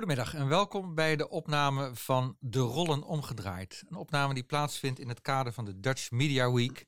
[0.00, 3.84] Goedemiddag en welkom bij de opname van De Rollen Omgedraaid.
[3.88, 6.86] Een opname die plaatsvindt in het kader van de Dutch Media Week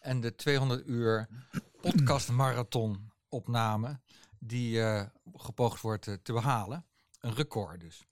[0.00, 1.28] en de 200 uur
[1.80, 4.00] podcast marathon opname
[4.38, 5.02] die uh,
[5.32, 6.86] gepoogd wordt uh, te behalen.
[7.20, 8.04] Een record dus.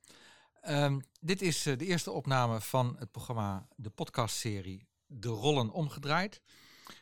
[0.68, 6.42] Um, dit is uh, de eerste opname van het programma, de podcastserie De Rollen Omgedraaid.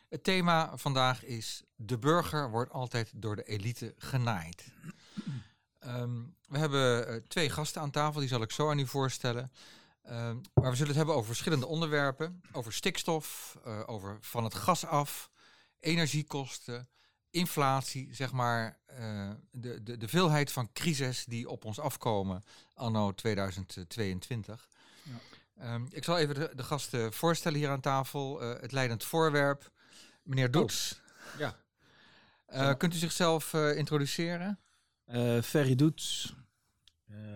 [0.09, 4.73] Het thema vandaag is De burger wordt altijd door de elite genaaid.
[5.85, 9.51] Um, we hebben uh, twee gasten aan tafel, die zal ik zo aan u voorstellen.
[10.09, 12.41] Um, maar we zullen het hebben over verschillende onderwerpen.
[12.51, 15.29] Over stikstof, uh, over van het gas af,
[15.79, 16.89] energiekosten,
[17.29, 18.77] inflatie, zeg maar.
[18.99, 22.43] Uh, de, de, de veelheid van crisis die op ons afkomen
[22.73, 24.69] anno 2022.
[25.03, 25.73] Ja.
[25.73, 28.39] Um, ik zal even de, de, gasten voorstellen hier aan tafel.
[28.41, 29.71] het leidend voorwerp,
[30.23, 31.01] meneer Doets.
[31.33, 31.39] Oh.
[31.39, 31.55] Ja.
[32.51, 32.73] ja.
[32.73, 34.59] Kunt u zichzelf introduceren?
[35.13, 36.35] Uh, Ferry Doets.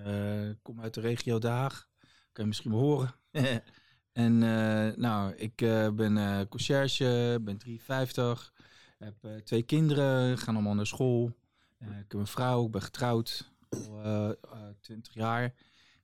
[0.06, 1.88] Uh, kom uit de regio Den Haag.
[2.32, 3.16] Kan je misschien wel horen.
[4.12, 5.56] en uh, nou, ik
[5.96, 8.54] ben conciërge, ben 53.
[8.98, 11.32] Heb twee kinderen, gaan allemaal naar school.
[11.80, 13.52] ik heb een vrouw, ik ben getrouwd.
[13.70, 14.36] Al
[14.82, 15.54] 20 jaar.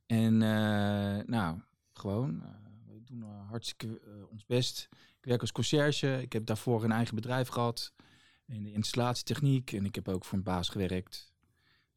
[0.05, 0.37] En
[1.27, 1.61] nou,
[1.93, 2.43] gewoon,
[2.87, 4.89] we doen hartstikke ons best.
[4.91, 6.21] Ik werk als conciërge.
[6.21, 7.93] Ik heb daarvoor een eigen bedrijf gehad.
[8.45, 9.71] In de installatietechniek.
[9.71, 11.28] En ik heb ook voor een baas gewerkt.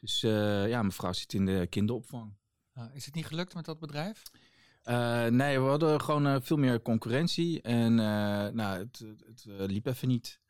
[0.03, 2.35] Dus uh, ja, mijn vrouw zit in de kinderopvang.
[2.93, 4.23] Is het niet gelukt met dat bedrijf?
[4.85, 7.61] Uh, nee, we hadden gewoon veel meer concurrentie.
[7.61, 7.95] En
[8.55, 10.41] nou, het, het, liep even niet.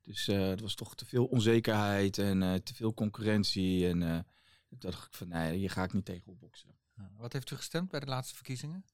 [0.00, 3.88] Dus het was toch te veel onzekerheid en te veel concurrentie.
[3.88, 4.26] En
[4.68, 6.78] toen dacht ik van nee, hier ga ik niet tegen opboksen.
[7.16, 8.84] Wat heeft u gestemd bij de laatste verkiezingen?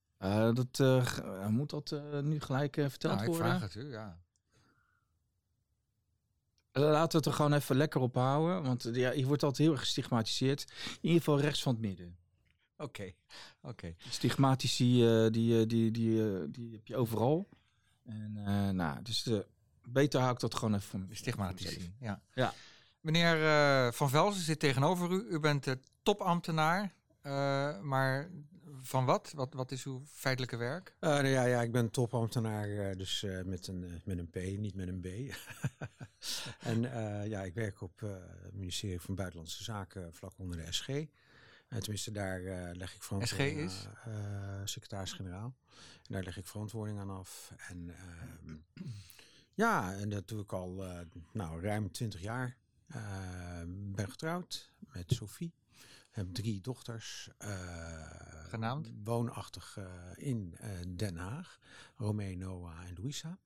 [0.54, 0.78] dat,
[1.50, 3.52] moet dat nu gelijk verteld nou, worden?
[3.52, 4.25] Ik vraag het u, ja.
[6.78, 8.62] Laten we het er gewoon even lekker op houden.
[8.62, 10.64] Want ja, je wordt altijd heel erg gestigmatiseerd.
[10.86, 12.16] In ieder geval rechts van het midden.
[12.76, 13.14] Oké, okay.
[13.60, 13.68] oké.
[13.70, 13.96] Okay.
[14.08, 17.48] Stigmatici, uh, die, die, die, uh, die heb je overal.
[18.04, 19.30] En uh, nou, dus
[19.88, 21.14] beter hou ik dat gewoon even voor me.
[21.14, 22.22] Stigmatici, ja.
[22.34, 22.52] ja.
[23.00, 25.26] Meneer Van Velzen zit tegenover u.
[25.28, 26.94] U bent topambtenaar.
[27.82, 28.30] maar
[28.82, 29.32] van wat?
[29.34, 29.54] wat?
[29.54, 30.94] Wat is uw feitelijke werk?
[31.00, 34.74] Uh, nou ja, ja, ik ben topambtenaar, dus uh, met, een, met een P, niet
[34.74, 35.06] met een B.
[36.70, 36.80] en
[37.28, 40.86] ja, ik werk op het ministerie van Buitenlandse Zaken vlak onder de SG.
[41.68, 42.40] tenminste, daar
[42.74, 43.88] leg ik verantwoording SG is?
[44.64, 45.54] secretaris-generaal.
[45.76, 47.52] En daar leg ik verantwoording aan af.
[47.68, 47.94] En
[49.54, 50.84] ja, en dat doe ik al
[51.32, 52.56] nou, ruim 20 jaar.
[53.94, 55.54] ben getrouwd met Sophie
[56.16, 57.30] heb drie dochters.
[57.38, 58.92] Uh, Genaamd?
[59.04, 61.58] Woonachtig uh, in uh, Den Haag.
[61.96, 63.38] Romee, Noah en Louisa.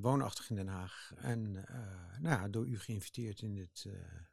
[0.00, 1.12] Woonachtig in Den Haag.
[1.16, 1.52] En
[2.20, 3.86] nou ja, door u geïnviteerd in dit,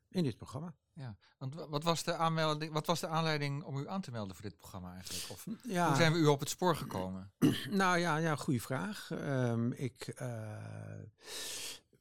[0.09, 0.75] in dit programma.
[0.93, 4.35] Ja, want wat was, de aanmelding, wat was de aanleiding om u aan te melden
[4.35, 5.29] voor dit programma eigenlijk?
[5.29, 5.87] Of ja.
[5.87, 7.31] hoe zijn we u op het spoor gekomen?
[7.69, 9.09] nou ja, ja goede vraag.
[9.11, 10.13] Um, ik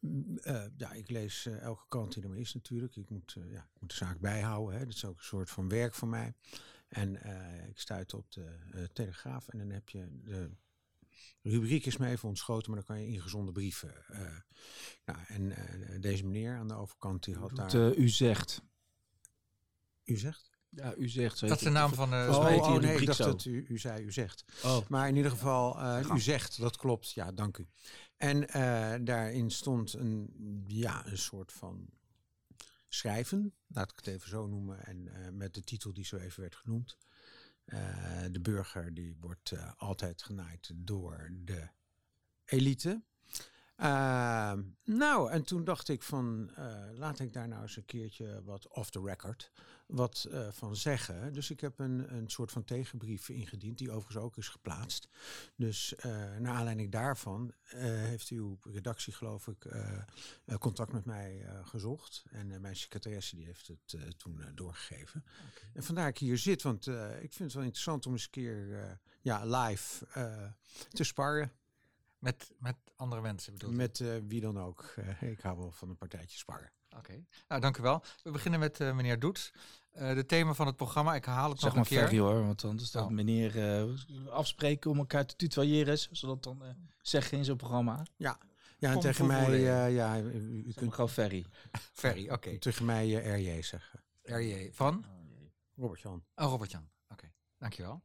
[0.00, 2.96] uh, ja, ik lees uh, elke kant die er maar is natuurlijk.
[2.96, 4.78] Ik moet, uh, ja, ik moet de zaak bijhouden.
[4.78, 4.84] Hè.
[4.84, 6.34] Dat is ook een soort van werk voor mij.
[6.88, 7.14] En
[7.68, 10.50] ik stuit op de Telegraaf en dan heb je de
[11.42, 13.94] rubriek is me even ontschoten, maar dan kan je ingezonde brieven.
[15.04, 15.54] nou, en
[16.00, 17.94] deze meneer aan de overkant die had Doet, daar...
[17.94, 18.62] u zegt.
[20.04, 20.50] U zegt?
[20.70, 21.40] Ja, u zegt.
[21.40, 22.26] Dat is de naam van de.
[22.30, 23.24] Oh, oh, oh nee, ik dacht zo.
[23.24, 24.44] dat u, u zei u zegt.
[24.64, 24.88] Oh.
[24.88, 27.12] Maar in ieder geval, uh, u zegt, dat klopt.
[27.12, 27.68] Ja, dank u.
[28.16, 30.34] En uh, daarin stond een,
[30.66, 31.88] ja, een soort van
[32.88, 36.40] schrijven, laat ik het even zo noemen, en uh, met de titel die zo even
[36.40, 36.96] werd genoemd.
[38.30, 41.68] De burger die wordt altijd genaaid door de
[42.44, 43.02] elite.
[43.80, 44.52] Uh,
[44.84, 48.68] nou, en toen dacht ik van, uh, laat ik daar nou eens een keertje wat
[48.68, 49.52] off the record
[49.86, 51.32] wat uh, van zeggen.
[51.32, 55.08] Dus ik heb een, een soort van tegenbrief ingediend, die overigens ook is geplaatst.
[55.56, 55.94] Dus
[56.38, 59.66] naar aanleiding daarvan heeft uw redactie, geloof ik,
[60.58, 62.24] contact met mij gezocht.
[62.30, 65.24] En mijn secretaresse die heeft het toen doorgegeven.
[65.50, 65.70] Okay.
[65.74, 66.86] En vandaar ik hier zit, want
[67.20, 70.06] ik vind het wel interessant om eens een keer ja, live
[70.90, 71.52] te sparren.
[72.20, 74.94] Met, met andere mensen bedoel Met uh, wie dan ook.
[74.98, 76.72] Uh, ik hou wel van een partijtje sparren.
[76.96, 78.02] Oké, nou dank u wel.
[78.22, 79.52] We beginnen met eh, meneer Doets.
[79.92, 82.08] Uh, de thema van het programma, ik haal het zeg nog een keer.
[82.08, 83.10] Zeg maar hoor, want anders dat Oh.
[83.10, 86.68] meneer uh, afspreken om elkaar te tutoyeren, zoals we dat dan uh,
[87.02, 88.02] zeggen in zo'n programma.
[88.16, 88.38] Ja,
[88.78, 91.46] ja en tegen mij, uh, ja, u, kunt gewoon Ferry.
[91.92, 92.58] Ferry, oké.
[92.68, 94.02] tegen mij uh, RJ zeggen.
[94.22, 95.04] RJ van?
[95.76, 96.24] Robert-Jan.
[96.34, 96.88] Oh, Robert-Jan.
[97.08, 98.02] Oké, dankjewel.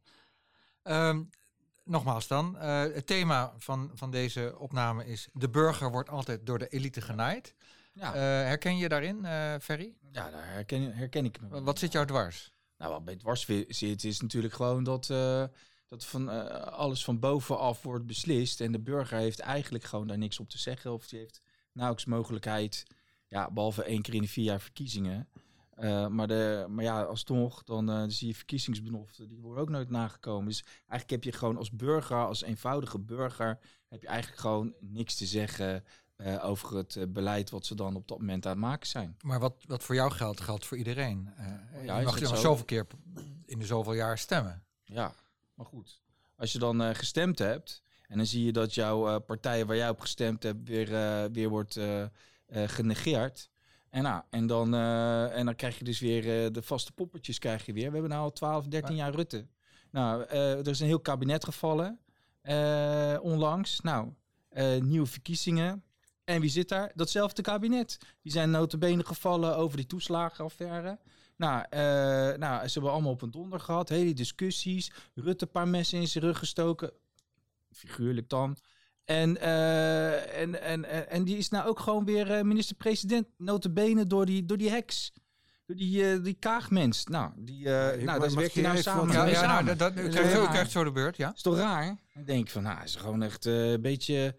[0.82, 1.30] Um,
[1.86, 5.28] nogmaals dan, uh, het thema van, van deze opname is...
[5.32, 7.54] de burger wordt altijd door de elite genaaid.
[7.92, 9.94] Ja, Uh, herken je daarin, uh, Ferry?
[10.10, 11.62] ja daar herken, herken ik me.
[11.62, 12.52] Wat zit jou dwars?
[12.78, 15.06] Nou, wat bij dwars zit is natuurlijk gewoon dat,
[15.88, 18.60] dat van, uh, alles van bovenaf wordt beslist.
[18.60, 20.92] En de burger heeft eigenlijk gewoon daar niks op te zeggen.
[20.92, 21.40] Of die heeft
[21.72, 22.84] nauwelijks mogelijkheid,
[23.28, 25.28] ja, behalve één keer in de vier jaar verkiezingen.
[25.80, 29.90] Uh, maar, de, maar ja, alsnog, dan uh, zie je verkiezingsbeloften, die worden ook nooit
[29.90, 30.48] nagekomen.
[30.48, 33.58] Dus eigenlijk heb je gewoon als burger, als eenvoudige burger,
[33.88, 35.84] heb je eigenlijk gewoon niks te zeggen
[36.16, 39.16] uh, over het beleid wat ze dan op dat moment aan het maken zijn.
[39.20, 41.30] Maar wat, wat voor jou geldt, geldt voor iedereen.
[41.84, 42.40] Ja, je mag je nog zo?
[42.40, 42.86] zoveel keer
[43.44, 44.64] in de zoveel jaar stemmen.
[44.84, 45.14] Ja,
[45.54, 46.00] maar goed.
[46.36, 50.00] Als je dan gestemd hebt en dan zie je dat jouw partij waar jij op
[50.00, 50.88] gestemd hebt weer,
[51.32, 51.78] weer wordt
[52.48, 53.50] genegeerd.
[53.96, 57.72] En, nou, en, dan, en dan krijg je dus weer de vaste poppetjes krijg je
[57.72, 57.86] weer.
[57.86, 59.46] We hebben nu al 12, 13 jaar Rutte.
[59.90, 62.00] Nou, er is een heel kabinet gevallen
[63.20, 63.80] onlangs.
[63.80, 64.12] Nou,
[64.80, 65.84] nieuwe verkiezingen.
[66.24, 66.92] En wie zit daar?
[66.94, 67.98] Datzelfde kabinet.
[68.22, 70.98] Die zijn notabene gevallen over die toeslagenaffaire.
[71.36, 71.64] Nou,
[72.38, 73.88] nou, ze hebben allemaal op een donder gehad.
[73.88, 74.92] Hele discussies.
[75.14, 76.92] Rutte een paar messen in zijn rug gestoken.
[77.72, 78.56] Figuurlijk dan.
[79.06, 83.26] En, uh, en, en, en die is nou ook gewoon weer uh, minister-president.
[83.36, 85.12] Notabene door die, door die heks.
[85.66, 87.04] Door die, die kaagmens.
[87.04, 89.64] Nou, die, nou daar werk je nou samen ja, ja, samen.
[89.64, 91.32] nou, dat, dat, krijgt, zo, krijgt zo de beurt, ja.
[91.34, 91.96] Is toch raar?
[92.14, 94.36] Dan denk ik van, nou, is gewoon echt een beetje,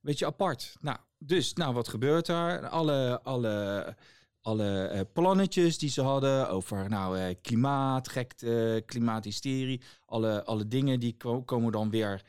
[0.00, 0.76] beetje apart.
[0.80, 2.68] Nou, dus, nou, wat gebeurt daar?
[2.68, 3.96] Alle, alle,
[4.40, 9.82] alle uh, plannetjes die ze hadden over nou, uh, klimaat, gekte, klimaathysterie.
[10.04, 12.20] Alle, alle dingen die ko komen dan weer uh,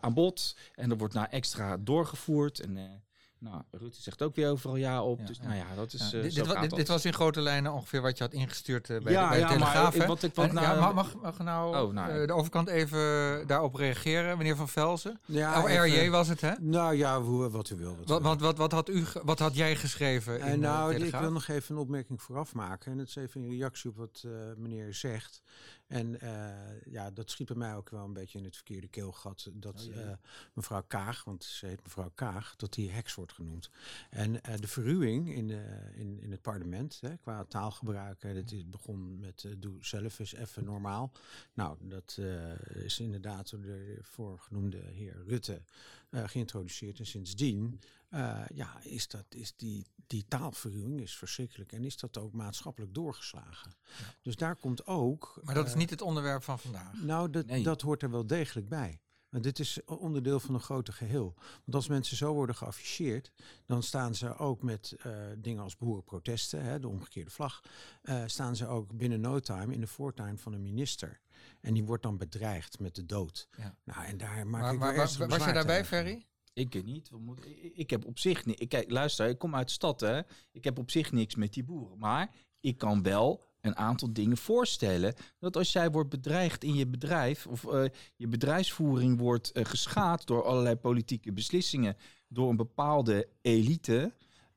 [0.00, 0.56] aan bod.
[0.74, 2.60] En er wordt nou extra doorgevoerd.
[2.60, 3.02] En
[3.38, 5.18] nou, Rutte zegt ook weer overal ja op.
[5.20, 7.40] Ja, dus nou ja, dat is Ja, zo dit, dit, gaat dit, was in grote
[7.40, 9.94] lijnen ongeveer wat je had ingestuurd uh, bij, Ja, de, bij de maar Telegraaf.
[9.94, 10.06] ik- hè?
[10.06, 12.98] wat ik- wat En, nou- mag, mag, mag nou, Oh, nou, eh, de overkant even
[13.46, 15.20] daarop reageren, meneer Van Velzen?
[15.24, 16.52] Ja, oh, even- RJ was het, hè?
[16.60, 17.96] Nou ja, hoe, wat u wil.
[17.96, 18.46] Wat, Wat, wil.
[18.46, 21.48] wat, wat, had u, wat had jij geschreven En in nou, de ik wil nog
[21.48, 22.92] even een opmerking vooraf maken.
[22.92, 25.42] En het is even in reactie op wat eh, meneer zegt.
[25.86, 29.50] En eh, ja, dat schiet bij mij ook wel een beetje in het verkeerde keelgat.
[29.52, 30.12] Dat Oh, eh,
[30.52, 33.70] mevrouw Kaag, want ze heet mevrouw Kaag, dat die heks wordt genoemd.
[34.10, 38.70] En eh, de verruwing in, de, in, in het parlement, hè, qua taalgebruik, dat is
[38.70, 41.12] begon met doe zelf eens even normaal.
[41.54, 42.18] Nou, dat
[42.74, 45.62] is inderdaad door de voorgenoemde heer Rutte
[46.16, 46.98] eh, geïntroduceerd.
[46.98, 51.72] En sindsdien eh, ja, is, dat, is die, die taalverruwing is verschrikkelijk.
[51.72, 53.74] En is dat ook maatschappelijk doorgeslagen.
[54.22, 55.40] Dus daar komt ook...
[55.42, 57.02] Maar dat is eh, niet het onderwerp van vandaag.
[57.02, 57.62] nou, dat, Nee.
[57.62, 59.00] dat hoort er wel degelijk bij.
[59.28, 61.34] Want dit is onderdeel van een groter geheel.
[61.36, 63.32] Want als mensen zo worden geafficheerd,
[63.66, 67.62] dan staan ze ook met eh, dingen als boerenprotesten, hè, de omgekeerde vlag,
[68.02, 71.20] eh, staan ze ook binnen no time in de voortuin van een minister.
[71.60, 73.48] En die wordt dan bedreigd met de dood.
[73.56, 73.76] Ja.
[73.84, 75.84] Nou, en daar maak Maar, ik maar, maar- was je daarbij, tegen.
[75.86, 76.26] Ferry?
[76.52, 77.10] Ik weet niet.
[77.10, 78.60] we moeten- ik- Ik heb op zich niet.
[78.60, 80.20] Ik, kijk, luister, ik kom uit de stad, hè.
[80.52, 81.98] Ik heb op zich niks met die boeren.
[81.98, 82.30] Maar
[82.60, 85.14] ik kan wel een aantal dingen voorstellen.
[85.38, 87.84] Dat als jij wordt bedreigd in je bedrijf, of eh,
[88.16, 91.96] je bedrijfsvoering wordt eh, geschaad door allerlei politieke beslissingen,
[92.28, 94.12] door een bepaalde elite.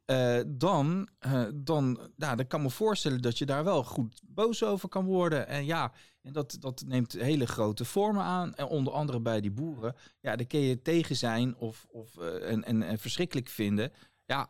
[0.05, 1.09] eh, dan,
[1.53, 5.47] dan, nou, dan kan me voorstellen dat je daar wel goed boos over kan worden.
[5.47, 8.55] En ja, en dat, dat neemt hele grote vormen aan.
[8.55, 9.95] En onder andere bij die boeren.
[10.19, 13.91] Ja, daar kun je tegen zijn of, of en, en, en verschrikkelijk vinden.
[14.25, 14.49] Ja,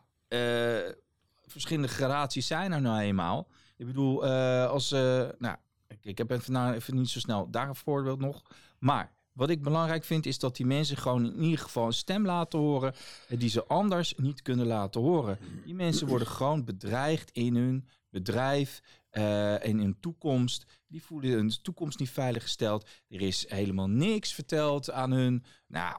[1.46, 3.48] verschillende gradaties zijn er nou eenmaal.
[3.80, 4.92] Ik bedoel, eh, als...
[4.92, 5.56] eh, nou,
[5.86, 8.42] ik, ik heb even, nou, even niet zo snel daar een voorbeeld nog.
[8.78, 12.26] Maar wat ik belangrijk vind, is dat die mensen gewoon in ieder geval een stem
[12.26, 12.94] laten horen...
[13.28, 15.38] eh, die ze anders niet kunnen laten horen.
[15.64, 20.64] Die mensen worden gewoon bedreigd in hun bedrijf en in hun toekomst.
[20.86, 22.88] Die voelen hun toekomst niet veiliggesteld.
[23.08, 25.44] Er is helemaal niks verteld aan hun.
[25.66, 25.96] Nou,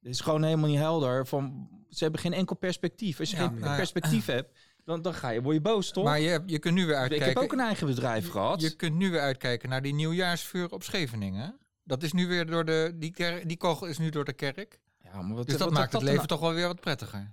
[0.00, 1.26] het is gewoon helemaal niet helder.
[1.26, 3.20] Van, ze hebben geen enkel perspectief.
[3.20, 6.04] Als je Ja, geen perspectief hebt, dan, dan ga je, word je boos, toch?
[6.04, 7.28] Maar je, hebt- je kunt nu weer ik uitkijken.
[7.28, 8.60] heb ook een eigen bedrijf gehad.
[8.60, 11.58] Je kunt nu weer uitkijken naar die nieuwjaarsvuur op Scheveningen.
[11.84, 12.92] Dat is nu weer door de.
[12.94, 14.78] Die, ker- die kogel is nu door de kerk.
[14.98, 17.32] ja, maar wat, Dus dat wat maakt het leven toch wel weer wat prettiger.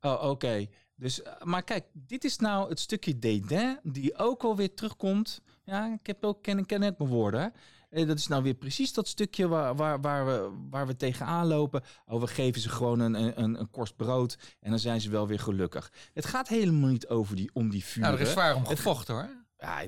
[0.00, 0.66] Oh, oké.
[0.96, 5.40] Dus, eh, maar kijk, dit is nou het stukje dédain die ook alweer terugkomt.
[5.64, 7.52] Ja, ik heb ook ken, ken net mijn woorden.
[7.88, 11.46] Eh, dat is nou weer precies dat stukje waar, waar, waar, we, waar we tegenaan
[11.46, 11.82] lopen.
[12.06, 15.26] Oh, we geven ze gewoon een, een, een korst brood en dan zijn ze wel
[15.26, 15.92] weer gelukkig.
[16.12, 18.08] Het gaat helemaal niet over die, om die vuren.
[18.08, 19.28] Nou, er is zwaar om gevochten hoor.
[19.58, 19.86] Ja,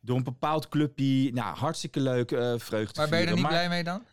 [0.00, 1.32] door een bepaald clubje.
[1.32, 3.00] Nou, hartstikke leuk, uh, vreugde.
[3.00, 4.04] Maar ben je er niet maar, blij mee dan?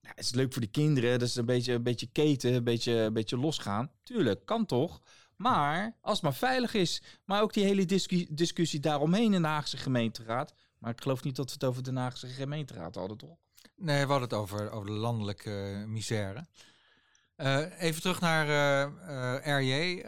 [0.00, 1.18] Ja, het is leuk voor de kinderen.
[1.18, 3.90] Dat is een beetje, een beetje keten, een beetje, een beetje losgaan.
[4.02, 5.00] Tuurlijk, kan toch.
[5.36, 7.02] Maar als het maar veilig is.
[7.24, 10.54] Maar ook die hele discussie, discussie daaromheen in de Haagse gemeenteraad.
[10.80, 13.36] Maar ik geloof niet dat we het over de Haagse gemeenteraad hadden, toch?
[13.76, 16.46] Nee, we hadden het over, over de landelijke misère.
[17.40, 18.92] Uh, even terug naar uh,
[19.44, 20.00] uh, RJ.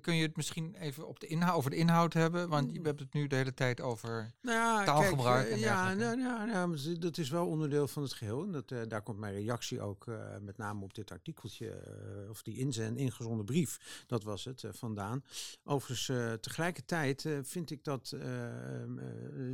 [0.00, 2.48] kun je het misschien even op de inhoud, over de inhoud hebben?
[2.48, 5.48] Want je hebt het nu de hele tijd over nou ja, taalgebruik.
[5.48, 8.42] Kijk, ja, nou, nou, nou, dat is wel onderdeel van het geheel.
[8.42, 10.06] En dat, daar komt mijn reactie ook
[10.40, 11.82] met name op dit artikeltje,
[12.30, 15.24] of die inzend, ingezonden brief, dat was het, vandaan.
[15.64, 18.16] Overigens, tegelijkertijd vind ik dat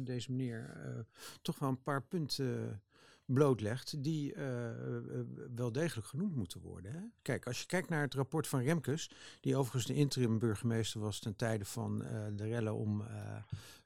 [0.03, 0.77] deze meneer
[1.43, 2.83] toch wel een paar punten
[3.29, 4.43] blootlegt, die uh,
[5.55, 6.93] wel degelijk genoemd moeten worden.
[6.93, 7.01] Hè?
[7.23, 11.19] Kijk, als je kijkt naar het rapport van Remkes, die overigens de interim burgemeester was
[11.19, 13.05] ten tijde van uh, de rellen om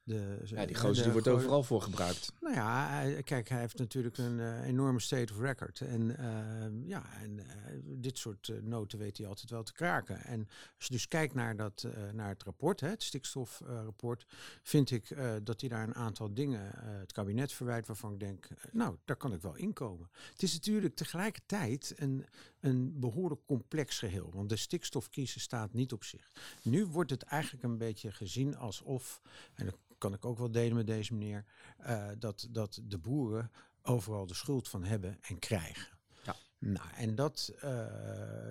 [0.05, 2.33] de, ja, die gozer die wordt overal voor gebruikt.
[2.41, 5.81] Nou ja, hij, kijk, hij heeft natuurlijk een uh, enorme state of record.
[5.81, 7.45] En uh, ja, en uh,
[7.85, 10.25] dit soort noten weet hij altijd wel te kraken.
[10.25, 14.27] En als je dus kijkt naar, dat, naar het rapport, hè, het stikstofrapport,
[14.63, 18.97] vind ik dat hij daar een aantal dingen het kabinet verwijt waarvan ik denk, nou,
[19.05, 20.11] daar kan ik wel inkomen.
[20.31, 22.27] Het is natuurlijk tegelijkertijd een,
[22.61, 26.31] een behoorlijk complex geheel, want de stikstofcrisis staat niet op zich.
[26.63, 29.21] Nu wordt het eigenlijk een beetje gezien alsof,
[29.55, 31.45] en kan ik ook wel delen met deze meneer,
[31.81, 33.51] uh, dat, dat de boeren
[33.83, 35.99] overal de schuld van hebben en krijgen.
[36.25, 36.37] Ja.
[36.59, 37.87] Nou, en dat, uh,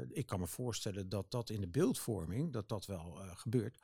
[0.10, 3.78] ik kan me voorstellen dat dat in de beeldvorming, dat dat wel uh, gebeurt.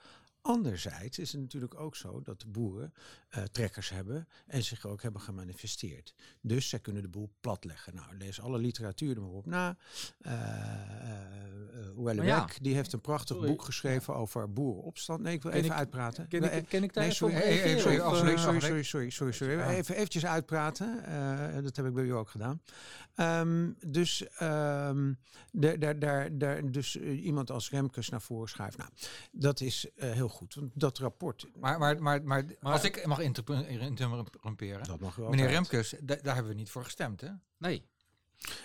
[0.48, 2.94] Anderzijds is het natuurlijk ook zo dat de boeren
[3.38, 6.14] uh, trekkers hebben en zich ook hebben gemanifesteerd.
[6.42, 7.96] Dus zij kunnen de boel platleggen.
[7.96, 9.78] Nou, lees alle literatuur er maar op na.
[10.22, 10.32] Uh,
[12.06, 12.48] uh, ja.
[12.62, 13.52] die heeft een prachtig sorry.
[13.52, 14.20] boek geschreven ja.
[14.20, 15.22] over boerenopstand.
[15.22, 16.28] Nee, ik wil ken even ik, uitpraten.
[16.28, 19.34] Ken, ik, ken ik daar nee, sorry, even sorry, of, sorry, sorry, sorry, sorry, sorry,
[19.34, 19.60] sorry.
[19.60, 21.04] Even eventjes uitpraten.
[21.64, 22.62] dat heb ik bij u ook gedaan.
[23.16, 25.18] Um, dus, um,
[25.52, 28.78] daar, daar, daar, daar, dus iemand als Remkes naar voren schuift.
[28.78, 28.90] Nou,
[29.32, 30.37] dat is heel goed.
[30.40, 31.48] Want dat rapport.
[31.56, 34.84] Maar, maar, maar, maar, maar als ik mag interrumperen.
[34.84, 35.30] Dat mag wel.
[35.30, 37.30] Meneer Remkes, daar hebben we niet voor gestemd, hè?
[37.58, 37.86] Nee.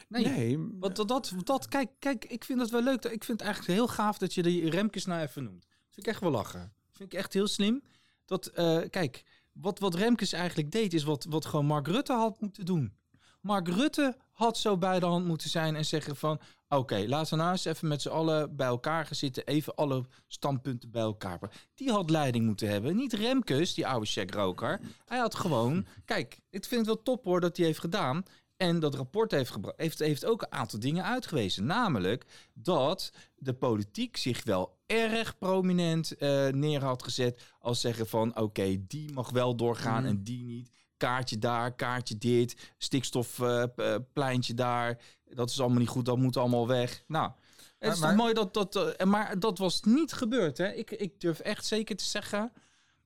[0.09, 3.05] Nee, nee want dat, dat, dat, kijk, kijk, ik vind dat wel leuk.
[3.05, 5.63] Ik vind het eigenlijk heel gaaf dat je die Remkes nou even noemt.
[5.63, 6.73] Dat vind ik echt wel lachen.
[6.93, 7.83] vind ik echt heel slim.
[8.25, 12.41] Dat, uh, kijk, wat, wat Remkes eigenlijk deed, is wat, wat gewoon Mark Rutte had
[12.41, 12.97] moeten doen.
[13.41, 16.41] Mark Rutte had zo bij de hand moeten zijn en zeggen van...
[16.69, 19.47] oké, okay, laten we nou eens even met z'n allen bij elkaar gaan zitten...
[19.47, 21.39] even alle standpunten bij elkaar.
[21.75, 22.97] Die had leiding moeten hebben.
[22.97, 24.81] Niet Remkes, die oude checkroker.
[25.05, 25.87] Hij had gewoon...
[26.05, 28.25] Kijk, ik vind het wel top hoor dat hij heeft gedaan...
[28.57, 31.67] En dat rapport heeft, heeft, heeft ook een aantal dingen uitgewezen.
[31.67, 37.43] Namelijk dat de politiek zich wel erg prominent uh, neer had gezet.
[37.59, 40.09] Als zeggen van oké, okay, die mag wel doorgaan mm.
[40.09, 40.71] en die niet
[41.03, 45.01] kaartje daar, kaartje dit, stikstofpleintje daar.
[45.25, 47.05] Dat is allemaal niet goed, dat moet allemaal weg.
[47.07, 47.31] Nou,
[47.79, 48.77] het is maar, mooi dat dat.
[48.77, 50.59] Uh, maar dat was niet gebeurd.
[50.59, 50.73] Hè?
[50.73, 52.53] Ik, ik durf echt zeker te zeggen.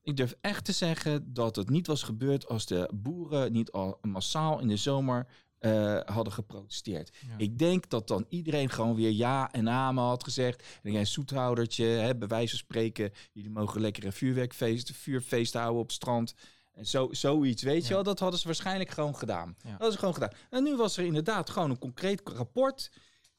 [0.03, 3.97] Ik durf echt te zeggen dat het niet was gebeurd als de boeren niet al
[4.01, 5.27] massaal in de zomer
[5.59, 7.11] uh, hadden geprotesteerd.
[7.27, 7.33] Ja.
[7.37, 10.63] Ik denk dat dan iedereen gewoon weer ja en amen had gezegd.
[10.83, 15.81] En een zoethoudertje, hè, bij wijze van spreken, jullie mogen lekker een vuurwerkfeest, vuurfeest houden
[15.81, 16.33] op het strand.
[16.77, 17.87] En zo, zoiets, weet ja.
[17.87, 19.55] je wel, dat hadden ze waarschijnlijk gewoon gedaan.
[19.63, 19.77] Ja.
[19.77, 20.31] Dat ze gewoon gedaan.
[20.49, 22.91] En nu was er inderdaad gewoon een concreet rapport.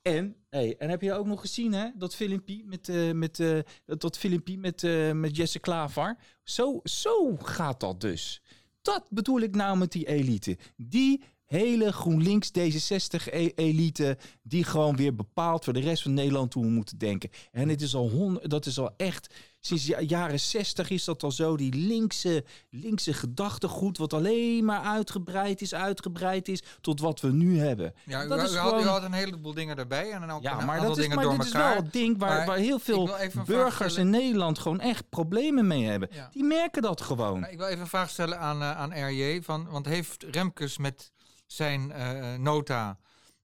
[0.02, 3.58] En, hey, en heb je ook nog gezien, hè, dat filmpje met, uh, met, uh,
[3.84, 6.16] dat filmpje met, uh, met Jesse Klaver.
[6.42, 8.42] Zo, zo gaat dat dus.
[8.82, 10.58] Dat bedoel ik nou met die elite.
[10.76, 16.70] Die hele GroenLinks D66-elite die gewoon weer bepaalt voor de rest van Nederland hoe we
[16.70, 17.30] moeten denken.
[17.50, 19.34] En het is al hond, dat is al echt
[19.68, 24.80] sinds de jaren 60 is dat al zo die linkse, linkse gedachtegoed wat alleen maar
[24.80, 27.94] uitgebreid is, uitgebreid is tot wat we nu hebben.
[28.04, 28.72] Ja, dat u, is u, gewoon...
[28.72, 30.96] had, u had een heleboel dingen erbij en dan ook ja, een maar dat is,
[30.96, 31.74] dingen maar door dit is elkaar.
[31.74, 34.10] wel het ding waar, Maar waar heel veel een burgers in.
[34.10, 36.08] Nederland gewoon echt problemen mee hebben.
[36.12, 36.28] Ja.
[36.32, 37.46] Die merken dat gewoon.
[37.46, 39.42] Ik wil even een vraag stellen aan, uh, aan RJ.
[39.42, 41.12] Van, want heeft Remkes met
[41.46, 42.98] zijn uh, nota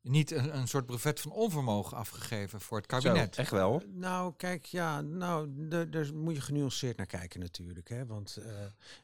[0.05, 3.35] niet een, een, soort brevet van onvermogen afgegeven voor het kabinet?
[3.35, 3.83] Zo, echt wel.
[3.87, 5.49] Nou, kijk, ja, nou,
[5.91, 7.89] daar moet je genuanceerd naar kijken natuurlijk.
[7.89, 8.07] Hè?
[8.07, 8.47] Want uh,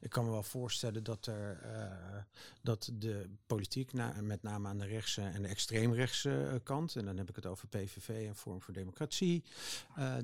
[0.00, 2.22] ik kan me wel voorstellen dat er uh,
[2.62, 7.16] dat de politiek, na, met name aan de rechtse en de extreemrechtse kant, en dan
[7.16, 9.44] heb ik het over PVV en Vorm voor Democratie,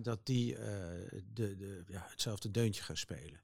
[0.00, 3.40] dat die de, de, ja, hetzelfde deuntje gaan spelen.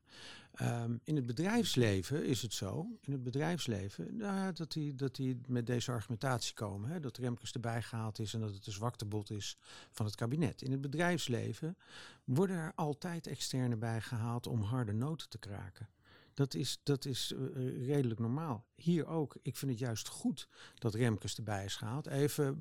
[0.52, 5.40] Ehm, in het bedrijfsleven is het zo, in het bedrijfsleven, nou dat die, dat die
[5.47, 6.90] met deze argumentatie komen.
[6.90, 9.59] Hè, dat Remkes erbij gehaald is en dat het de zwaktebod is
[9.90, 10.62] van het kabinet.
[10.62, 11.76] In het bedrijfsleven
[12.25, 15.88] worden er altijd externe bij gehaald om harde noten te kraken.
[16.35, 18.66] Dat is, dat is eh, eh, redelijk normaal.
[18.83, 19.37] Hier ook.
[19.43, 20.49] Ik vind het juist goed
[20.79, 22.07] dat Remkes erbij is gehaald.
[22.07, 22.57] Even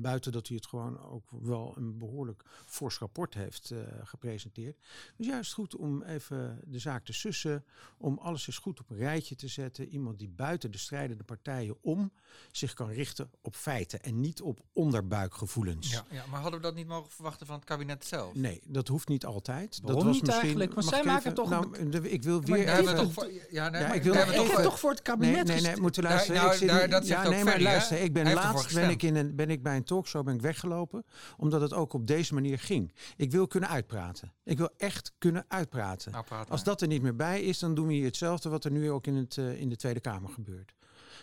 [0.00, 4.76] buiten dat hij het gewoon ook wel een behoorlijk fors rapport heeft eh, gepresenteerd.
[5.16, 7.64] Dus juist goed om even de zaak te sussen.
[7.98, 9.88] Om alles eens goed op een rijtje te zetten.
[9.88, 12.12] Iemand die buiten de strijdende partijen om
[12.52, 14.00] zich kan richten op feiten.
[14.02, 15.90] En niet op onderbuikgevoelens.
[15.90, 18.34] Ja, ja, maar hadden we dat niet mogen verwachten van het kabinet zelf?
[18.34, 19.78] Nee, dat hoeft niet altijd.
[19.82, 20.72] Waarom dat was niet misschien, eigenlijk?
[20.74, 21.76] Want mag zij maken even- toch Nou,
[22.08, 24.02] ik wil Maar weer daar hebben we even- toch voor- ja, nee, Ja, maar ik
[24.02, 25.82] wil Ik heb voor- toch voor het Nee, kabinet nee, nee, gestemd?
[25.82, 26.40] moeten luisteren.
[26.40, 28.74] nou, ik zit daar- dat zegt ja, ook nee, maar Ferry, luister, ik ben laatst
[28.74, 31.04] ben ik, in een, ben ik bij een talkshow ben ik weggelopen,
[31.36, 32.92] omdat het ook op deze manier ging.
[33.16, 34.32] Ik wil kunnen uitpraten.
[34.44, 36.12] Ik wil echt kunnen uitpraten.
[36.12, 38.64] Nou, praat Als dat er niet meer bij is, dan doen we hier hetzelfde wat
[38.64, 40.74] er nu ook in, het, eh, in de Tweede Kamer gebeurt.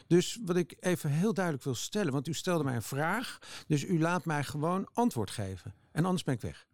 [0.08, 3.84] Dus wat ik even heel duidelijk wil stellen, want u stelde mij een vraag, dus
[3.84, 5.74] u laat mij gewoon antwoord geven.
[5.92, 6.68] En anders ben ik weg.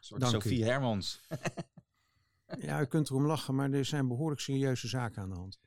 [0.00, 0.40] Soort Dank u.
[0.40, 1.20] Sophie Hermans.
[2.58, 5.58] Ja, u kunt erom lachen, maar er zijn behoorlijk serieuze zaken aan de hand.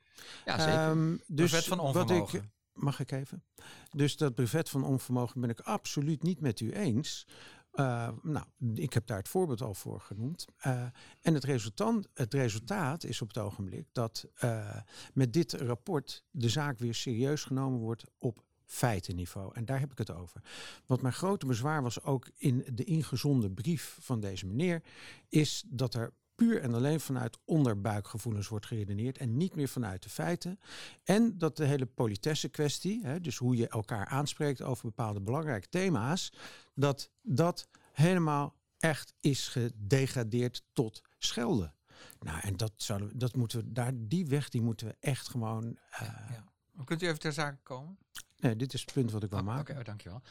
[0.44, 0.74] Ja, zeker.
[0.74, 2.52] Ehm, dus Brevet van wat ik, onvermogen.
[2.72, 3.44] mag ik even?
[3.90, 7.26] Dus dat brevet van onvermogen ben ik absoluut niet met u eens.
[7.74, 10.46] Eh, nou, ik heb daar het voorbeeld al voor genoemd.
[10.56, 10.82] Eh,
[11.20, 14.76] en het resultaat, het resultaat is op het ogenblik dat eh,
[15.12, 19.54] met dit rapport de zaak weer serieus genomen wordt op feitenniveau.
[19.54, 20.40] En daar heb ik het over.
[20.86, 24.82] Wat mijn grote bezwaar was ook in de ingezonden brief van deze meneer,
[25.28, 30.08] is dat er puur en alleen vanuit onderbuikgevoelens wordt geredeneerd en niet meer vanuit de
[30.08, 30.58] feiten.
[31.04, 35.68] En dat de hele politesse kwestie, hè, dus hoe je elkaar aanspreekt over bepaalde belangrijke
[35.68, 36.32] thema's,
[36.74, 41.74] dat dat helemaal echt is gedegradeerd tot schelden.
[42.20, 45.28] Nou, en dat, zouden we, dat moeten we, daar, die weg die moeten we echt
[45.28, 45.78] gewoon.
[45.90, 46.00] eh,
[46.30, 46.44] Ja.
[46.84, 47.98] Kunt u even ter zake komen?
[48.36, 49.74] Nee, dit is het punt wat ik wil Oh, maken.
[49.74, 50.22] Oké, dankjewel.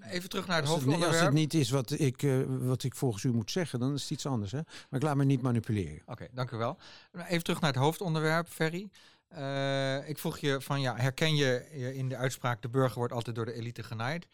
[0.00, 1.24] Even terug naar het Als het, niet- als hoofdonderwerp.
[1.24, 4.10] het niet is wat ik, eh, wat ik volgens u moet zeggen, dan is het
[4.10, 4.52] iets anders.
[4.52, 4.58] Hè?
[4.64, 6.02] Maar ik laat me niet manipuleren.
[6.06, 6.78] Oké, dank u wel.
[7.28, 8.90] Even terug naar het hoofdonderwerp, Ferry.
[9.28, 12.62] Eh, ik vroeg je van, ja, herken je in de uitspraak...
[12.62, 14.28] de burger wordt altijd door de elite genaaid?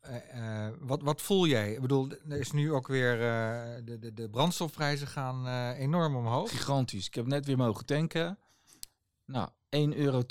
[0.00, 1.72] Eh, eh, wat, wat voel jij?
[1.72, 3.12] Ik bedoel, er is nu ook weer...
[3.12, 6.50] eh, de, de, de brandstofprijzen gaan eh, enorm omhoog.
[6.50, 7.06] Gigantisch.
[7.06, 8.38] Ik heb net weer mogen tanken.
[9.24, 10.22] Nou, 1,92 euro.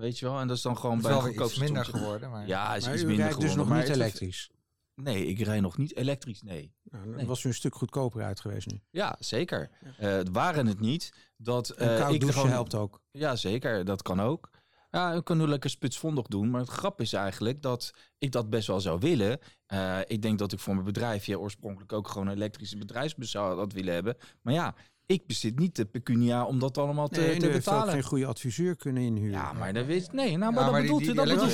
[0.00, 0.38] Weet je wel?
[0.40, 2.30] En dat is dan gewoon Het is bij wel een iets minder geworden.
[2.30, 2.46] Maar...
[2.46, 4.50] Ja, is Maar iets u minder rijdt dus geworden, nog maar niet elektrisch.
[4.94, 6.74] Nee, ik rij nog niet elektrisch, nee.
[6.82, 7.26] Nou, dan Nee.
[7.26, 8.80] was u een stuk goedkoper uit geweest nu.
[8.90, 9.70] Ja, zeker.
[9.98, 12.48] Eh, het waren het niet dat En eh, koud ik er gewoon...
[12.48, 13.00] helpt ook.
[13.10, 13.84] Ja, zeker.
[13.84, 14.50] Dat kan ook.
[14.90, 16.50] Ja, ik kan nu lekker sputsvondig doen.
[16.50, 19.38] Maar het grap is eigenlijk dat ik dat best wel zou willen.
[19.66, 23.58] Eh, ik denk dat ik voor mijn bedrijfje oorspronkelijk ook gewoon een elektrische bedrijfsbus zou
[23.58, 24.16] had willen hebben.
[24.42, 24.74] Maar ja,
[25.10, 27.92] ik bezit niet de pecunia om dat allemaal te, Nee, te heeft betalen.
[27.92, 29.30] geen goede adviseur kunnen inhuren.
[29.30, 31.12] Ja, maar dat weet Nee, nou, Ja, maar dat die- bedoelt u.
[31.14, 31.52] Dat die bedoelt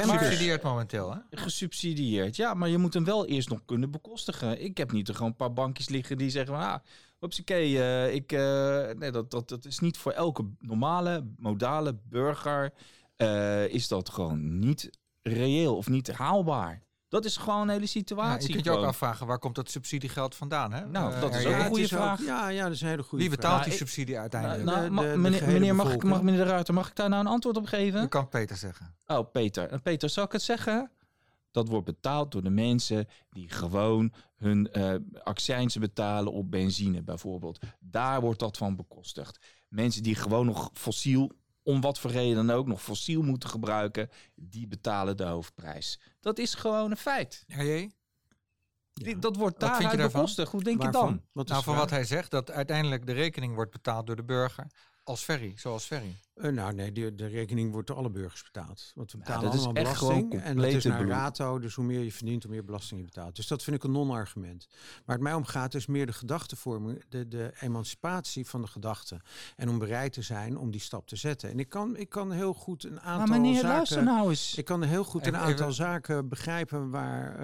[0.00, 1.18] gesubsidieerd momenteel, hè?
[1.30, 2.36] Gesubsidieerd.
[2.36, 4.62] Ja, maar je moet hem wel eerst nog kunnen bekostigen.
[4.64, 6.62] Ik heb niet er gewoon een paar bankjes liggen die zeggen van...
[6.64, 6.78] Ah,
[7.20, 12.72] hupsakee, eh ik, eh, nee, dat, dat, dat is niet voor elke normale, modale burger...
[13.16, 14.90] eh, is dat gewoon niet
[15.22, 16.82] reëel of niet haalbaar.
[17.12, 18.46] Dat is gewoon een hele Ja, situatie.
[18.48, 20.72] je kunt je ook afvragen, waar komt dat subsidiegeld vandaan?
[20.72, 20.86] Hè?
[20.86, 22.24] Nou, Eh, dat is ook een goede ook- vraag.
[22.24, 24.64] ja, ja, dat is een hele goede Wie betaalt Ja, die subsidie uiteindelijk?
[24.64, 27.08] nou, de- ma- de- de meneer, mag, ik, mag meneer de Ruiter, mag ik daar
[27.08, 28.00] nou een antwoord op geven?
[28.00, 28.94] Dat kan Peter zeggen.
[29.06, 29.68] Oh, Peter.
[29.68, 30.90] En Peter, zal ik het zeggen?
[31.50, 37.58] Dat wordt betaald door de mensen die gewoon hun eh accijnsen betalen op benzine bijvoorbeeld.
[37.80, 39.38] Daar wordt dat van bekostigd.
[39.68, 44.10] Mensen die gewoon nog fossiel, om wat voor reden dan ook, nog fossiel moeten gebruiken,
[44.34, 46.00] die betalen de hoofdprijs.
[46.20, 47.44] Dat is gewoon een feit.
[47.46, 47.90] RJ?
[48.92, 50.52] Die- dat wordt daaruit bekostigd.
[50.52, 51.22] Hoe denk je dan?
[51.32, 54.24] Wat is Nou, van wat hij zegt, dat uiteindelijk de rekening wordt betaald door de
[54.24, 54.66] burger
[55.04, 56.14] als ferry, zoals ferry.
[56.34, 58.92] Eh, nou nee, de, de rekening wordt door alle burgers betaald.
[58.94, 60.42] Want we Ja, betalen dat is allemaal echt gewoon belasting.
[60.42, 63.36] En dat is naar rato, dus hoe meer je verdient, hoe meer belasting je betaalt.
[63.36, 64.68] Dus dat vind ik een non-argument.
[65.04, 69.20] Waar het mij om gaat is meer de gedachtevorming, de, de emancipatie van de gedachte.
[69.56, 71.50] En om bereid te zijn om die stap te zetten.
[71.50, 73.68] En ik kan, ik kan heel goed een aantal Maar meneer, zaken...
[73.76, 74.54] luister nou eens.
[74.54, 77.38] Ik kan heel goed een aantal even- zaken begrijpen waar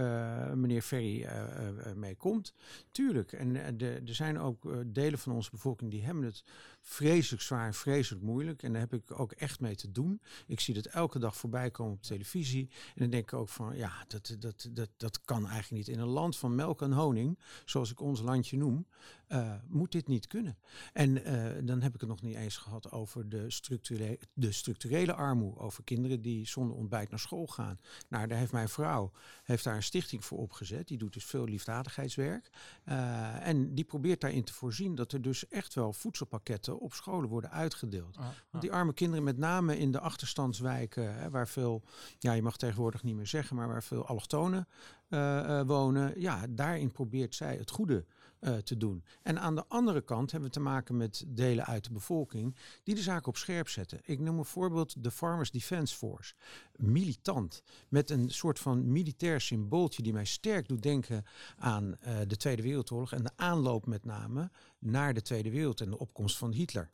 [0.49, 2.53] eh, meneer Ferry eh, mee komt.
[2.90, 3.33] Tuurlijk.
[3.33, 6.42] En de, er zijn ook delen van onze bevolking die hebben het
[6.88, 8.62] vreselijk zwaar vreselijk moeilijk.
[8.62, 10.20] En daar heb ik ook echt mee te doen.
[10.46, 12.68] Ik zie dat elke dag voorbij komen op televisie.
[12.70, 15.96] En dan denk ik ook van, ja, dat, dat, dat, dat kan eigenlijk niet.
[15.96, 18.87] In een land van melk en honing, zoals ik ons landje noem,
[19.29, 20.59] eh, moet dit niet kunnen.
[20.93, 25.12] En eh, dan heb ik het nog niet eens gehad over de, structurele, de structurele
[25.12, 25.59] armoede.
[25.61, 27.81] Over kinderen die zonder ontbijt naar school gaan.
[28.09, 29.12] Nou, daar heeft mijn vrouw
[29.43, 30.88] heeft daar een stichting voor opgezet.
[30.88, 32.51] Die doet dus veel liefdadigheidswerk.
[32.85, 37.29] Uh, en die probeert daarin te voorzien dat er dus echt wel voedselpakketten op scholen
[37.29, 38.17] worden uitgedeeld.
[38.17, 41.83] Ah, Want die arme kinderen, met name in de achterstandswijken, hè, waar veel,
[42.19, 44.69] ja, je mag tegenwoordig niet meer zeggen, maar waar veel allochtonen
[45.09, 48.05] uh, uh, wonen, ja, daarin probeert zij het goede
[48.40, 49.05] uh, te doen.
[49.22, 52.94] En aan de andere kant hebben we te maken met delen uit de bevolking die
[52.94, 54.01] de zaak op scherp zetten.
[54.05, 56.35] Ik noem een voorbeeld de Farmers Defence Force.
[56.77, 61.24] Militant, met een soort van militair symbooltje die mij sterk doet denken
[61.57, 65.90] aan uh, de Tweede Wereldoorlog en de aanloop met name naar de Tweede Wereld en
[65.90, 66.90] de opkomst van Hitler.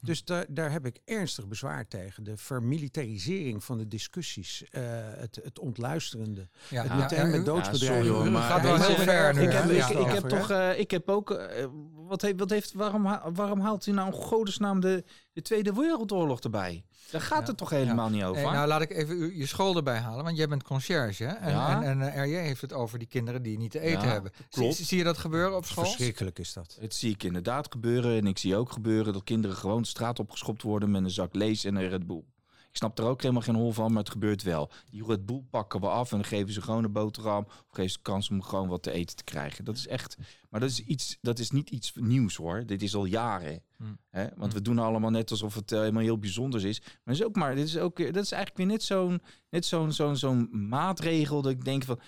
[0.00, 2.24] Dus da daar heb ik ernstig bezwaar tegen.
[2.24, 4.82] De vermilitarisering van de discussies, uh,
[5.16, 6.48] het, het ontluisterende.
[6.68, 8.04] Ja, het ja, meteen ja, met ja, doodsbedrijven.
[8.04, 9.88] sorry, hoor, maar- gaat wel heel ver nu, Ik heb, Ja.
[9.88, 11.66] ik, ik heb toch, eh, ik heb ook, eh,
[12.08, 13.02] wat heeft, wat heeft, waarom,
[13.34, 16.84] waarom haalt u nou in godesnaam de, de Tweede Wereldoorlog erbij?
[17.10, 17.46] Daar gaat Ja.
[17.46, 18.42] het toch helemaal niet over?
[18.42, 21.24] Hey, nou, laat ik even u- je school erbij halen, want jij bent conciërge.
[21.24, 21.32] hè?
[21.32, 21.82] En, Ja.
[21.82, 24.32] en, en eh, RJ heeft het over die kinderen die niet te eten Ja, hebben.
[24.50, 24.74] klopt.
[24.76, 25.84] Zie, zie je dat gebeuren op school?
[25.84, 26.76] Verschrikkelijk is dat.
[26.80, 28.16] Het zie ik inderdaad gebeuren.
[28.18, 31.34] En ik zie ook gebeuren dat kinderen gewoon de straat opgeschopt worden met een zak
[31.34, 32.22] lees en een Red Bull.
[32.70, 34.70] Ik snap er ook helemaal geen hol van, maar het gebeurt wel.
[34.90, 37.44] Die Red Bull pakken we af en dan geven ze gewoon een boterham.
[37.44, 39.64] Of geven ze de kans om gewoon wat te eten te krijgen.
[39.64, 40.16] Dat is echt.
[40.50, 42.66] Maar dat is, iets, dat is niet iets nieuws hoor.
[42.66, 43.62] Dit is al jaren.
[43.76, 43.98] Hmm.
[44.10, 44.22] Hè?
[44.22, 44.50] Want Hmm.
[44.52, 46.80] we doen allemaal net alsof het eh, helemaal heel bijzonders is.
[46.80, 47.54] Maar dat is ook maar.
[47.54, 51.42] Dit is, ook, weer- dat is eigenlijk weer net zo'n net zo'n zo'n zo'n maatregel
[51.42, 52.00] dat ik denk van.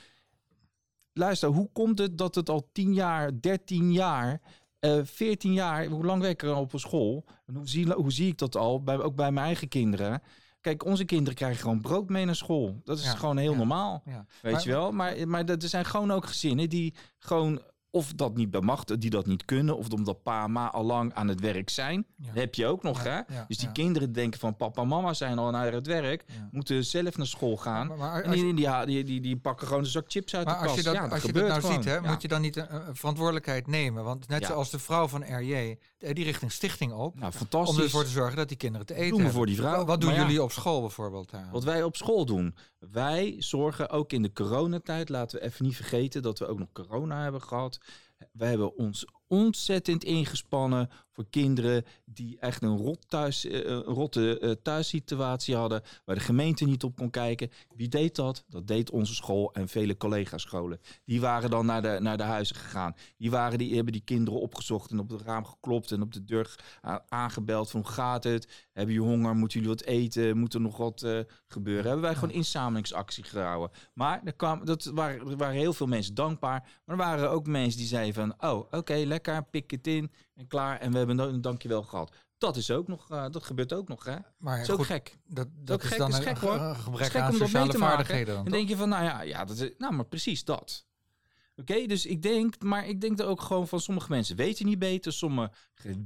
[1.12, 4.40] Luister, hoe komt het dat het al 10 jaar, 13 jaar,
[4.78, 7.24] eh 14 jaar, hoe lang werk ik er al op een school?
[7.46, 10.22] En hoe, zie, hoe zie ik dat al, bij, ook bij mijn eigen kinderen?
[10.60, 12.80] Kijk, onze kinderen krijgen gewoon brood mee naar school.
[12.84, 13.56] Dat is Ja, gewoon heel ja.
[13.58, 14.26] normaal, Ja.
[14.42, 14.92] weet Maar- je wel.
[14.92, 19.26] Maar, maar er zijn gewoon ook gezinnen die gewoon of dat niet bemachtigen, die dat
[19.26, 22.06] niet kunnen, of omdat pa en ma al lang aan het werk zijn.
[22.16, 22.30] Ja.
[22.34, 23.34] Heb je ook nog, Ja, hè?
[23.34, 26.84] ja, Dus die kinderen denken van papa en mama zijn al naar het werk, moeten
[26.84, 27.86] zelf naar school gaan.
[27.86, 30.46] Maar, maar En als die, die, die, die, die pakken gewoon een zak chips uit
[30.46, 30.78] Maar de als kast.
[30.78, 31.74] je dat, ja, dat als je dat nou gewoon.
[31.82, 34.04] ziet, hè, moet je dan niet een, een verantwoordelijkheid nemen?
[34.04, 37.14] Want net zoals de vrouw van RJ, eh, die richting stichting op.
[37.14, 37.82] Nou, Om fantastisch.
[37.84, 39.32] ervoor te zorgen dat die kinderen te eten hebben.
[39.32, 39.84] voor die vrouw.
[39.84, 41.30] Wat- doen jullie op school bijvoorbeeld?
[41.30, 41.48] daar?
[41.52, 42.54] Wat wij op school doen.
[42.92, 46.68] Wij zorgen ook in de coronatijd, laten we even niet vergeten dat we ook nog
[46.72, 47.78] corona hebben gehad.
[48.32, 54.38] Wij hebben ons ontzettend ingespannen voor kinderen die echt een, rot thuis, eh, een rotte
[54.38, 57.50] eh, thuissituatie hadden, waar de gemeente niet op kon kijken.
[57.74, 58.44] Wie deed dat?
[58.48, 60.80] Dat deed onze school en vele collega-scholen.
[61.04, 62.94] Die waren dan naar de, naar de huizen gegaan.
[63.16, 66.24] Die, waren, die hebben die kinderen opgezocht en op het raam geklopt en op de
[66.24, 66.54] deur
[67.08, 68.68] aangebeld van hoe gaat het?
[68.72, 69.36] Hebben jullie honger?
[69.36, 70.36] Moeten jullie wat eten?
[70.36, 71.84] Moet er nog wat eh, gebeuren?
[71.84, 73.70] Hebben wij gewoon inzamelingsactie gehouden.
[73.94, 76.80] Maar er, kwam, dat waren, er waren heel veel mensen dankbaar.
[76.84, 78.50] Maar er waren ook mensen die zeiden van...
[78.50, 80.78] Oh, oké, lekker, pik het in en klaar.
[80.80, 82.14] En we hebben een dankjewel gehad.
[82.38, 84.16] Dat is ook nog, eh, dat gebeurt ook nog, hè?
[84.38, 85.18] maar Dat is ook goed, gek.
[85.26, 86.54] dat, dat ook is gek, dan is een gek, ge- hoor.
[86.54, 87.96] een Het is gebrek gek aan om dat mee sociale te maken.
[87.96, 88.34] vaardigheden.
[88.34, 90.86] Dan, Dan denk je van, nou ja, ja dat is, nou, maar precies dat.
[91.56, 94.78] Oké, dus ik denk, maar ik denk er ook gewoon van sommige mensen weten niet
[94.78, 95.52] beter, sommigen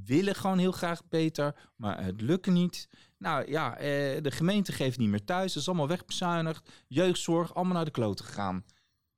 [0.05, 2.89] willen gewoon heel graag beter, maar het lukt niet.
[3.19, 6.69] Nou ja, eh, de gemeente geeft niet meer thuis, dat is allemaal wegbezuinigd.
[6.89, 8.65] Jeugdzorg, allemaal naar de kloten gegaan.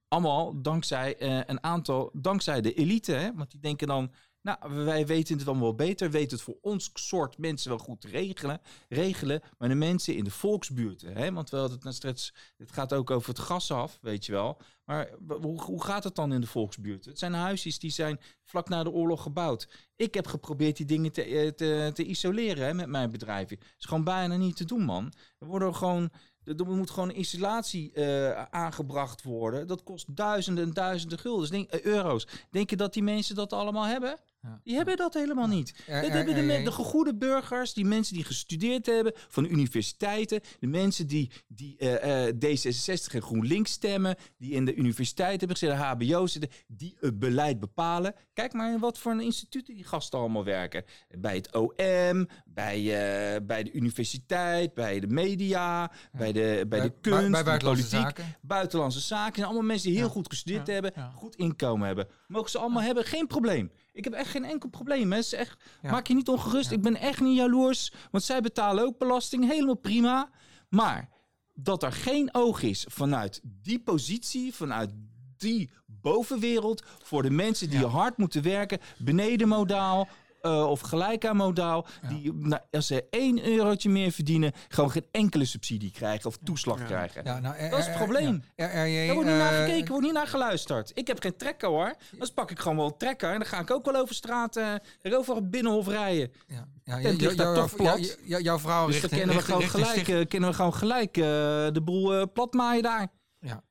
[0.09, 3.35] Allemaal dankzij eh, een aantal, dankzij de elite, hè?
[3.35, 4.13] want die denken dan,
[4.47, 8.05] nou, wij weten het allemaal wel beter, weten het voor ons soort mensen wel goed
[8.05, 11.33] regelen, regelen maar de mensen in de volksbuurten, hè?
[11.33, 14.33] want we hadden het net straks, het gaat ook over het gas af, weet je
[14.33, 14.61] wel.
[14.85, 17.11] Maar hoe, hoe gaat het dan in de volksbuurten?
[17.11, 19.69] Het zijn huisjes die zijn vlak na de oorlog gebouwd.
[19.97, 23.49] Ik heb geprobeerd die dingen te, eh, te, te isoleren hè, met mijn bedrijf.
[23.49, 25.13] Het is gewoon bijna niet te doen, man.
[25.39, 26.11] Er worden gewoon...
[26.45, 29.67] Er moet gewoon isolatie eh, aangebracht worden.
[29.67, 32.27] Dat kost duizenden en duizenden guldens, denk, eh, euro's.
[32.51, 34.19] Denk je dat die mensen dat allemaal hebben?
[34.65, 35.75] Die hebben dat helemaal niet.
[35.87, 40.67] Dat hebben de, de gegoede burgers, die mensen die gestudeerd hebben van de universiteiten, de
[40.67, 45.77] mensen die, die eh, eh, D66 en GroenLinks stemmen, die in de universiteit hebben gezeten,
[45.79, 48.15] HBO zitten, die het beleid bepalen.
[48.33, 50.85] Kijk maar in wat voor een instituten die gasten allemaal werken.
[51.19, 56.93] Bij het OM, bij, eh, bij de universiteit, bij de media, bij de, bij de
[57.01, 58.37] kunst, bij, bij de buitenlandse politiek zaken.
[58.41, 59.45] buitenlandse zaken.
[59.45, 60.13] allemaal mensen die heel Ja.
[60.13, 60.73] goed gestudeerd Ja.
[60.73, 62.09] hebben, goed inkomen hebben.
[62.29, 63.71] Mogen ze allemaal hebben, geen probleem.
[63.97, 65.13] Ik heb echt geen enkel probleem.
[65.13, 65.19] Hè.
[65.19, 65.91] Echt, Ja.
[65.91, 66.71] Maak je niet ongerust.
[66.71, 66.77] Ja.
[66.77, 69.49] Ik ben echt niet jaloers, want zij betalen ook belasting.
[69.51, 70.31] Helemaal prima.
[70.69, 71.09] Maar
[71.55, 74.91] dat er geen oog is vanuit die positie, vanuit
[75.37, 77.87] die bovenwereld, voor de mensen die Ja.
[77.87, 80.09] hard moeten werken, beneden modaal.
[80.47, 82.09] Eh, of gelijk aan modaal, Ja.
[82.09, 86.85] die nou, als ze één eurotje meer verdienen, gewoon geen enkele subsidie krijgen of toeslag
[86.85, 87.23] krijgen.
[87.25, 88.43] Ja, nou, Dat is het probleem.
[88.55, 90.91] Daar wordt niet naar eh, gekeken, wordt niet naar geluisterd.
[90.95, 91.95] Ik heb geen trekker hoor.
[92.19, 94.57] Dan pak ik gewoon wel een trekker en dan ga ik ook wel over straat,
[94.57, 96.33] eh over het binnenhof rijden.
[96.47, 98.19] Ja, ja, ligt daar toch plat.
[98.25, 102.33] jouw vrouw Dus richt, dan kunnen we gewoon gelijk, kunnen we gewoon gelijk de boel
[102.33, 103.09] platmaaien daar.
[103.41, 103.63] Ja,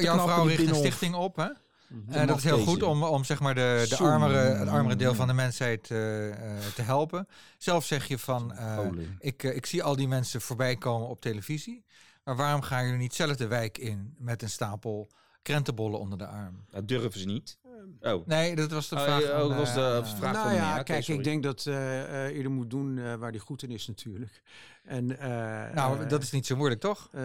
[0.00, 1.48] jouw vrouw richt een stichting op, hè?
[1.88, 2.12] Mhm.
[2.12, 5.14] En dat is heel goed om, om zeg maar de, de armere, het armere deel
[5.14, 7.28] van de mensheid eh, eh, te helpen.
[7.58, 11.84] Zelf zeg je van, eh, ik, ik zie al die mensen voorbij komen op televisie.
[12.24, 15.10] Maar waarom gaan jullie niet zelf de wijk in met een stapel
[15.42, 16.64] krentenbollen onder de arm?
[16.70, 17.58] Dat durven ze niet.
[18.00, 18.26] Oh.
[18.26, 19.22] Nee, dat was de Oh, vraag.
[19.22, 20.32] oh, dat was de vraag.
[20.32, 21.18] nou van ja, kijk, sorry.
[21.18, 24.42] ik denk dat eh eh, ieder moet doen waar hij goed in is natuurlijk.
[24.84, 27.08] En, eh, nou, dat is niet zo moeilijk, toch?
[27.12, 27.22] eh,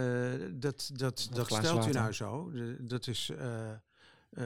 [0.52, 2.52] dat dat, dat stelt u nou zo.
[2.80, 3.32] Dat is...
[4.32, 4.46] eh,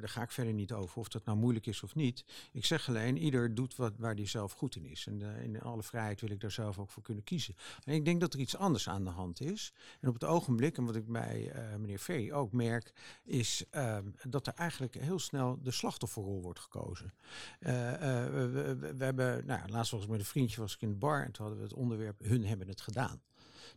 [0.00, 2.24] daar ga ik verder niet over of dat nou moeilijk is of niet.
[2.52, 5.06] Ik zeg alleen, ieder doet wat waar hij zelf goed in is.
[5.06, 7.54] En eh, in alle vrijheid wil ik daar zelf ook voor kunnen kiezen.
[7.84, 9.72] En ik denk dat er iets anders aan de hand is.
[10.00, 12.92] En op het ogenblik, en wat ik bij eh, meneer Ferry ook merk,
[13.24, 17.12] is ehm, dat er eigenlijk heel snel de slachtofferrol wordt gekozen.
[17.58, 21.24] We, we- hebben, nou, laatst was ik met een vriendje was ik in de bar
[21.24, 23.22] en toen hadden we het onderwerp hun hebben het gedaan.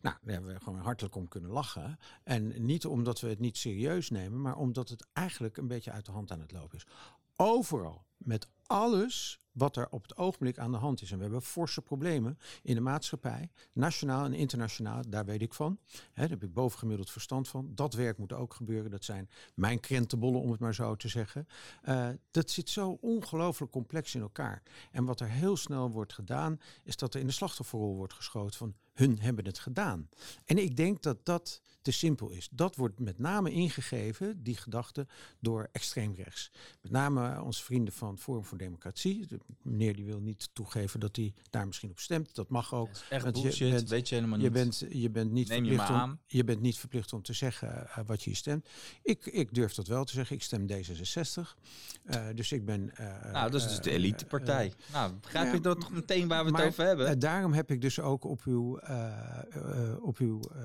[0.01, 1.99] Nou, daar hebben we gewoon hartelijk om kunnen lachen.
[2.23, 6.05] En niet omdat we het niet serieus nemen, maar omdat het eigenlijk een beetje uit
[6.05, 6.87] de hand aan het lopen is.
[7.35, 11.11] Overal, met alles wat er op het ogenblik aan de hand is.
[11.11, 15.79] En we hebben forse problemen in de maatschappij, nationaal en internationaal, daar weet ik van.
[16.13, 17.71] Daar heb ik bovengemiddeld verstand van.
[17.75, 18.91] Dat werk moet ook gebeuren.
[18.91, 21.47] Dat zijn mijn krentenbollen, om het maar zo te zeggen.
[21.81, 24.63] Eh, dat zit zo ongelooflijk complex in elkaar.
[24.91, 28.57] En wat er heel snel wordt gedaan, is dat er in de slachtofferrol wordt geschoten
[28.57, 30.09] van hun hebben het gedaan.
[30.45, 32.49] En ik denk dat dat te simpel is.
[32.51, 35.07] Dat wordt met name ingegeven, die gedachte,
[35.39, 36.51] door extreem rechts.
[36.81, 39.27] Met name onze vrienden van Forum voor Democratie.
[39.27, 42.35] De meneer die wil niet toegeven dat hij daar misschien op stemt.
[42.35, 42.93] Dat mag ook.
[42.93, 44.45] Dat echt Want je bullshit, bent- weet je helemaal niet.
[44.47, 47.33] Je bent, je, bent niet Neem je verplicht om, je bent niet verplicht om te
[47.33, 48.67] zeggen eh, wat je hier stemt.
[49.03, 50.35] Ik, ik durf dat wel te zeggen.
[50.35, 51.57] Ik stem D66.
[52.05, 52.95] Eh, dus ik ben...
[52.95, 54.73] eh, nou, dat is dus de elitepartij.
[54.91, 57.19] nou, begrijp ik dat toch meteen waar we het over hebben?
[57.19, 60.61] daarom heb ik dus ook op uw, eh, eh, op uw eh,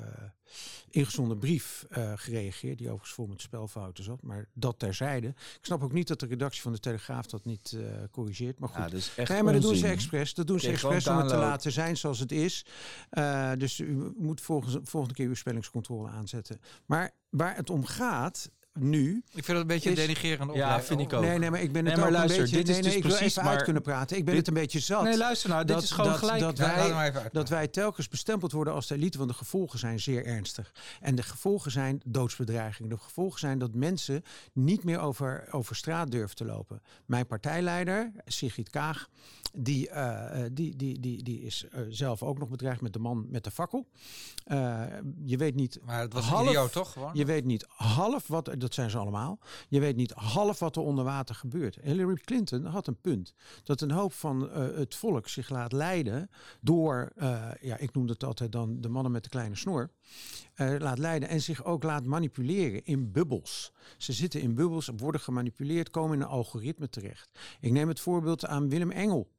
[0.90, 5.26] ingezonden brief gereageerd, die overigens vol met spelfouten zat, maar dat terzijde.
[5.28, 7.76] Ik snap ook niet dat de redactie van de Telegraaf dat niet
[8.10, 8.90] corrigeert, maar goed.
[8.90, 10.34] ja, is echt Nee, maar dat doen ze expres.
[10.34, 12.66] Dat doen ze expres om het te laten zijn zoals het is.
[13.58, 16.60] Dus u moet volgens, volgende keer uw spellingscontrole aanzetten.
[16.86, 19.16] Maar waar het om gaat nu.
[19.16, 20.38] Ik vind het een beetje Is- denigerend.
[20.50, 20.84] Ja, opleiden.
[20.86, 21.22] vind ik ook.
[21.22, 22.56] Nee, nee, maar ik ben Nee, het maar ook luister, een beetje.
[22.64, 24.16] dit is nee, dus ik wil precies, even uit maar- kunnen praten.
[24.16, 25.02] Ik ben dit- het een beetje zat.
[25.02, 26.40] Nee, luister nou, dit Dat- is gewoon dat- gelijk.
[26.40, 29.78] dat Ja, wij- maar dat wij telkens bestempeld worden als de elite, want de gevolgen
[29.78, 30.72] zijn zeer ernstig.
[31.00, 32.90] En de gevolgen zijn doodsbedreigingen.
[32.90, 36.82] De gevolgen zijn dat mensen niet meer over, over straat durven te lopen.
[37.06, 39.08] Mijn partijleider, Sigrid Kaag,
[39.58, 42.98] die, eh, eh, die, die, die, die is eh, zelf ook nog bedreigd met de
[42.98, 43.86] man met de fakkel.
[44.44, 44.82] Eh,
[45.24, 46.92] je weet niet Maar het was half- een idioot, toch?
[46.92, 47.10] Gewoon?
[47.14, 49.38] je weet niet half wat, er- dat zijn ze allemaal.
[49.68, 51.79] Je weet niet half wat er onder water gebeurt.
[51.83, 53.35] Hillary Clinton had een punt.
[53.64, 58.07] Dat een hoop van eh, het volk zich laat leiden door, eh, ja, ik noem
[58.07, 59.90] dat altijd dan de mannen met de kleine snor.
[60.55, 63.72] eh, laat leiden en zich ook laat manipuleren in bubbels.
[63.96, 67.38] Ze zitten in bubbels, worden gemanipuleerd, komen in een algoritme terecht.
[67.61, 69.36] Ik neem het voorbeeld aan Willem Engel.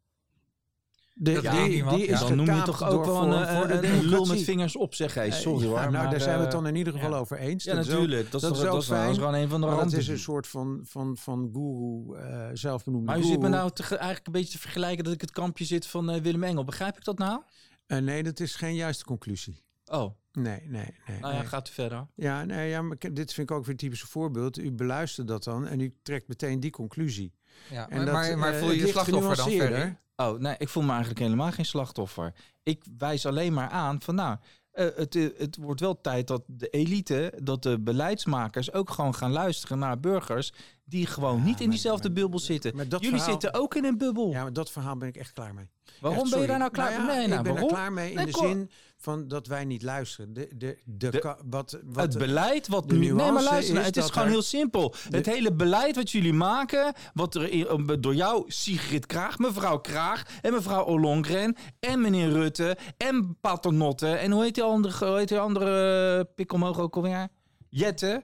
[1.20, 4.76] De, die, is dan noem je toch ook wel een, de een, lul met vingers
[4.76, 5.28] op, zeg hij.
[5.28, 5.80] Eh, Sorry hoor.
[5.80, 7.64] Nou, maar, daar zijn we het eh, dan in ieder geval over eens.
[7.64, 8.32] Ja, natuurlijk.
[8.32, 9.14] Dat is, ook fijn.
[9.14, 13.06] gewoon een van de maar dat is een soort van, van, van guru, eh zelfbenoemde
[13.06, 15.88] Maar u zit me nou eigenlijk een beetje te vergelijken dat ik het kampje zit
[15.88, 16.64] van eh, Willem Engel.
[16.64, 17.42] Begrijp ik dat nou?
[17.86, 19.64] Eh, nee, dat is geen juiste conclusie.
[19.86, 21.20] Oh, Nee, nee, nee.
[21.20, 21.48] nou ja, nee.
[21.48, 22.08] gaat u verder.
[22.16, 24.58] Ja, nee, ja, maar dit vind ik ook weer een typisch voorbeeld.
[24.58, 27.34] U beluistert dat dan en u trekt meteen die conclusie.
[27.70, 30.00] Ja, En maar, dat, maar, maar eh, voel je je slachtoffer dan verder?
[30.16, 32.34] Oh, nee, ik voel me eigenlijk helemaal geen slachtoffer.
[32.64, 34.38] Ik wijs alleen maar aan van nou,
[34.72, 39.16] eh, het, eh, het wordt wel tijd dat de elite, dat de beleidsmakers ook gewoon
[39.16, 40.52] gaan luisteren naar burgers
[40.84, 42.76] die gewoon Ja, niet in diezelfde maar- bubbel zitten.
[42.76, 44.30] maar dat Jullie verhaal- zitten ook in een bubbel.
[44.32, 45.66] Ja, maar dat verhaal ben ik echt klaar mee.
[46.02, 47.24] Waarom Echt, ben je daar nou klaar Nou ja, mee?
[47.24, 47.70] Ik Nou, ben waarom?
[47.70, 50.34] er klaar mee in Nee, de kom- zin van dat wij niet luisteren.
[50.34, 52.98] De, de, de, wat, wat, het beleid wat nu.
[52.98, 54.94] Nee, maar luister, nou, is het is gewoon er- heel simpel.
[55.10, 60.24] het hele beleid wat jullie maken, wat er eh, door jou, Sigrid Kraag, mevrouw Kraag
[60.42, 65.28] en mevrouw Ollongren en meneer Rutte en Paternotte en hoe heet die andere, hoe heet
[65.28, 67.28] die andere eh, pik omhoog ook alweer?
[67.70, 68.24] Jette.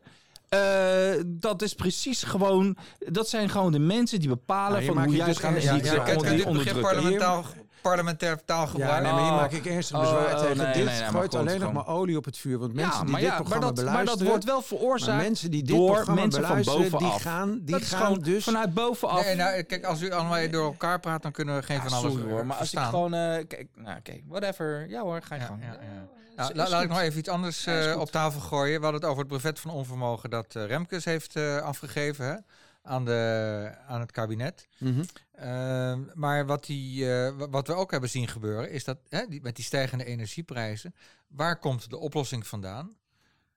[0.50, 5.16] Eh, dat is precies gewoon, dat zijn gewoon de mensen die bepalen Nou, van hoe
[5.16, 7.62] jij dus die, ja, ja, die dit begrip.
[7.84, 8.91] Parlementair taalgebruik.
[8.91, 9.38] Ja, nee, maar hier Oh.
[9.38, 10.58] maak ik ernstig Oh, bezwaar oh, tegen.
[10.58, 12.58] nee, dit nee, nee, maar gooit alleen nog maar olie op het vuur.
[12.60, 14.63] Want mensen ja, die maar, dit ja, maar, programma dat, maar dat wordt wel maar
[14.63, 17.22] veroorzaakt mensen die dit door mensen van beluisteren, die bovenaf.
[17.22, 18.43] gaan, die dat is gaan gewoon dus...
[18.43, 19.26] vanuit bovenaf.
[19.26, 21.93] Nee, nou, kijk, als u allemaal door elkaar praat, dan kunnen we geen Ja, van
[21.98, 22.89] alles sorry hoor, maar als ik verstaan.
[22.89, 23.13] gewoon...
[23.13, 24.89] eh, kijk, nou oké, whatever.
[24.89, 25.62] Ja hoor, ga je Ja, gang.
[25.63, 25.76] ja, ja.
[25.78, 28.78] is- Nou, la- laat ik nog even iets anders eh, op tafel gooien.
[28.78, 32.36] We hadden het over het brevet van onvermogen dat eh, Remkes heeft eh, afgegeven hè,
[32.84, 34.67] aan, de, aan het kabinet.
[34.80, 35.04] Mhm.
[35.32, 39.26] Ehm, maar wat, die, eh, wa- wat we ook hebben zien gebeuren, is dat hè,
[39.28, 40.96] die, met die stijgende energieprijzen,
[41.28, 42.96] waar komt de oplossing vandaan?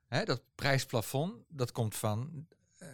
[0.07, 2.47] Hè, dat prijsplafond, dat komt van
[2.79, 2.89] eh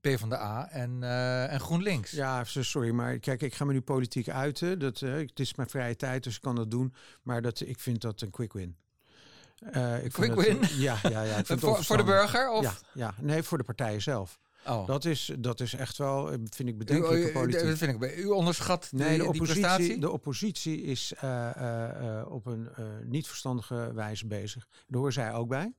[0.00, 2.10] PvdA en, eh en GroenLinks.
[2.10, 4.78] Ja, so- sorry, maar kijk, ik ga me nu politiek uiten.
[4.78, 6.94] Dat, het is mijn vrije tijd, dus ik kan dat doen.
[7.22, 8.76] Maar dat, ik vind dat een quick win.
[9.64, 10.80] Ik vind Quick dat- win?
[10.80, 11.44] Ja, ja, ja.
[11.58, 12.50] Voor, voor de burger?
[12.50, 12.62] Of?
[12.62, 14.40] Ja, ja, nee, voor de partijen zelf.
[14.66, 14.86] Oh.
[14.86, 17.66] Dat is, dat is echt wel, eh, vind ik bedenkelijke u- politiek.
[17.68, 19.98] dat vind ik, bij- u onderschat Nee, die, de die oppositie, prestatie?
[19.98, 22.68] de oppositie is eh, eh, op een
[23.04, 24.66] niet verstandige wijze bezig.
[24.86, 25.72] Daar horen zij ook bij.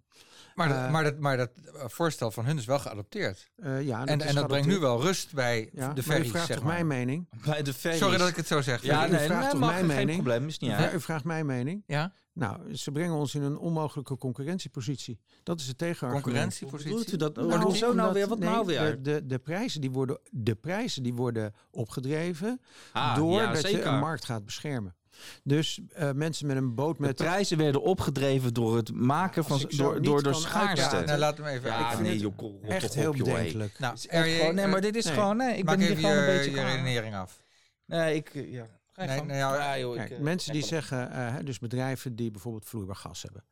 [0.55, 3.51] Maar, dat, Eh, maar, dat, maar dat eh, voorstel van hun is wel geadopteerd.
[3.55, 6.01] Eh, ja, en is en dat brengt nu wel rust bij Ja, de maar u
[6.01, 6.73] ferries, vraagt zeg toch maar.
[6.73, 7.27] mijn mening?
[7.45, 7.99] Bij de ferries.
[7.99, 8.81] Sorry dat ik het zo zeg.
[8.83, 10.15] Ja, U nee, vraagt nee, toch mag, mijn geen mening?
[10.15, 10.93] probleem, is niet uit.
[10.93, 11.83] u vraagt mijn mening.
[11.87, 12.13] Ja?
[12.33, 15.19] Nou, ze brengen ons in een onmogelijke concurrentiepositie.
[15.43, 16.23] Dat is het tegenargument.
[16.23, 16.89] Concurrentiepositie.
[16.91, 17.35] Bedoelt u dat?
[17.35, 18.27] Nou, hoezo nou weer?
[18.27, 18.79] Wat nee, nou weer?
[18.81, 22.61] De, de, de, prijzen die worden, de prijzen die worden opgedreven
[22.93, 24.95] Ah, doordat ja, je een markt gaat beschermen.
[25.43, 27.15] Dus eh, mensen met een boot De met...
[27.15, 30.81] prijzen werden opgedreven door het maken van ik door, door de kan schaarste.
[30.81, 31.05] uitpraten.
[31.07, 31.69] Nou, laat hem even.
[31.69, 33.79] Ja, ik vind nee, het- joh, rot echt heel bedenkelijk.
[33.79, 35.13] Nou, is echt RJ, gewoon- nee, eh, maar dit is nee.
[35.13, 35.37] gewoon...
[35.37, 36.71] Nee, ik maak ben hier even gewoon je, een beetje je klaar.
[36.75, 37.39] redenering af.
[37.85, 38.29] Nee, ik...
[38.35, 38.67] eh, Ja.
[38.95, 42.65] Nee, nou ja, Ja, joh, Kijk, eh, mensen die zeggen, eh, dus bedrijven die bijvoorbeeld
[42.65, 43.43] vloeibaar gas hebben,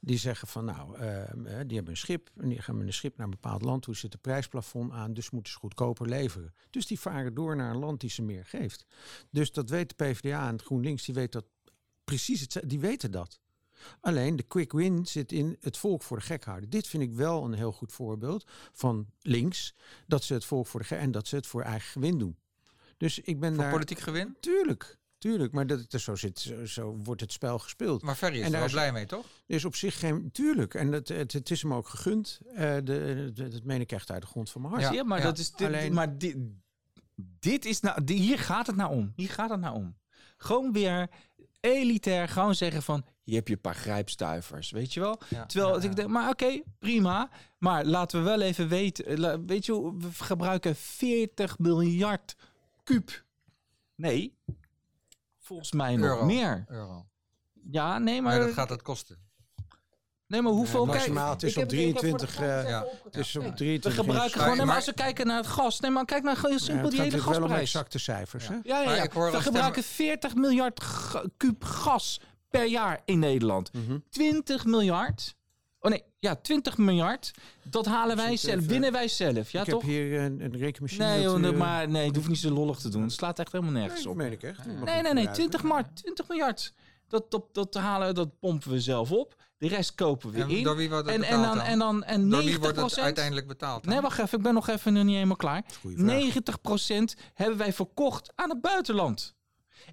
[0.00, 2.92] die zeggen van nou, eh, eh, die hebben een schip en die gaan met een
[2.92, 6.54] schip naar een bepaald land toe, zit een prijsplafond aan, dus moeten ze goedkoper leveren.
[6.70, 8.86] Dus die varen door naar een land die ze meer geeft.
[9.30, 11.44] Dus dat weet de PvdA en GroenLinks, die weet dat
[12.04, 13.40] precies het, die weten dat.
[14.00, 16.70] Alleen de quick win zit in het volk voor de gek houden.
[16.70, 19.74] Dit vind ik wel een heel goed voorbeeld van links,
[20.06, 22.36] dat ze het volk voor de gek en dat ze het voor eigen gewin doen.
[23.02, 24.36] Dus ik ben Voor daar politiek gewin.
[24.40, 25.52] Tuurlijk, tuurlijk.
[25.52, 28.02] Maar dat, dat, zo, zit, zo, zo wordt het spel gespeeld.
[28.02, 29.26] Maar Ferry is En er daar wel is- blij mee, toch?
[29.46, 30.30] Is op zich geen...
[30.32, 30.74] Tuurlijk.
[30.74, 32.40] En het, het, het is hem ook gegund.
[32.54, 34.86] Eh, de, de- dat meen ik echt uit de grond van mijn hart.
[34.86, 34.92] Ja.
[34.92, 36.36] Je, maar dat is dit, Alleen- maar dit,
[37.38, 39.12] dit is nou, hier gaat het nou om.
[39.16, 39.96] Hier gaat het nou om.
[40.36, 41.08] Gewoon weer
[41.60, 45.20] elitair, gewoon zeggen van, hier heb je een paar grijpstuivers, weet je wel?
[45.28, 45.88] Ja, Terwijl ja, ja.
[45.88, 50.08] ik denk, maar oké, prima, maar laten we wel even weten, eh, weet je, we
[50.12, 52.34] gebruiken 40 miljard
[52.92, 53.24] kuub.
[53.94, 54.36] Nee,
[55.38, 56.24] volgens mij nog Euro.
[56.24, 56.64] meer.
[56.68, 57.06] Euro.
[57.70, 59.16] Ja, nee, Maar maar, dat gaat het kosten.
[60.26, 60.84] nee, maar hoeveel?
[60.86, 62.70] Nee, kijk, maximaal, het is ik op heb- ik heb voor de 23, grap eh,
[62.70, 62.84] Ja.
[63.04, 64.40] Het is op We 23 gebruiken ingeschreven.
[64.42, 66.58] gewoon, nee, maar als we kijken naar het gas, nee, maar kijk naar heel Ja,
[66.58, 67.74] simpel het die gaat hele natuurlijk wel om gasprijs.
[67.74, 68.48] exacte cijfers.
[68.48, 68.54] Hè?
[68.62, 69.02] Ja, ja, ja.
[69.02, 70.80] ik hoor We wel gebruiken 40 miljard
[71.36, 73.72] kuub gas per jaar in Nederland.
[73.72, 73.98] Mhm.
[74.10, 75.34] 20 miljard.
[75.84, 77.30] Oh nee, ja, 20 miljard.
[77.62, 79.50] Dat halen wij zelf, even- winnen wij zelf.
[79.50, 79.80] Ja, ik toch?
[79.82, 81.04] heb hier een, een rekenmachine.
[81.04, 83.02] Nee, dat, joh, eh, maar nee, het hoeft niet zo lollig te doen.
[83.02, 84.16] Het slaat echt helemaal nergens dat op.
[84.16, 84.66] meen ik echt.
[84.66, 85.32] Nee, nee, nee, gebruiken.
[85.32, 85.96] 20 miljard.
[85.96, 86.72] 20 miljard.
[87.08, 89.34] Dat, dat, dat halen, dat pompen we zelf op.
[89.58, 90.62] De rest kopen we En in.
[90.62, 91.66] door wie wordt het En, betaald en dan, dan?
[91.66, 93.84] en dan en Door 90 wie wordt het uiteindelijk betaald?
[93.84, 93.92] dan?
[93.92, 94.38] Nee, wacht even.
[94.38, 95.64] Ik ben nog even nog niet helemaal klaar.
[95.80, 96.22] Goeie vraag.
[97.12, 99.34] 90% hebben wij verkocht aan het buitenland.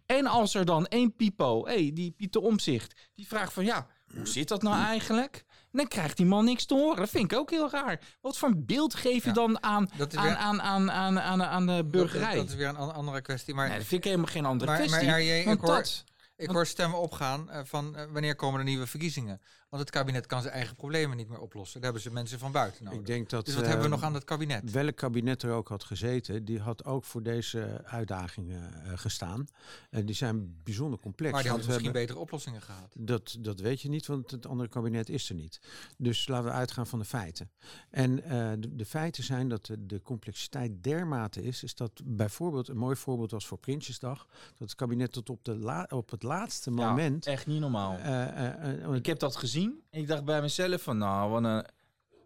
[0.06, 4.28] En als er dan één Pipo, hey, die Pieter Omzicht, die vraagt van ja, hoe
[4.28, 5.46] zit dat nou eigenlijk?
[5.72, 6.98] Dan krijgt die man niks te horen.
[6.98, 8.00] Dat vind ik ook heel raar.
[8.22, 9.34] Wat voor een beeld geef je Ja.
[9.36, 12.36] dan aan, aan, weer- aan, aan, aan, aan, aan de burgerij?
[12.36, 13.54] Dat, is weer een an- andere kwestie.
[13.54, 15.08] Maar nee, dat vind ik helemaal geen andere Maar- kwestie.
[15.08, 16.04] maar RJ, ik hoor- dat,
[16.36, 19.42] ik hoor stemmen opgaan eh, van eh, wanneer komen er nieuwe verkiezingen.
[19.70, 21.82] Want het kabinet kan zijn eigen problemen niet meer oplossen.
[21.82, 23.00] Daar hebben ze mensen van buiten nodig.
[23.00, 23.46] Ik denk dat...
[23.46, 24.72] dus wat hebben we eh, nog aan het kabinet?
[24.72, 29.48] Welk kabinet er ook had gezeten, die had ook voor deze uitdagingen eh, gestaan.
[29.90, 31.32] En die zijn bijzonder complex.
[31.34, 32.94] Maar die hadden misschien hebben- betere oplossingen gehad.
[32.98, 35.60] Dat, dat weet je niet, want het andere kabinet is er niet.
[35.98, 37.52] Dus laten we uitgaan van de feiten.
[37.90, 42.68] En eh, de, de feiten zijn dat de, de complexiteit dermate is, is dat bijvoorbeeld,
[42.68, 44.28] een mooi voorbeeld was voor Prinsjesdag,
[44.58, 47.26] dat het kabinet tot op, de la, op het laatste Ja, moment...
[47.26, 47.98] echt niet normaal.
[47.98, 49.58] eh, eh, eh, ik heb dat gezien.
[49.92, 51.66] Ik dacht bij mezelf van nou, wat een...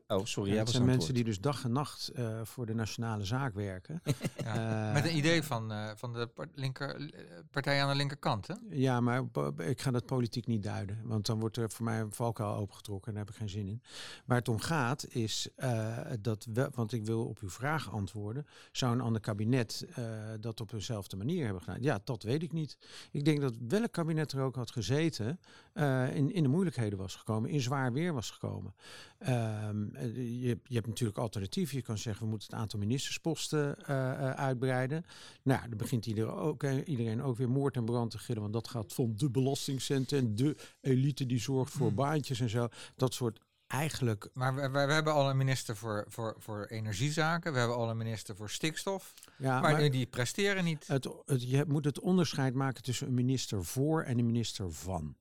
[0.07, 0.57] Oh, sorry.
[0.57, 4.01] was zijn mensen die dus dag en nacht eh, voor de nationale zaak werken.
[4.43, 4.87] Ja.
[4.87, 7.11] Eh, Met een idee van, eh, van de linker,
[7.51, 8.47] partij aan de linkerkant.
[8.47, 8.53] Hè?
[8.69, 9.23] Ja, maar
[9.57, 10.99] ik ga dat politiek niet duiden.
[11.03, 13.67] Want dan wordt er voor mij een valkuil opengetrokken en daar heb ik geen zin
[13.67, 13.81] in.
[14.25, 18.45] Waar het om gaat is eh, dat, we, want ik wil op uw vraag antwoorden.
[18.71, 20.05] Zou een ander kabinet eh,
[20.39, 21.81] dat op eenzelfde manier hebben gedaan?
[21.81, 22.77] Ja, dat weet ik niet.
[23.11, 25.39] Ik denk dat welk kabinet er ook had gezeten,
[25.73, 28.73] eh, in, in de moeilijkheden was gekomen, in zwaar weer was gekomen.
[29.17, 29.92] Ehm, eh,
[30.41, 31.77] je, hebt- je hebt natuurlijk alternatieven.
[31.77, 35.05] Je kan zeggen, we moeten het aantal ministersposten eh, eh, uitbreiden.
[35.43, 38.41] Nou, dan begint iedereen ook, eh, iedereen ook weer moord en brand te gillen.
[38.41, 41.95] Want dat gaat van de belastingcenten en de elite die zorgt voor Hmm.
[41.95, 42.67] baantjes en zo.
[42.95, 44.29] Dat soort eigenlijk...
[44.33, 47.53] Maar we, we, we hebben al een minister voor, voor, voor energiezaken.
[47.53, 49.13] We hebben al een minister voor stikstof.
[49.37, 50.87] Ja, maar, maar die presteren niet.
[50.87, 55.15] het, het, je moet het onderscheid maken tussen een minister voor en een minister van.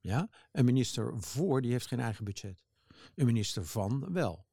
[0.00, 0.28] Ja?
[0.52, 2.64] Een minister voor, die heeft geen eigen budget.
[3.14, 4.46] Een minister van wel.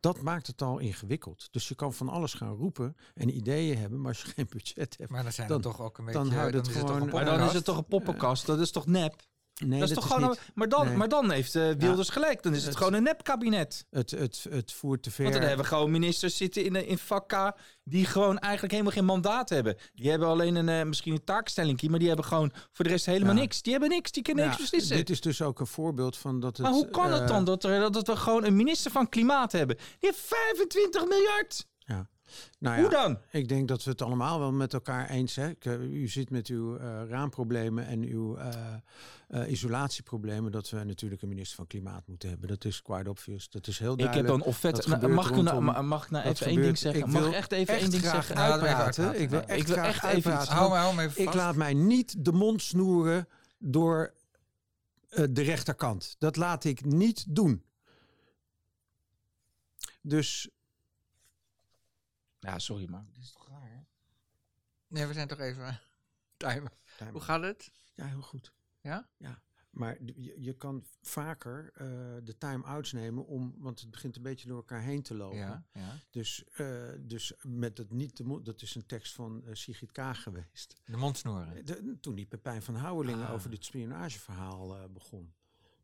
[0.00, 1.48] Dat maakt het al ingewikkeld.
[1.50, 4.94] Dus je kan van alles gaan roepen en ideeën hebben, maar als je geen budget
[4.98, 5.10] hebt.
[5.10, 6.20] maar dan zijn dan- er toch ook een beetje...
[6.20, 7.54] dan houdt het is toch gewoon- een Maar dan is podcast?
[7.54, 8.46] het toch een poppenkast?
[8.46, 9.14] Dat is toch nep?
[9.64, 10.28] Nee, dat is toch gewoon.
[10.28, 10.40] niet.
[10.54, 10.96] maar, dan, nee.
[10.96, 12.42] maar dan heeft eh, Wilders gelijk.
[12.42, 13.84] Dan is het, Het- gewoon een nepkabinet.
[13.90, 15.22] Het, het, het voert te ver.
[15.24, 17.52] Want dan hebben we gewoon ministers zitten in, in vak K
[17.84, 19.76] die gewoon eigenlijk helemaal geen mandaat hebben.
[19.94, 23.06] Die hebben alleen een, eh, misschien een taakstelling, maar die hebben gewoon voor de rest
[23.06, 23.40] helemaal Ja.
[23.40, 23.62] niks.
[23.62, 24.96] Die hebben niks, die kunnen Ja, niks beslissen.
[24.96, 26.66] dit is dus ook een voorbeeld van dat het...
[26.66, 29.52] maar hoe kan het eh, dan dat, er, dat we gewoon een minister van Klimaat
[29.52, 29.76] hebben?
[29.76, 31.66] Die heeft 25 miljard.
[32.58, 33.18] Nou ja, Hoe dan?
[33.30, 35.50] Ik denk dat we het allemaal wel met elkaar eens zijn.
[35.50, 38.54] Ik, eh, U zit met uw eh, raamproblemen en uw eh,
[39.28, 40.52] eh, isolatieproblemen.
[40.52, 42.48] Dat we natuurlijk een minister van Klimaat moeten hebben.
[42.48, 43.50] Dat is quite obvious.
[43.50, 44.42] Dat is heel Ik heb duidelijk.
[44.44, 44.74] dan of vet.
[44.74, 47.00] dat Nou, gebeurt mag, ik nou, rondom- mag ik nou dat even één ding zeggen?
[47.00, 48.34] ik Mag wil ik echt even echt één ding graag zeggen?
[48.36, 49.20] Nou, uitpraten.
[49.20, 50.32] Ik wil echt Ik wil echt even.
[50.32, 51.36] Hou, hou me even Ik vast.
[51.36, 54.14] laat mij niet de mond snoeren door
[55.08, 56.16] eh, de rechterkant.
[56.18, 57.62] Dat laat ik niet doen.
[60.02, 60.48] Dus
[62.40, 63.70] Ja, sorry, maar dit is toch raar?
[63.70, 63.80] hè?
[64.86, 65.80] Nee, we zijn toch even...
[66.36, 66.72] Timer.
[67.12, 67.72] Hoe gaat het?
[67.94, 68.52] Ja, heel goed.
[68.80, 69.08] Ja?
[69.16, 69.42] Ja.
[69.70, 71.86] Maar je, je kan vaker eh,
[72.24, 75.38] de time-outs nemen om, want het begint een beetje door elkaar heen te lopen.
[75.38, 75.96] Ja, ja.
[76.10, 79.92] Dus, eh, dus met het niet te mo- dat is een tekst van eh, Sigrid
[79.92, 80.74] Kaag geweest.
[80.84, 81.64] De mond snoeren.
[81.66, 83.32] De, toen die Pepijn van Houwelingen Ah.
[83.32, 85.34] over dit spionageverhaal eh, begon.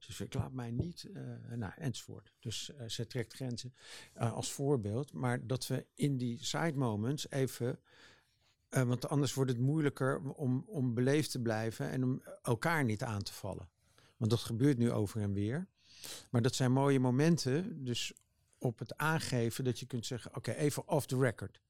[0.09, 2.33] Ik laat mij niet, eh, nou, enzovoort.
[2.41, 3.75] Dus eh, ze trekt grenzen
[4.15, 5.13] eh, als voorbeeld.
[5.13, 7.81] Maar dat we in die side moments even,
[8.69, 13.23] want anders wordt het moeilijker om, om beleefd te blijven en om elkaar niet aan
[13.23, 13.69] te vallen.
[14.17, 15.67] Want dat gebeurt nu over en weer.
[16.31, 18.13] Maar dat zijn mooie momenten, dus
[18.59, 21.61] op het aangeven dat je kunt zeggen, oké, even off the record.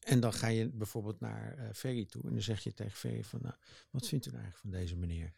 [0.00, 3.24] En dan ga je bijvoorbeeld naar eh Ferry toe en dan zeg je tegen Ferry
[3.24, 3.54] van, nou,
[3.90, 5.32] wat vindt u nou eigenlijk van deze meneer?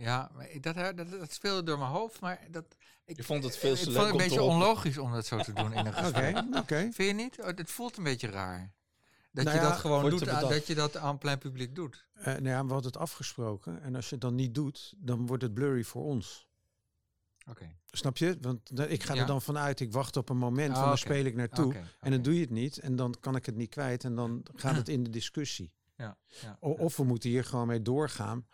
[0.00, 0.30] Ja,
[0.60, 2.64] dat, dat, dat speelde door mijn hoofd, maar dat...
[3.04, 5.38] Ik, Je vond het veel te leuk vond het een beetje onlogisch om dat zo
[5.38, 6.36] te doen in een Oké, gesprek.
[6.56, 6.76] oké.
[6.92, 7.40] Vind je niet?
[7.40, 8.72] Oh, het voelt een beetje raar.
[9.32, 10.52] Dat Nou je ja, dat gewoon doet, aan- bedacht.
[10.52, 12.06] dat je dat aan plein publiek doet.
[12.14, 15.26] Eh, nou ja, we hadden het afgesproken en als je het dan niet doet, dan
[15.26, 16.48] wordt het blurry voor ons.
[17.50, 17.76] Oké.
[17.90, 18.38] Snap je?
[18.40, 19.20] Want ik ga Ja.
[19.20, 21.00] er dan vanuit, ik wacht op een moment, Ah, van dan oké.
[21.00, 21.74] speel ik naartoe.
[22.00, 24.42] En dan doe je het niet en dan kan ik het niet kwijt en dan
[24.54, 25.72] gaat het in de discussie.
[25.96, 28.46] Ja, ja, O- of we moeten hier gewoon mee doorgaan.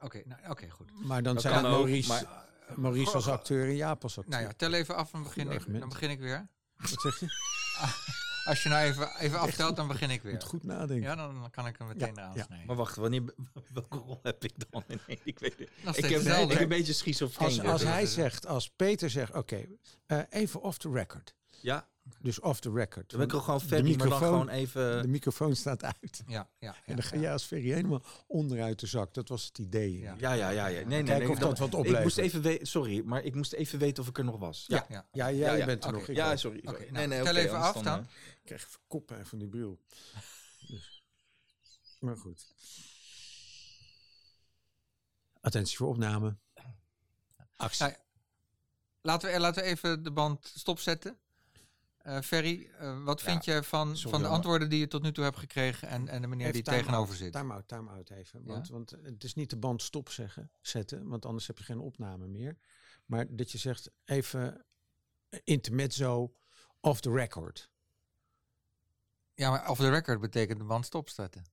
[0.00, 0.90] Oké, nou, oké, goed.
[1.06, 2.46] Maar dan Dat zijn ook, Maurice, maar-
[2.76, 4.34] Maurice als acteur en Jaap als acteur.
[4.34, 6.48] Nou ja, tel even af en begin ik, dan begin ik weer.
[6.76, 7.26] Wat zeg je?
[8.44, 10.48] Als je nou even, even aftelt, dan begin ik Je moet weer.
[10.50, 11.08] goed nadenken.
[11.08, 12.44] Ja, dan kan ik hem meteen Ja, eraan ja.
[12.44, 12.66] snijden.
[12.66, 13.22] Maar wacht, wanneer,
[13.72, 14.84] welke rol heb ik dan?
[15.06, 15.96] Nee, ik weet het.
[15.96, 17.46] Ik heb, ik heb een beetje schizofreen.
[17.46, 19.66] Als, als hij zegt, als Peter zegt, oké,
[20.06, 21.34] eh, even off the record.
[21.60, 21.88] Ja,
[22.20, 23.10] Dus off the record.
[23.10, 25.02] dan ben ik al gewoon De Ferry, maar dan microfoon- gewoon even...
[25.02, 26.22] De microfoon staat uit.
[26.26, 27.20] Ja, ja, En dan ga ja.
[27.20, 29.14] jij als Ferry helemaal onderuit de zak.
[29.14, 29.98] Dat was het idee.
[29.98, 30.14] Ja.
[30.18, 30.64] Ja, ja, ja.
[30.66, 32.02] Nee, nee, Kijken nee, of dat wat Ik oplevert.
[32.02, 34.64] moest even weten, sorry, maar ik moest even weten of ik er nog was.
[34.68, 35.06] Ja, ja.
[35.12, 36.08] Ja, jij bent er nog.
[36.08, 36.58] Ik ja sorry.
[36.58, 36.90] Oké, sorry.
[36.90, 38.00] nou, tel oké, even af dan.
[38.00, 38.08] Ik
[38.44, 39.80] krijg even koppijn van die bril.
[40.68, 41.02] Dus.
[42.00, 42.46] Maar goed.
[45.40, 46.36] Attentie voor opname.
[47.56, 47.82] Actie.
[47.86, 47.96] Nou,
[49.00, 51.18] Laten we, laten we even de band stopzetten.
[52.08, 55.12] Eh Ferry, eh, wat vind je van, sorry, van de antwoorden die je tot nu
[55.12, 57.32] toe hebt gekregen en, en de meneer die tegenover zit?
[57.32, 58.40] Time-out, time-out even.
[58.44, 58.52] Ja?
[58.52, 61.78] Want, want het is niet de band stop zeggen, zetten, want anders heb je geen
[61.78, 62.56] opname meer.
[63.06, 64.64] Maar dat je zegt even
[65.44, 66.32] intermezzo
[66.80, 67.70] off the record.
[69.34, 71.44] Ja, maar off the record betekent de band stopzetten.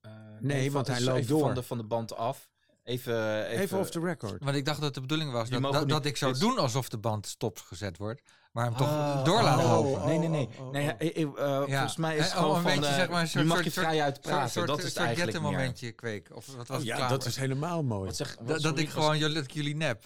[0.00, 1.40] Eh, Nee, van- want hij dus loopt door.
[1.40, 2.50] Van de, van de band af.
[2.88, 4.44] Even, even, Even, off the record.
[4.44, 7.26] Want ik dacht dat de bedoeling was dat, dat, ik zou doen alsof de band
[7.26, 8.22] stopgezet wordt,
[8.52, 10.06] maar hem toch Ah, door laten oh, lopen.
[10.06, 10.46] Nee, nee, nee.
[10.46, 11.00] Oh, oh, oh, nee oh.
[11.00, 12.80] eh, eh, eh, Volgens mij is het oh, gewoon een van...
[12.80, 14.50] beetje, zeg maar, een soort- mag soort- je soort- vrij uitpraten.
[14.50, 15.50] soort, dat is soort eigenlijk meer.
[15.50, 16.28] momentje kweek.
[16.34, 18.06] Of wat was Oh het ja, klaar dat is helemaal mooi.
[18.06, 20.04] Wat zeg, wat, dat, ik gewoon jullie, dat ik jullie nep.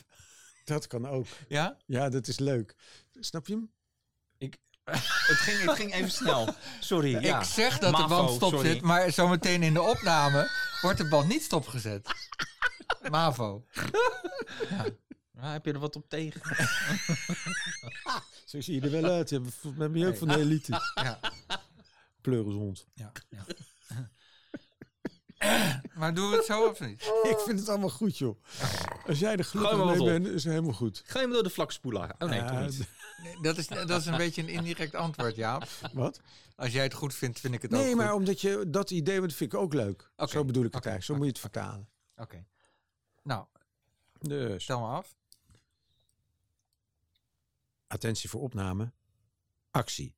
[0.65, 1.27] Dat kan ook.
[1.49, 1.77] Ja?
[1.87, 2.75] Ja, dat is leuk.
[3.21, 3.71] Snap je hem?
[4.85, 6.49] Het ging, het ging even snel.
[6.81, 7.39] Sorry, ja.
[7.39, 8.69] Ik zeg dat de band stop sorry.
[8.71, 12.09] zit, maar zometeen in de opname wordt de band niet stopgezet.
[13.11, 13.65] Mavo.
[15.39, 16.41] Ah, heb je er wat op tegen?
[18.45, 19.31] Zo zie je er wel uit.
[19.31, 19.41] Je
[19.77, 20.81] bent je ook van de elite.
[20.95, 21.21] Ja,
[22.21, 22.87] Pleurenshond.
[22.95, 23.45] ja, ja.
[25.95, 27.03] maar doen we het zo of niet?
[27.23, 28.43] Ik vind het allemaal goed, joh.
[29.07, 31.03] Als jij er gelukkig mee bent, is het helemaal goed.
[31.07, 32.15] Ga je hem door de vlakspoeler?
[32.19, 32.89] Oh nee, Ja, toch niet.
[33.23, 35.69] Nee, dat, is, dat is een beetje een indirect antwoord, Jaap.
[35.93, 36.21] Wat?
[36.57, 37.97] Als jij het goed vindt, vind ik het ook Nee, goed.
[37.97, 40.11] maar omdat je dat idee, dat vind ik ook leuk.
[40.17, 41.05] Zo bedoel ik het eigenlijk.
[41.05, 41.89] Zo moet je het vertalen.
[42.17, 42.45] Oké.
[43.23, 43.47] Nou,
[44.21, 45.15] Dus, stel me af.
[47.87, 48.93] attentie voor opname.
[49.71, 50.15] Actie.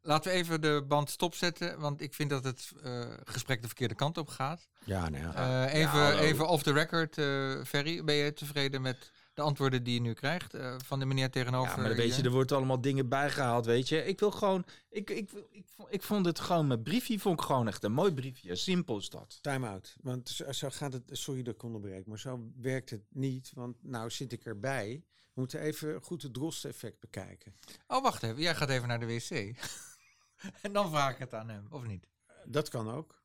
[0.00, 3.94] Laten we even de band stopzetten, want ik vind dat het eh, gesprek de verkeerde
[3.94, 4.68] kant op gaat.
[4.84, 5.64] Ja, nou ja.
[5.66, 8.04] Eh, even, even off the record, eh Ferry.
[8.04, 11.70] Ben je tevreden met de antwoorden die je nu krijgt eh, van de meneer tegenover
[11.70, 14.04] Ja, maar dan weet je, er wordt allemaal dingen bijgehaald, weet je.
[14.04, 17.46] Ik wil gewoon, ik, ik, ik, vond- ik vond het gewoon, mijn briefje vond ik
[17.46, 18.54] gewoon echt een mooi briefje.
[18.56, 19.38] Simpel is dat.
[19.42, 19.96] Time out.
[20.02, 21.02] Want zo, zo gaat het.
[21.10, 23.50] Sorry dat ik onderbreek, maar zo werkt het niet.
[23.54, 25.04] Want nou zit ik erbij.
[25.14, 27.54] We moeten even goed het drost-effect bekijken.
[27.86, 28.40] Oh, wacht even.
[28.42, 29.30] Jij gaat even naar de wc.
[30.62, 32.06] en dan vraag ik het aan hem, of niet?
[32.44, 33.22] Dat kan ook.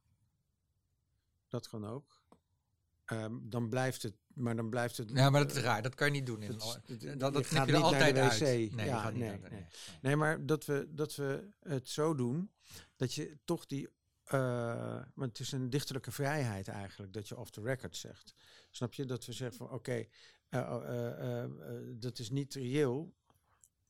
[1.47, 2.20] Dat kan ook.
[3.05, 5.09] Ehm, dan blijft het, maar dan blijft het.
[5.13, 5.81] Ja, maar dat is raar.
[5.81, 6.41] Dat kan je niet doen.
[6.41, 6.57] In,
[7.17, 8.47] Dat dat, je gaat je er niet naar de altijd wc.
[8.47, 8.75] uit.
[8.75, 9.65] Nee, Ja, gaat niet nee, nee.
[10.01, 12.51] Nee, maar dat we, dat we het zo doen
[12.95, 13.89] dat je toch die.
[14.23, 18.33] eh want het is een dichterlijke vrijheid eigenlijk dat je off the record zegt.
[18.71, 19.05] Snap je?
[19.05, 20.05] Dat we zeggen van oké,
[20.49, 21.49] eh, eh, eh,
[21.93, 23.13] dat is niet reëel.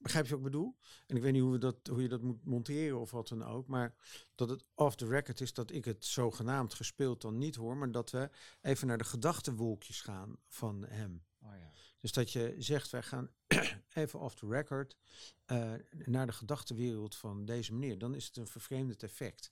[0.01, 0.75] Begrijp je wat ik bedoel?
[1.07, 3.43] En ik weet niet hoe, we dat, hoe je dat moet monteren of wat dan
[3.43, 3.67] ook.
[3.67, 3.95] Maar
[4.35, 7.77] dat het off the record is dat ik het zogenaamd gespeeld dan niet hoor.
[7.77, 8.29] Maar dat we
[8.61, 11.23] even naar de gedachtenwolkjes gaan van hem.
[11.43, 11.71] Oh, ja.
[11.99, 13.29] Dus dat je zegt, wij gaan
[13.93, 14.97] even off the record
[15.45, 15.73] eh,
[16.05, 17.97] naar de gedachtenwereld van deze meneer.
[17.97, 19.51] Dan is het een vervreemdend effect.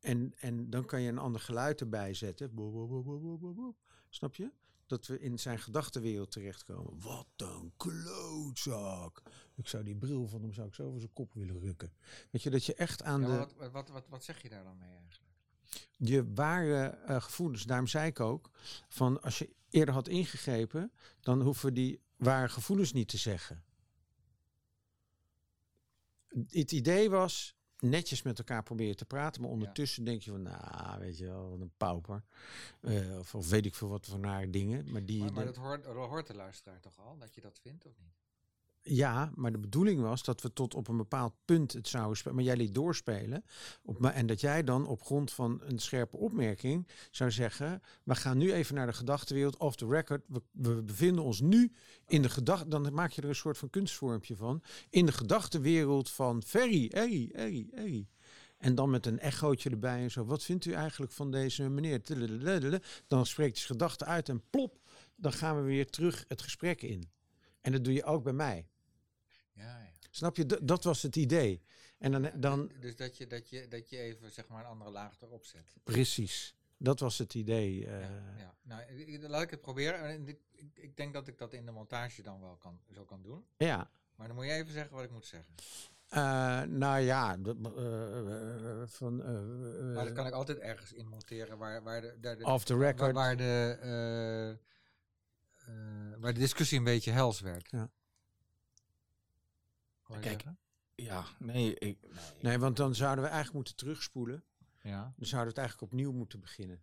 [0.00, 2.54] En, en dan kan je een ander geluid erbij zetten.
[4.08, 4.50] Snap je?
[4.94, 7.00] Dat we in zijn gedachtenwereld terechtkomen.
[7.00, 9.22] Wat een klootzak.
[9.54, 11.92] Ik zou die bril van hem zou ik zo over zijn kop willen rukken.
[12.30, 14.64] Weet je, dat je echt aan Ja, de wat, wat, wat, wat zeg je daar
[14.64, 15.24] dan mee eigenlijk?
[15.96, 18.50] je ware eh, gevoelens, daarom zei ik ook,
[18.88, 23.64] van als je eerder had ingegrepen, dan hoeven we die ware gevoelens niet te zeggen.
[26.48, 30.98] Het idee was netjes met elkaar proberen te praten, maar ondertussen denk je van, nou,
[31.00, 32.22] weet je wel, wat een pauper.
[32.80, 34.92] Eh, of, of weet ik veel wat voor nare dingen.
[34.92, 37.40] Maar die, Maar, maar de- dat hoort, dat hoort de luisteraar toch al, dat je
[37.40, 38.22] dat vindt of niet?
[38.86, 42.36] Ja, maar de bedoeling was dat we tot op een bepaald punt het zouden spelen.
[42.36, 43.44] Maar jij liet doorspelen.
[43.82, 47.82] Op, en dat jij dan op grond van een scherpe opmerking zou zeggen...
[48.02, 50.22] we gaan nu even naar de gedachtenwereld off the record.
[50.26, 51.72] We, we bevinden ons nu
[52.06, 52.68] in de gedachte...
[52.68, 54.62] dan maak je er een soort van kunstvormpje van.
[54.90, 58.08] In de gedachtenwereld van Ferry, Harry, Harry, Harry.
[58.58, 60.24] En dan met een echootje erbij en zo.
[60.24, 62.00] Wat vindt u eigenlijk van deze meneer?
[63.06, 64.78] Dan spreekt je gedachte uit en plop,
[65.16, 67.10] dan gaan we weer terug het gesprek in.
[67.60, 68.68] En dat doe je ook bij mij.
[69.54, 69.90] Ja, ja.
[70.10, 70.44] Snap je?
[70.46, 71.62] D- dat was het idee.
[71.98, 74.90] En dan, dan Dus dat je, dat, je, dat je even zeg maar een andere
[74.90, 75.72] laag erop zet.
[75.84, 76.54] precies.
[76.76, 77.86] Dat was het idee.
[77.86, 78.00] eh.
[78.00, 78.54] ja, ja.
[78.62, 80.28] Nou, laat ik het proberen.
[80.28, 80.38] Ik,
[80.74, 83.44] ik denk dat ik dat in de montage dan wel kan, zo kan doen.
[83.56, 83.90] ja.
[84.16, 85.54] Maar dan moet je even zeggen wat ik moet zeggen.
[86.08, 91.08] Eh, nou ja, eh, eh, van, eh, eh, Maar dat kan ik altijd ergens in
[91.08, 93.14] monteren waar, waar, de, daar de, off the waar, record.
[93.14, 94.56] waar de, eh, eh,
[96.18, 97.70] waar de discussie een beetje hels werd.
[97.70, 97.90] Ja.
[100.06, 100.24] Kijk.
[100.24, 100.58] zeggen?
[100.94, 101.98] Ja, nee, ik,
[102.40, 104.44] Nee, want dan zouden we eigenlijk moeten terugspoelen.
[104.82, 105.02] Ja.
[105.16, 106.82] Dan zouden we het eigenlijk opnieuw moeten beginnen.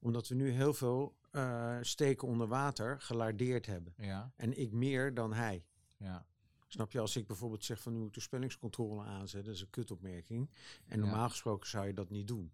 [0.00, 3.94] Omdat we nu heel veel eh, steken onder water gelardeerd hebben.
[3.96, 4.32] Ja.
[4.36, 5.64] En ik meer dan hij.
[5.96, 6.26] Ja.
[6.68, 9.70] Snap je, als ik bijvoorbeeld zeg van nu moet de spellingscontrole aanzetten, dat is een
[9.70, 10.50] kutopmerking.
[10.86, 11.04] En Ja.
[11.04, 12.52] normaal gesproken zou je dat niet doen.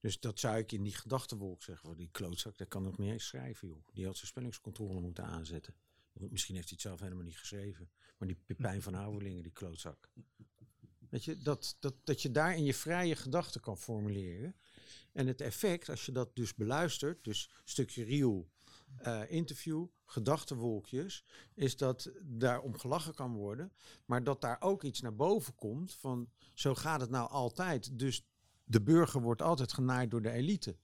[0.00, 1.88] Dus dat zou ik in die gedachtenwolk zeggen.
[1.88, 3.84] Van die klootzak, dat kan nog niet eens schrijven, joh.
[3.92, 5.74] Die had zijn spellingscontrole moeten aanzetten.
[6.12, 7.90] Misschien heeft hij het zelf helemaal niet geschreven.
[8.18, 10.08] Maar die Pepijn van Houwelingen, die klootzak.
[11.10, 14.56] Weet je, dat, dat, dat je daar in je vrije gedachten kan formuleren.
[15.12, 18.50] En het effect, als je dat dus beluistert, dus stukje reel,
[18.96, 23.72] eh, interview, gedachtenwolkjes, is dat daar om gelachen kan worden,
[24.04, 27.98] maar dat daar ook iets naar boven komt van zo gaat het nou altijd.
[27.98, 28.26] Dus
[28.64, 30.76] de burger wordt altijd genaaid door de elite.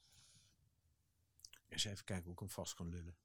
[1.69, 3.17] Eens even kijken hoe ik hem vast kan lullen.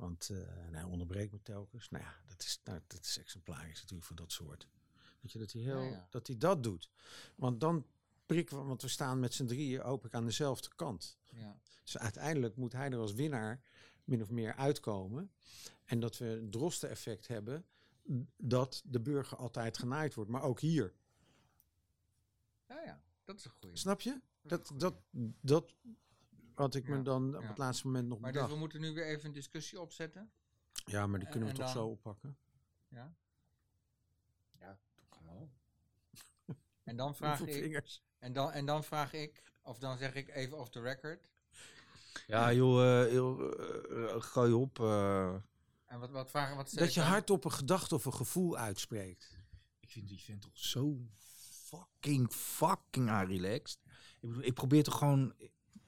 [0.00, 1.90] Want eh, en hij onderbreekt me telkens.
[1.90, 4.68] Nou ja, dat is, nou, dat is exemplarisch natuurlijk voor dat soort.
[5.20, 6.06] Weet je, dat hij, heel, Ja, ja.
[6.10, 6.90] Dat, hij dat doet.
[7.34, 7.86] Want dan
[8.26, 11.18] prikken we, want we staan met z'n drieën ik aan dezelfde kant.
[11.24, 11.58] ja.
[11.82, 13.62] Dus uiteindelijk moet hij er als winnaar
[14.04, 15.32] min of meer uitkomen.
[15.84, 17.64] En dat we een drosten-effect hebben
[18.36, 20.30] dat de burger altijd genaaid wordt.
[20.30, 20.94] Maar ook hier.
[22.68, 23.02] Ja, ja.
[23.24, 23.76] Dat is een goede.
[23.76, 24.20] Snap je?
[24.42, 24.94] Dat Dat, dat,
[25.40, 25.74] dat
[26.60, 27.48] had ik Ja, me dan op ja.
[27.48, 28.52] het laatste moment nog Maar dus bedacht.
[28.54, 30.30] we moeten nu weer even een discussie opzetten.
[30.84, 32.36] Ja, maar die en- kunnen we en toch dan- zo oppakken?
[32.88, 33.14] Ja.
[34.58, 34.78] Ja,
[35.10, 35.50] toch wel.
[36.84, 40.58] En dan vraag ik, en dan, en dan vraag ik, of dan zeg ik even
[40.58, 41.28] off the record.
[42.26, 44.80] Ja, joh, eh, joh, eh, eh, gooi op.
[44.80, 45.34] eh.
[45.86, 49.38] En wat, wat vragen, wat Dat je hardop een gedachte of een gevoel uitspreekt.
[49.80, 53.78] Ik vind die vent toch zo fucking, fucking relaxed.
[54.20, 55.34] Ik bedoel, ik probeer toch gewoon...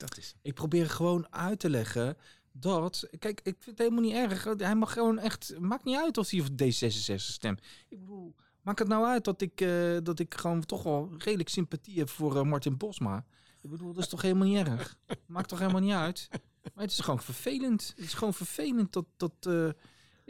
[0.02, 0.34] Dat is.
[0.42, 2.16] Ik probeer gewoon uit te leggen
[2.52, 3.08] dat...
[3.18, 4.44] Kijk, ik vind het helemaal niet erg.
[4.56, 5.58] Hij mag gewoon echt...
[5.58, 7.60] Maakt niet uit of hij op D66 stemt.
[7.88, 11.48] Ik bedoel, maakt het nou uit dat ik, eh, dat ik gewoon toch wel redelijk
[11.48, 13.24] sympathie heb voor eh, Martin Bosma.
[13.60, 14.98] Ik bedoel, dat is toch helemaal niet erg.
[15.26, 16.28] Maakt toch helemaal niet uit.
[16.74, 17.92] Maar het is gewoon vervelend.
[17.96, 19.06] Het is gewoon vervelend dat...
[19.16, 19.68] dat eh,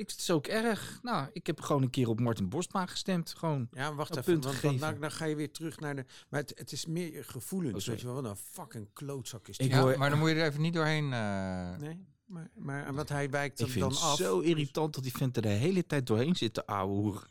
[0.02, 0.98] ik, het is ook erg.
[1.02, 3.34] Nou, ik heb gewoon een keer op Martin Bosma gestemd.
[3.36, 3.68] Gewoon.
[3.72, 4.24] Ja, wacht even.
[4.24, 4.78] punt Want, gegeven.
[4.80, 6.04] want nou, dan ga je weer terug naar de.
[6.28, 7.82] Maar het, het is meer je gevoelens.
[7.82, 9.70] Oh, weet je wel, wat een fucking klootzak is Ik.
[9.70, 11.12] Ja, hoor- maar dan moet je er even niet doorheen.
[11.12, 14.16] eh, Nee, maar, maar wat hij wijkt Ik er vind dan het af.
[14.16, 17.28] zo irritant dat die vent er de hele tijd doorheen zit te ouwehoeren.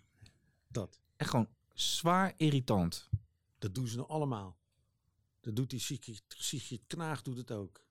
[0.68, 1.00] Dat.
[1.18, 3.10] Echt gewoon zwaar irritant.
[3.60, 4.58] Dat doen ze nou allemaal.
[5.42, 7.82] Dat doet die Sigrid, Sigrid Knaag doet het ook.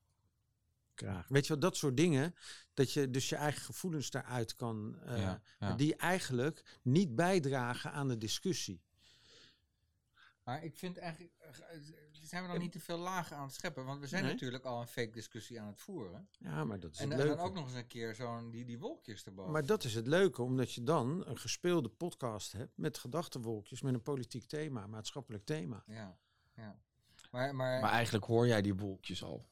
[1.06, 1.28] Kraag.
[1.28, 2.34] Weet je wel, dat soort dingen.
[2.74, 4.98] Dat je dus je eigen gevoelens daaruit kan.
[5.04, 5.42] eh, Ja, ja.
[5.58, 8.82] maar Die eigenlijk niet bijdragen aan de discussie.
[10.44, 11.82] Maar ik vind eigenlijk, eh, eh,
[12.12, 13.84] zijn we dan niet te veel lagen aan het scheppen?
[13.84, 14.32] Want we zijn Nee.
[14.32, 16.28] natuurlijk al een fake discussie aan het voeren.
[16.38, 18.64] Ja, maar dat is En, het en dan ook nog eens een keer zo'n die,
[18.64, 19.52] die wolkjes erboven.
[19.52, 23.94] Maar dat is het leuke, omdat je dan een gespeelde podcast hebt met gedachtenwolkjes, met
[23.94, 25.82] een politiek thema, maatschappelijk thema.
[25.86, 26.18] Ja,
[26.54, 26.80] ja.
[27.30, 29.48] Maar, maar, Maar eigenlijk hoor jij die wolkjes al.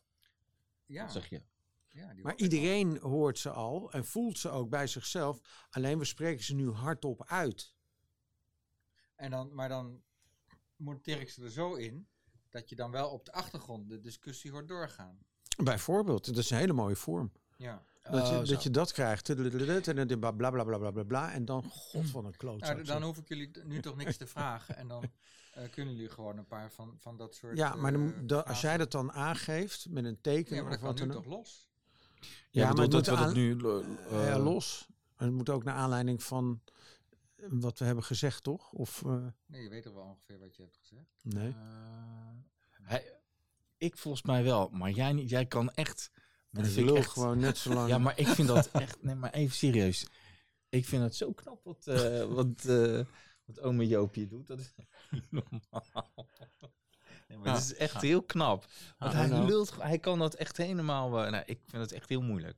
[0.89, 1.43] Ja, zeg je?
[1.89, 5.41] ja, die Maar iedereen hoort ze al en voelt ze ook bij zichzelf.
[5.71, 7.75] Alleen we spreken ze nu hardop uit.
[9.17, 10.03] En dan, maar dan
[10.77, 12.09] monteer ik ze er zo in
[12.49, 15.19] dat je dan wel op de achtergrond de discussie hoort doorgaan.
[15.63, 17.33] Bijvoorbeeld, dat is een hele mooie vorm.
[17.57, 17.83] Ja.
[18.03, 18.53] Dat, Oh, je, zo.
[18.55, 19.29] dat je dat krijgt.
[19.29, 19.37] En
[20.09, 21.33] dan bla bla bla bla bla bla bla.
[21.33, 22.71] En dan, god van een klootzak.
[22.75, 24.77] Nou, d- dan hoef ik jullie nu toch niks te vragen.
[24.77, 25.05] En dan
[25.63, 27.57] eh, kunnen jullie gewoon een paar van, van dat soort.
[27.57, 30.71] ja, maar dan, eh, da- als jij dat dan aangeeft met een teken Ja, maar
[30.71, 31.69] dat of kan wat nu dan toch los?
[32.51, 34.17] Ja, maar maar het dat moet we dat aan- nu...
[34.19, 34.87] eh, ja, los.
[35.17, 36.61] En het moet ook naar aanleiding van
[37.49, 38.73] wat we hebben gezegd, toch?
[38.73, 41.21] Of eh, Nee, je weet toch wel ongeveer wat je hebt gezegd.
[41.23, 41.49] nee?
[41.49, 41.57] eh,
[42.83, 43.13] hij,
[43.79, 45.31] ik volgens mij wel, maar jij, niet.
[45.31, 46.11] jij kan echt...
[46.51, 47.89] Maar dat vind ik echt- gewoon net zo lang.
[47.89, 49.03] Ja, maar ik vind dat echt...
[49.03, 50.07] Nee, maar even serieus.
[50.69, 53.01] Ik vind het zo knap wat, eh wat, eh
[53.49, 54.47] wat ome Joopje doet.
[54.47, 54.75] Dat is
[55.11, 56.27] niet normaal.
[57.29, 58.67] Nee, maar het is echt heel knap.
[58.99, 59.47] Want hij nou.
[59.47, 61.11] lult, hij kan dat echt helemaal...
[61.11, 62.57] nou, ik vind het echt heel moeilijk.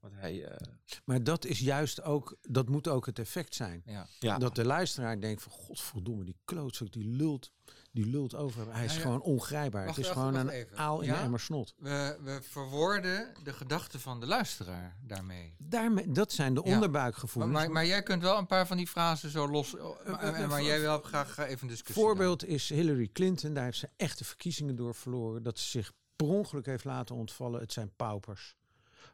[0.00, 0.44] Want hij...
[0.44, 0.66] eh,
[1.04, 3.82] Maar dat is juist ook, dat moet ook het effect zijn.
[3.84, 4.06] Ja.
[4.18, 7.52] ja, Dat de luisteraar denkt van, godverdomme, die klootzak, die lult,
[7.92, 8.74] die lult over.
[8.74, 9.84] Hij is Ja, gewoon ongrijpbaar.
[9.84, 11.16] Wacht, het is wacht, gewoon wacht een aal in Ja?
[11.16, 11.74] een emmer snot.
[11.78, 15.54] We, we verwoorden de gedachten van de luisteraar daarmee.
[15.58, 17.54] Daarmee, dat zijn de onderbuikgevoelens.
[17.54, 19.76] Maar, maar, maar jij kunt wel een paar van die frasen zo los.
[19.76, 22.02] eh, maar, eh, maar jij wil graag eh, even een discussie.
[22.04, 23.54] Voorbeeld is Hillary Clinton.
[23.54, 25.42] Daar heeft ze echte verkiezingen door verloren.
[25.42, 27.60] Dat ze zich per ongeluk heeft laten ontvallen.
[27.60, 28.56] Het zijn paupers.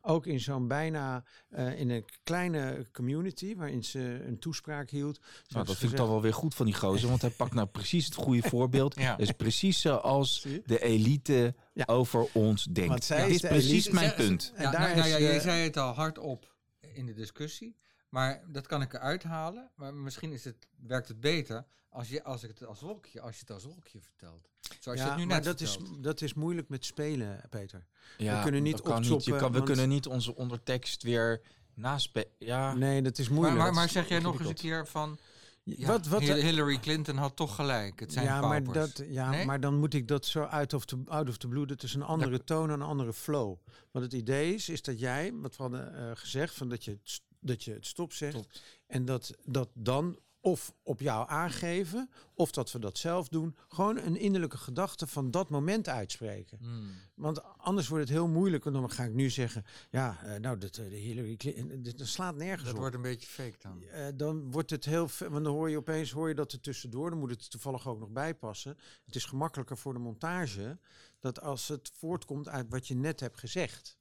[0.08, 5.20] Ook in zo'n bijna, eh, in een kleine community waarin ze een toespraak hield.
[5.48, 7.66] Nou, dat vind ik dan wel weer goed van die gozer, want hij pakt nou
[7.66, 8.98] precies het goede voorbeeld.
[8.98, 9.10] Ja.
[9.10, 11.84] Dat is precies zoals de elite Ja.
[11.86, 12.88] over ons denkt.
[12.90, 13.94] Want zij Dit is is precies elite.
[13.94, 14.52] mijn punt.
[14.54, 16.54] En Ja, daar nou, nou is, eh, zei het al hardop
[16.94, 17.76] in de discussie.
[18.08, 19.70] Maar dat kan ik eruit halen.
[19.74, 23.34] Maar misschien is het, werkt het beter als, je, als ik het als wolkje, als
[23.34, 24.48] je het als wolkje vertelt.
[24.80, 27.86] Zoals je het nu maar net dat is, dat is moeilijk met spelen, Peter.
[28.16, 31.40] Ja, kunnen niet dat we want- kunnen niet onze ondertekst weer
[31.74, 32.28] naspe...
[32.38, 33.58] Ja, Nee, dat is Maar, moeilijk.
[33.58, 35.18] maar, Dat maar zeg jij nog eens een keer van...
[35.62, 38.00] Ja, wat, wat, Hil- Hillary Clinton had toch gelijk.
[38.00, 38.94] Het zijn ja, maar, paupers.
[38.94, 39.46] dat, ja Nee?
[39.46, 41.64] maar dan moet ik dat zo out of the, out of the blue.
[41.66, 43.56] Het is een andere toon en een andere flow.
[43.90, 46.98] Wat het idee is, is dat jij, wat we hadden eh, gezegd, van dat je,
[47.46, 48.62] dat je het stop zegt.
[48.86, 53.56] En dat, dat dan of op jou aangeven, of dat we dat zelf doen.
[53.68, 56.58] Gewoon een innerlijke gedachte van dat moment uitspreken.
[56.58, 56.90] Hmm.
[57.14, 58.64] Want anders wordt het heel moeilijk.
[58.64, 61.98] Want dan ga ik nu zeggen, ja, eh, nou, dat, eh, de Hillary Clinton, dit-
[61.98, 62.78] dat slaat nergens Dat op.
[62.78, 63.82] wordt een beetje fake dan.
[63.82, 67.10] Eh, dan wordt het heel want dan hoor je opeens hoor je dat er tussendoor,
[67.10, 68.78] dan moet het toevallig ook nog bijpassen.
[69.06, 70.78] Het is gemakkelijker voor de montage
[71.20, 73.96] dat als het voortkomt uit wat je net hebt gezegd.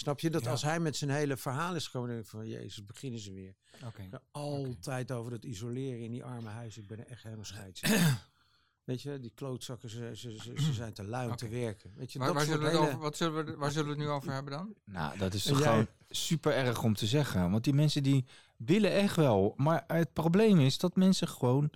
[0.00, 0.50] Snap je dat Ja.
[0.50, 3.32] als hij met zijn hele verhaal is gekomen, dan denk ik van Jezus, beginnen ze
[3.32, 3.54] weer.
[4.30, 6.82] Altijd over dat isoleren in die arme huizen.
[6.82, 7.80] Ik ben er echt helemaal scheids.
[8.84, 11.92] Weet je, die klootzakken, ze, ze, ze, ze zijn te lui om te werken.
[11.96, 13.86] Weet je, Maar dat waar zullen, we het hele- over, wat zullen we, waar zullen
[13.88, 14.74] we het nu over hebben dan?
[14.84, 15.70] nou, dat is En toch jij?
[15.70, 17.50] gewoon super erg om te zeggen.
[17.50, 18.24] Want die mensen die
[18.56, 19.54] willen echt wel.
[19.56, 21.70] Maar het probleem is dat mensen gewoon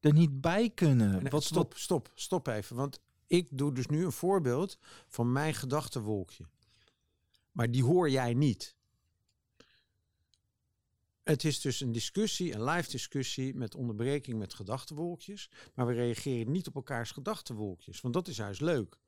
[0.00, 1.22] er niet bij kunnen.
[1.22, 2.76] Nee, wat, stop, stop, stop even.
[2.76, 6.44] Want ik doe dus nu een voorbeeld van mijn gedachtenwolkje.
[7.56, 8.76] Maar die hoor jij niet.
[11.22, 15.50] Het is dus een discussie, een live discussie met onderbreking met gedachtenwolkjes.
[15.74, 18.00] Maar we reageren niet op elkaars gedachtenwolkjes.
[18.00, 18.98] Want dat is juist leuk.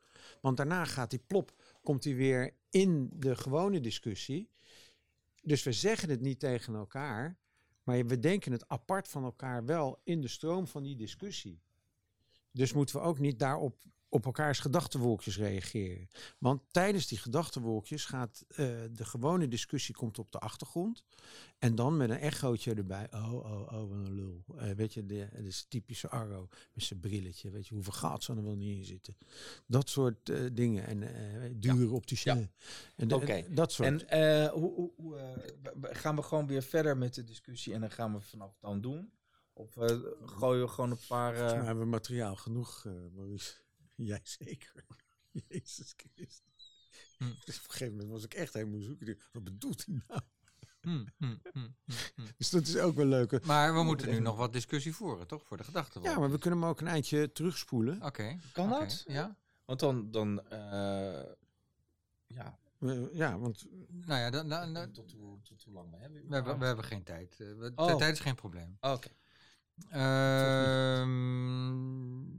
[0.41, 4.51] Want daarna gaat die plop, komt hij weer in de gewone discussie.
[5.43, 7.39] Dus we zeggen het niet tegen elkaar,
[7.83, 11.61] maar we denken het apart van elkaar wel in de stroom van die discussie.
[12.51, 16.09] Dus moeten we ook niet daarop op elkaars gedachtenwolkjes reageren.
[16.39, 18.57] Want tijdens die gedachtenwolkjes gaat eh,
[18.91, 21.05] de gewone discussie komt op de achtergrond.
[21.59, 23.09] En dan met een echootje erbij.
[23.11, 24.45] Oh, oh, oh, wat een lul.
[24.57, 27.51] Eh, weet je, de, dat is typische Arro met zijn brilletje.
[27.51, 29.17] Weet je, hoeveel gaat ze er wel niet in zitten.
[29.67, 30.87] Dat soort eh, dingen.
[30.87, 32.51] En dure opticien.
[32.97, 33.09] En
[33.49, 34.05] dat soort.
[34.05, 35.17] En hoe, hoe,
[35.81, 39.13] gaan we gewoon weer verder met de discussie en dan gaan we vanaf dan doen?
[39.53, 39.75] Of
[40.25, 41.33] gooien we gewoon een paar...
[41.33, 42.85] Volgens mij eh, hebben we materiaal genoeg,
[43.15, 43.55] Maurice.
[44.11, 44.85] Jij zeker.
[45.49, 46.43] Jezus Christus.
[47.19, 47.25] Hm.
[47.45, 49.19] Dus op een gegeven moment was ik echt helemaal zoeken.
[49.33, 50.21] Wat bedoelt hij nou?
[50.81, 52.23] Hm, hm, hm, hm, hm.
[52.37, 53.45] Dus dat is ook wel leuk.
[53.45, 55.47] Maar we moeten nu nog wat discussie voeren, toch?
[55.47, 56.03] Voor de gedachten.
[56.03, 58.03] Ja, maar we kunnen hem ook een eindje terugspoelen.
[58.03, 58.39] Oké.
[58.53, 59.05] Kan dat?
[59.07, 59.37] Ja.
[59.65, 60.11] want dan...
[60.11, 61.23] dan eh,
[62.27, 65.97] ja, We- ja, want Nou ja, dan, dan, dan- tot, hoe, tot hoe lang we
[65.97, 66.29] hebben.
[66.29, 67.41] we, hebben, we hebben geen tijd.
[67.41, 67.97] Eh, we- Oh.
[67.97, 68.77] Tijd is geen probleem.
[68.81, 69.09] Oké.
[70.99, 72.38] Ehm,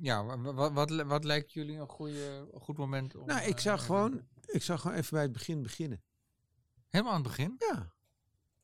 [0.00, 3.16] ja, wa- wa- wat, li- wat lijkt jullie een, goede, een goed moment?
[3.16, 6.02] Om, nou, ik eh, zou gewoon, ik zou gewoon even bij het begin beginnen.
[6.88, 7.54] Helemaal aan het begin?
[7.58, 7.92] Ja.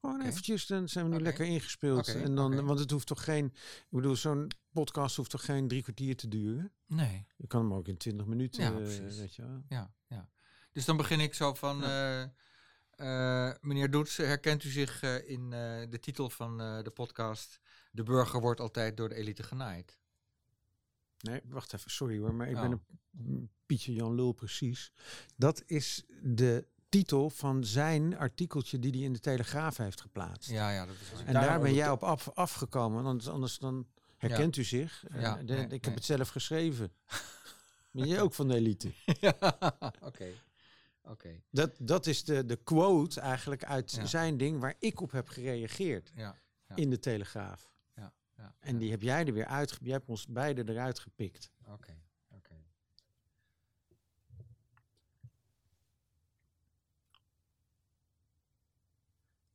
[0.01, 2.09] Gewoon eventjes, dan zijn we nu lekker ingespeeld.
[2.09, 2.65] En dan.
[2.65, 6.29] Want het hoeft toch geen, ik bedoel, zo'n podcast hoeft toch geen drie kwartier te
[6.29, 6.73] duren?
[6.87, 7.27] Nee.
[7.37, 9.63] Je kan hem ook in twintig minuten, Ja, eh, weet je wel.
[9.69, 10.29] Ja, ja.
[10.73, 11.85] Dus dan begin ik zo van...
[11.85, 12.25] eh,
[13.61, 15.51] meneer Doets, herkent u zich in
[15.91, 17.61] de titel van de podcast...
[17.91, 19.99] De burger wordt altijd door de elite genaaid.
[21.25, 22.61] Nee, wacht even, sorry hoor, maar ik Oh.
[22.63, 24.93] ben een mm, Pietje Jan Lul precies.
[25.37, 30.51] Dat is de titel van zijn artikeltje die hij in de Telegraaf heeft geplaatst.
[30.51, 31.21] Ja, ja, dat is.
[31.25, 35.05] En Daar daar ben jij op af, afgekomen, want anders dan herkent u zich.
[35.09, 36.93] Eh, Ja, de- nee, ik heb het zelf geschreven.
[37.93, 38.93] ben jij ook van de elite?
[39.21, 39.37] ja,
[40.01, 40.27] oké.
[41.07, 44.07] Oké, Dat, dat is de, de quote eigenlijk uit Ja.
[44.07, 46.37] zijn ding waar ik op heb gereageerd ja.
[46.69, 46.77] Ja.
[46.77, 47.73] in de Telegraaf.
[48.45, 51.51] Ja, En die heb jij er weer uit, jij hebt ons beide eruit gepikt.
[51.67, 52.55] Oké, oké.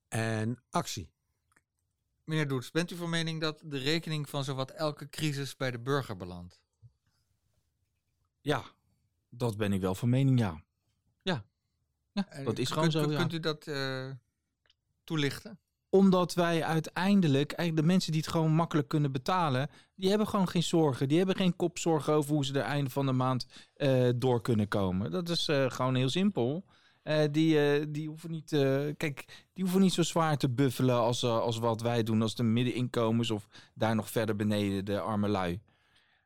[0.08, 1.12] En actie.
[2.24, 5.80] Meneer Doets, bent u van mening dat de rekening van zowat elke crisis bij de
[5.80, 6.62] burger belandt?
[8.42, 8.64] Ja,
[9.30, 10.64] dat ben ik wel van mening, ja.
[11.22, 11.46] Ja,
[12.12, 13.18] ja dat is kunt- gewoon zo, kunt, ja.
[13.18, 14.12] Kunt u dat eh,
[15.04, 15.60] toelichten?
[15.90, 20.50] Omdat wij uiteindelijk, eigenlijk de mensen die het gewoon makkelijk kunnen betalen, die hebben gewoon
[20.50, 21.08] geen zorgen.
[21.08, 24.68] Die hebben geen kopzorgen over hoe ze er einde van de maand eh, door kunnen
[24.68, 25.12] komen.
[25.12, 26.66] Dat is eh, gewoon heel simpel.
[27.04, 28.50] Eh, die, die, hoeven niet,
[28.98, 32.44] kijk, die hoeven niet zo zwaar te buffelen als, als wat wij doen, als de
[32.44, 35.60] middeninkomens of daar nog verder beneden de arme lui.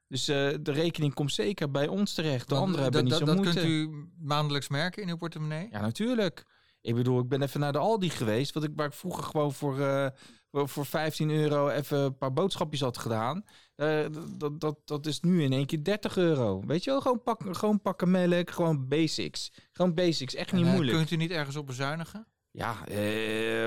[0.08, 2.50] Dus de rekening komt zeker bij ons terecht.
[2.50, 3.60] De anderen hebben niet dat, zo dat moeite.
[3.60, 5.68] kunt u maandelijks merken in uw portemonnee?
[5.72, 6.46] Ja, natuurlijk.
[6.84, 8.54] Ik bedoel, ik ben even naar de Aldi geweest.
[8.54, 10.08] Wat ik, waar ik vroeger gewoon voor, eh,
[10.52, 13.46] voor- voor 15 euro even een paar boodschapjes had gedaan.
[13.76, 14.06] Eh,
[14.38, 16.62] dat, dat, dat is nu in één keer 30 euro.
[16.66, 19.52] Weet je wel, gewoon, pak, gewoon pakken melk, gewoon basics.
[19.72, 20.98] Gewoon basics, echt niet En, eh, moeilijk.
[20.98, 22.28] Kunt u niet ergens op bezuinigen?
[22.52, 23.66] Ja, eh,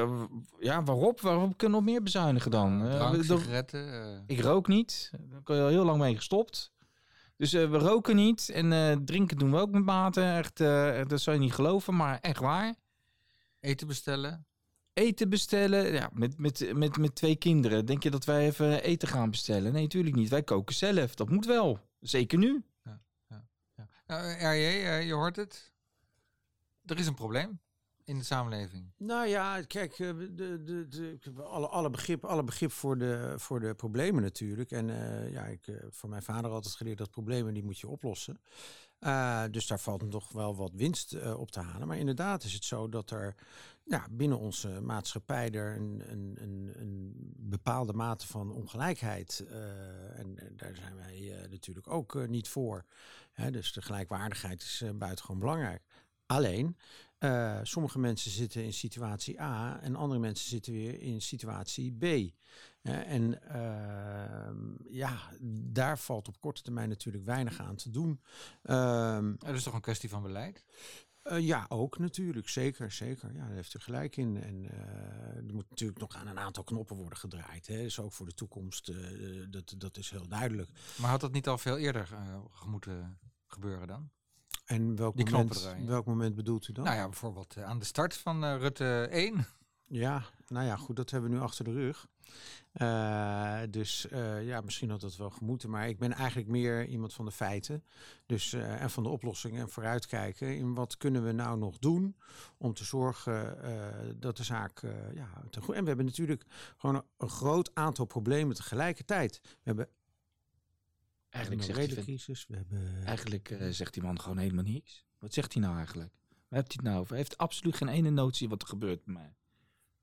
[0.58, 1.20] ja, waarop?
[1.20, 2.78] Waarop kunnen we nog meer bezuinigen dan?
[2.90, 4.22] Drank, sigaretten?
[4.26, 5.10] ik rook niet.
[5.30, 6.72] Daar ben je al heel lang mee gestopt.
[7.36, 8.48] Dus we roken niet.
[8.48, 10.22] En drinken doen we ook met mate.
[10.22, 10.56] Echt,
[11.08, 12.74] dat zou je niet geloven, maar echt waar.
[13.66, 14.46] Eten bestellen?
[14.92, 15.92] eten bestellen.
[15.92, 17.86] Ja, met, met, met, met twee kinderen.
[17.86, 19.72] Denk je dat wij even eten gaan bestellen?
[19.72, 20.28] Nee, natuurlijk niet.
[20.28, 21.14] Wij koken zelf.
[21.14, 21.78] Dat moet wel.
[22.00, 22.64] Zeker nu.
[22.82, 23.00] Ja.
[24.06, 25.72] Nou, eh, RJ, eh, je hoort het.
[26.84, 27.60] Er is een probleem
[28.06, 28.92] in de samenleving.
[28.96, 32.98] Nou ja, kijk, eh, de, de, de, ik heb alle, alle, begrip, alle begrip voor
[32.98, 34.70] de, voor de problemen natuurlijk.
[34.70, 37.88] En eh, ja, ik heb van mijn vader altijd geleerd dat problemen die moet je
[37.88, 38.40] oplossen.
[38.98, 41.88] Eh, dus daar valt nog wel wat winst eh, op te halen.
[41.88, 43.34] Maar inderdaad is het zo dat er
[43.84, 49.44] ja, binnen onze maatschappij er een, een, een, een bepaalde mate van ongelijkheid.
[49.48, 52.84] eh, en, daar zijn wij natuurlijk ook niet voor.
[53.32, 55.82] Hè, dus de gelijkwaardigheid is buitengewoon belangrijk.
[56.26, 56.76] Alleen,
[57.62, 62.32] sommige mensen zitten in situatie A en andere mensen zitten weer in situatie B.
[62.86, 64.56] Hè, en ehm,
[64.88, 65.18] ja,
[65.50, 68.20] daar valt op korte termijn natuurlijk weinig aan te doen.
[68.62, 70.64] Ehm, Dat is toch een kwestie van beleid?
[71.22, 72.48] eh, ja, ook natuurlijk.
[72.48, 73.32] Zeker, zeker.
[73.32, 74.42] Ja, daar heeft u gelijk in.
[74.42, 77.66] En eh, er moet natuurlijk nog aan een aantal knoppen worden gedraaid.
[77.66, 77.76] Hè.
[77.76, 78.96] Dus ook voor de toekomst, eh,
[79.50, 80.70] dat, dat is heel duidelijk.
[80.96, 84.10] Maar had dat niet al veel eerder eh, moeten gebeuren dan?
[84.64, 86.84] En welk, Die moment, welk moment bedoelt u dan?
[86.84, 89.46] Nou ja, bijvoorbeeld eh, aan de start van eh, Rutte 1.
[89.88, 92.06] Ja, nou ja, goed, dat hebben we nu achter de rug.
[92.80, 95.70] Uh, dus uh, ja, misschien had dat wel gemoeten.
[95.70, 97.84] Maar ik ben eigenlijk meer iemand van de feiten.
[98.26, 100.56] Dus, uh, en van de oplossingen en vooruitkijken.
[100.56, 102.16] In wat kunnen we nou nog doen
[102.56, 103.58] om te zorgen
[104.20, 104.80] dat de zaak
[105.14, 105.78] ja, ten goede.
[105.78, 106.44] En we hebben natuurlijk
[106.76, 109.40] gewoon een, een, groot aantal problemen tegelijkertijd.
[109.42, 109.88] We hebben
[111.28, 112.46] eigenlijk een zegt die crisis.
[112.48, 113.04] We hebben...
[113.04, 115.04] Eigenlijk zegt die man gewoon helemaal niks.
[115.18, 116.12] Wat zegt hij nou eigenlijk?
[116.48, 117.10] Waar hebt hij het nou over?
[117.10, 119.34] Hij heeft absoluut geen ene notie wat er gebeurt bij mij.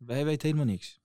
[0.05, 1.01] Wij weten helemaal niks.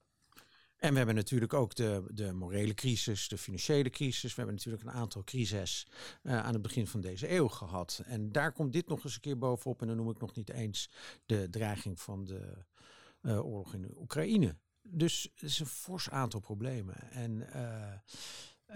[0.77, 4.35] En we hebben natuurlijk ook de, de morele crisis, de financiële crisis.
[4.35, 5.87] We hebben natuurlijk een aantal crises
[6.23, 8.03] uh, aan het begin van deze eeuw gehad.
[8.05, 9.81] En daar komt dit nog eens een keer bovenop.
[9.81, 10.91] En dan noem ik nog niet eens
[11.27, 12.65] de dreiging van de
[13.23, 14.57] uh, oorlog in Oekraïne.
[14.83, 17.11] Dus het is een fors aantal problemen.
[17.11, 17.47] En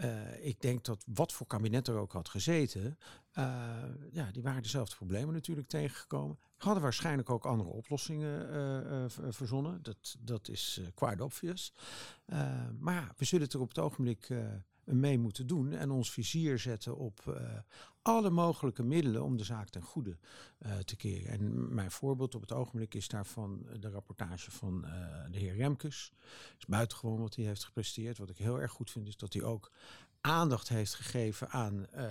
[0.00, 2.98] uh, ik denk dat wat voor kabinet er ook had gezeten,
[3.38, 6.38] uh, ja, die waren dezelfde problemen natuurlijk tegengekomen.
[6.56, 9.82] Hadden waarschijnlijk ook andere oplossingen uh, verzonnen.
[9.82, 11.72] Dat, dat is quite obvious.
[12.78, 14.28] maar we zullen het er op het ogenblik
[14.84, 17.42] mee moeten doen en ons vizier zetten op
[18.02, 20.18] alle mogelijke middelen om de zaak ten goede
[20.84, 21.32] te keren.
[21.32, 24.80] En mijn voorbeeld op het ogenblik is daarvan de rapportage van
[25.30, 26.12] de heer Remkes.
[26.50, 28.18] Het is buitengewoon wat hij heeft gepresteerd.
[28.18, 29.70] Wat ik heel erg goed vind is dat hij ook
[30.22, 32.10] aandacht heeft gegeven aan uh,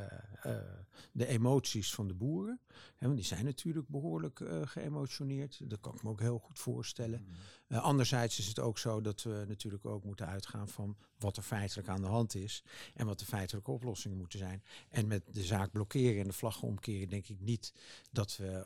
[1.12, 2.60] de emoties van de boeren.
[2.98, 5.70] He, want die zijn natuurlijk behoorlijk uh, geëmotioneerd.
[5.70, 7.28] Dat kan ik me ook heel goed voorstellen.
[7.68, 7.78] Mm.
[7.78, 11.88] anderzijds is het ook zo dat we natuurlijk ook moeten uitgaan van wat er feitelijk
[11.88, 12.64] aan de hand is.
[12.94, 14.64] En wat de feitelijke oplossingen moeten zijn.
[14.90, 17.74] En met de zaak blokkeren en de vlaggen omkeren denk ik niet
[18.12, 18.66] dat we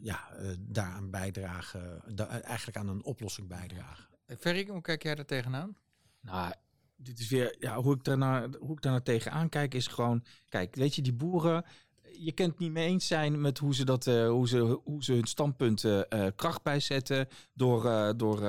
[0.00, 2.02] ja, daaraan bijdragen.
[2.14, 4.08] Da eigenlijk aan een oplossing bijdragen.
[4.38, 5.76] Ferry, hoe kijk jij daar tegenaan?
[6.20, 6.52] Nou,
[6.96, 10.74] dit is weer, ja, hoe ik daarnaar, hoe ik daarnaar tegenaan kijk, is gewoon, kijk,
[10.74, 11.64] weet je, die boeren,
[12.18, 15.04] je kunt het niet mee eens zijn met hoe ze, dat, uh, hoe ze, hoe
[15.04, 17.28] ze hun standpunten uh, kracht bijzetten.
[17.52, 17.82] Door,
[18.16, 18.40] door,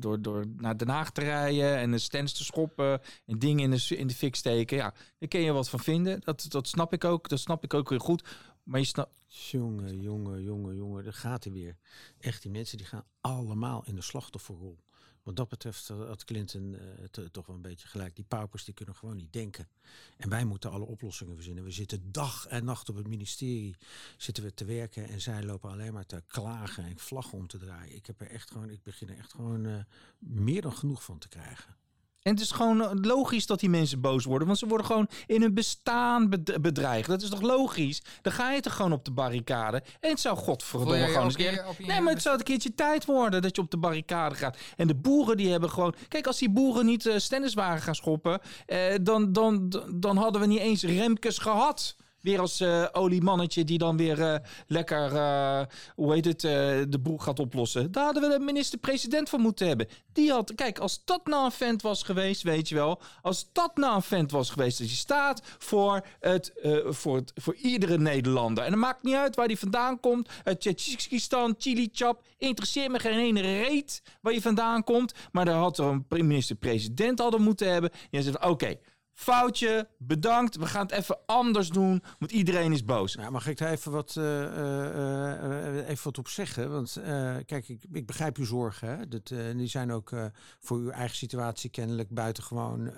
[0.00, 3.70] door, door naar Den Haag te rijden en de stands te schoppen en dingen in
[3.70, 4.76] de, in de fik steken.
[4.76, 6.20] Ja, daar kun je wat van vinden.
[6.20, 7.28] Dat, dat snap ik ook.
[7.28, 8.28] Dat snap ik ook weer goed.
[8.62, 9.20] Maar je snapt.
[9.26, 11.76] Jongen, jongen, jongen, jongen, daar gaat hij weer.
[12.18, 14.78] Echt, die mensen die gaan allemaal in de slachtofferrol.
[15.22, 16.76] Wat dat betreft had Clinton
[17.18, 18.16] uh, toch wel een beetje gelijk.
[18.16, 19.68] Die paupers die kunnen gewoon niet denken.
[20.16, 21.64] En wij moeten alle oplossingen verzinnen.
[21.64, 23.76] We zitten dag en nacht op het ministerie
[24.16, 25.08] zitten we te werken.
[25.08, 27.96] En zij lopen alleen maar te klagen en vlaggen om te draaien.
[27.96, 29.84] Ik heb er echt gewoon, ik begin er echt gewoon uh,
[30.18, 31.76] meer dan genoeg van te krijgen.
[32.22, 34.46] En het is gewoon logisch dat die mensen boos worden.
[34.46, 36.28] Want ze worden gewoon in hun bestaan
[36.60, 37.08] bedreigd.
[37.08, 38.02] Dat is toch logisch?
[38.22, 39.82] Dan ga je toch gewoon op de barricade.
[40.00, 41.64] En het zou godverdomme gewoon eens keer...
[41.78, 44.58] Nee, maar het zou een keertje tijd worden dat je op de barricade gaat.
[44.76, 45.94] En de boeren die hebben gewoon...
[46.08, 48.40] Kijk, als die boeren niet uh, stennis waren gaan schoppen...
[48.66, 51.96] Eh, dan, dan, dan hadden we niet eens Remkes gehad.
[52.22, 54.34] Weer als uh, oliemannetje die dan weer uh,
[54.66, 55.62] lekker, uh,
[55.94, 57.92] hoe heet het, de boel gaat oplossen.
[57.92, 59.88] Daar hadden we de minister-president van moeten hebben.
[60.12, 63.00] Die had, kijk, als dat nou een vent was geweest, weet je wel.
[63.22, 66.52] Als dat nou een vent was geweest, dat je staat voor, het,
[66.84, 68.64] voor, het, voor iedere Nederlander.
[68.64, 70.28] En het maakt niet uit waar die vandaan komt.
[70.44, 75.12] Uit Tsjechistan, Chili Chap, interesseert me geen ene reet waar je vandaan komt.
[75.32, 77.90] Maar daar had er een minister-president hadden moeten hebben.
[78.10, 78.76] Die zegt, oké,
[79.14, 80.56] Foutje, bedankt.
[80.56, 82.02] We gaan het even anders doen.
[82.18, 83.14] Want iedereen is boos.
[83.14, 86.70] Nou, mag ik daar even wat, uh, uh, even wat op zeggen?
[86.70, 87.00] Want
[87.46, 88.88] kijk, ik, ik, begrijp uw zorgen.
[88.88, 89.08] Hè?
[89.08, 90.12] Dat, die zijn ook
[90.60, 92.92] voor uw eigen situatie kennelijk buitengewoon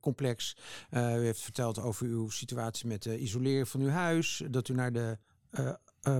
[0.00, 0.56] complex.
[0.90, 4.42] u heeft verteld over uw situatie met de isoleren van uw huis.
[4.50, 5.18] Dat u naar de,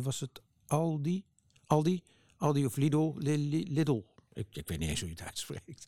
[0.02, 1.24] was het Aldi?
[1.66, 2.02] Aldi?
[2.36, 3.14] Aldi of Lidl?
[3.18, 4.02] Lidl.
[4.32, 5.86] Ik, ik weet niet eens hoe je het uitspreekt.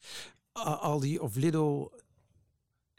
[0.52, 1.90] Aldi of Lidl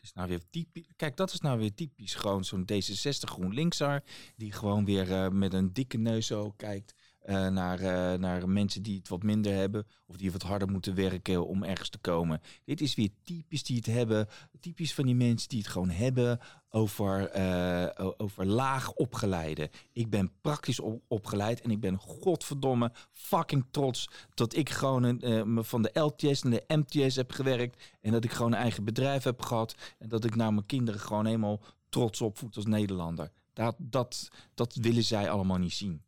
[0.02, 0.86] is nou weer typisch.
[0.95, 2.16] Kijk, dat is nou weer typisch.
[2.16, 4.04] Gewoon zo'n D66 GroenLinksar.
[4.36, 6.93] Die gewoon weer uh, met een dikke neus zo kijkt.
[7.26, 9.88] Uh, naar, uh, naar mensen die het wat minder hebben.
[10.06, 12.42] Of die wat harder moeten werken om ergens te komen.
[12.66, 14.28] Dit is weer typisch die het hebben.
[14.60, 19.70] Typisch van die mensen die het gewoon hebben over, uh, over laag opgeleide.
[19.94, 21.62] Ik ben praktisch op, opgeleid.
[21.62, 24.10] En ik ben godverdomme fucking trots.
[24.34, 27.84] Dat ik gewoon een, van de LTS naar de MTS heb gewerkt.
[28.02, 29.76] En dat ik gewoon een eigen bedrijf heb gehad.
[29.98, 33.32] En dat ik naar mijn kinderen gewoon helemaal trots opvoed als Nederlander.
[33.54, 36.02] Dat, dat, dat willen zij allemaal niet zien.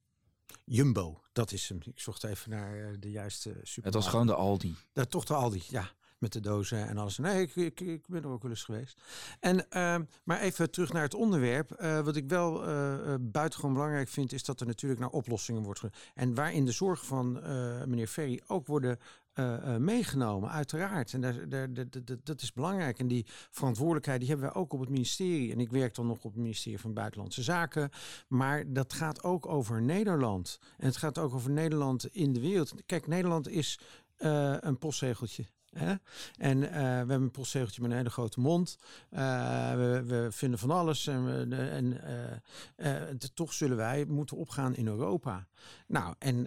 [0.65, 1.79] Jumbo, dat is hem.
[1.83, 3.83] Ik zocht even naar eh, de juiste super.
[3.83, 4.75] Het was gewoon de Aldi.
[4.93, 5.91] Dat, toch de Aldi, ja.
[6.17, 7.17] Met de dozen en alles.
[7.17, 9.01] Nee, ik, ik, ik ben er ook wel eens geweest.
[9.39, 11.81] En, uh, maar even terug naar het onderwerp.
[11.81, 15.81] Uh, wat ik wel uh, buitengewoon belangrijk vind, is dat er natuurlijk naar oplossingen wordt.
[16.13, 17.31] En waarin de zorgen van
[17.89, 18.99] meneer Ferry ook worden
[19.35, 21.13] uh, uh, meegenomen, uiteraard.
[21.13, 22.99] En daar, daar, dat, dat is belangrijk.
[22.99, 25.51] En die verantwoordelijkheid die hebben wij ook op het ministerie.
[25.51, 27.89] En ik werk dan nog op het ministerie van Buitenlandse Zaken.
[28.27, 30.59] Maar dat gaat ook over Nederland.
[30.77, 32.73] En het gaat ook over Nederland in de wereld.
[32.85, 33.79] Kijk, Nederland is
[34.17, 35.45] eh, een postzegeltje.
[36.37, 38.77] En eh, we hebben een postzegeltje met een hele grote mond.
[39.09, 41.07] Eh, we, we vinden van alles.
[41.07, 42.01] En, we, en
[42.75, 43.01] eh,
[43.33, 45.47] toch zullen wij moeten opgaan in Europa.
[45.87, 46.43] Nou, en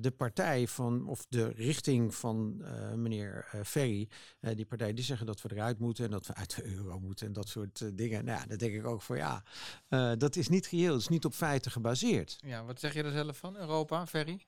[0.00, 2.64] de partij van, of de richting van
[2.94, 4.08] meneer Ferry,
[4.40, 7.26] die partij, die zeggen dat we eruit moeten en dat we uit de euro moeten
[7.26, 8.24] en dat soort dingen.
[8.24, 9.42] Nou ja, dat denk ik ook voor ja.
[10.16, 12.38] dat is niet geheel, dat is niet op feiten gebaseerd.
[12.46, 14.46] Ja, wat zeg je er zelf van, Europa, Ferry?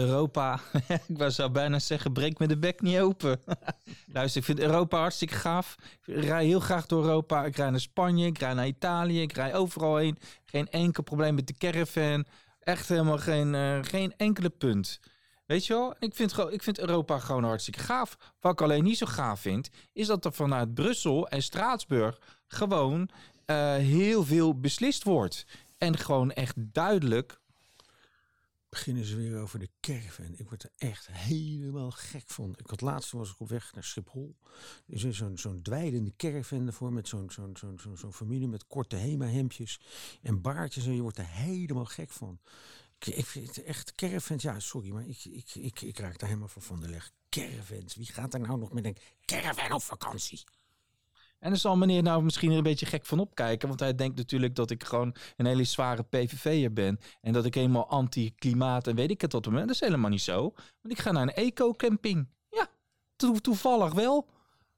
[0.00, 0.60] Europa,
[1.08, 3.40] ik zou bijna zeggen, breek me de bek niet open.
[4.12, 5.76] Luister, ik vind Europa hartstikke gaaf.
[6.04, 7.44] Ik rij heel graag door Europa.
[7.44, 10.18] Ik rij naar Spanje, ik rij naar Italië, ik rij overal heen.
[10.44, 12.24] Geen enkel probleem met de caravan.
[12.60, 15.00] Echt helemaal geen, eh, geen enkele punt.
[15.46, 18.16] Weet je wel, ik vind, ik vind Europa gewoon hartstikke gaaf.
[18.40, 23.10] Wat ik alleen niet zo gaaf vind, is dat er vanuit Brussel en Straatsburg gewoon
[23.46, 25.46] eh, heel veel beslist wordt.
[25.78, 27.39] En gewoon echt duidelijk
[28.70, 30.34] beginnen ze weer over de caravan.
[30.36, 32.54] Ik word er echt helemaal gek van.
[32.56, 34.36] Ik had laatst was ik op weg naar Schiphol.
[34.86, 38.96] Er is zo'n zo'n dweilende caravan ervoor met zo'n zo'n zo'n zo'n familie met korte
[38.96, 39.80] hema-hemdjes
[40.22, 40.86] en baardjes.
[40.86, 42.40] En je wordt er helemaal gek van.
[42.98, 44.42] Ik, ik vind het echt caravans.
[44.42, 47.12] Ja, sorry, maar ik, ik, ik, ik raak daar helemaal van van de leg.
[47.28, 47.94] Caravans.
[47.94, 50.42] Wie gaat er nou nog met een caravan op vakantie?
[51.40, 53.68] En daar zal meneer nou misschien er een beetje gek van opkijken.
[53.68, 56.98] Want hij denkt natuurlijk dat ik gewoon een hele zware PVV'er ben.
[57.20, 59.54] En dat ik helemaal anti-klimaat en weet ik het wat ben.
[59.54, 60.40] Dat is helemaal niet zo.
[60.82, 62.28] Want ik ga naar een eco-camping.
[62.50, 62.66] Ja,
[63.16, 64.28] to- toevallig wel.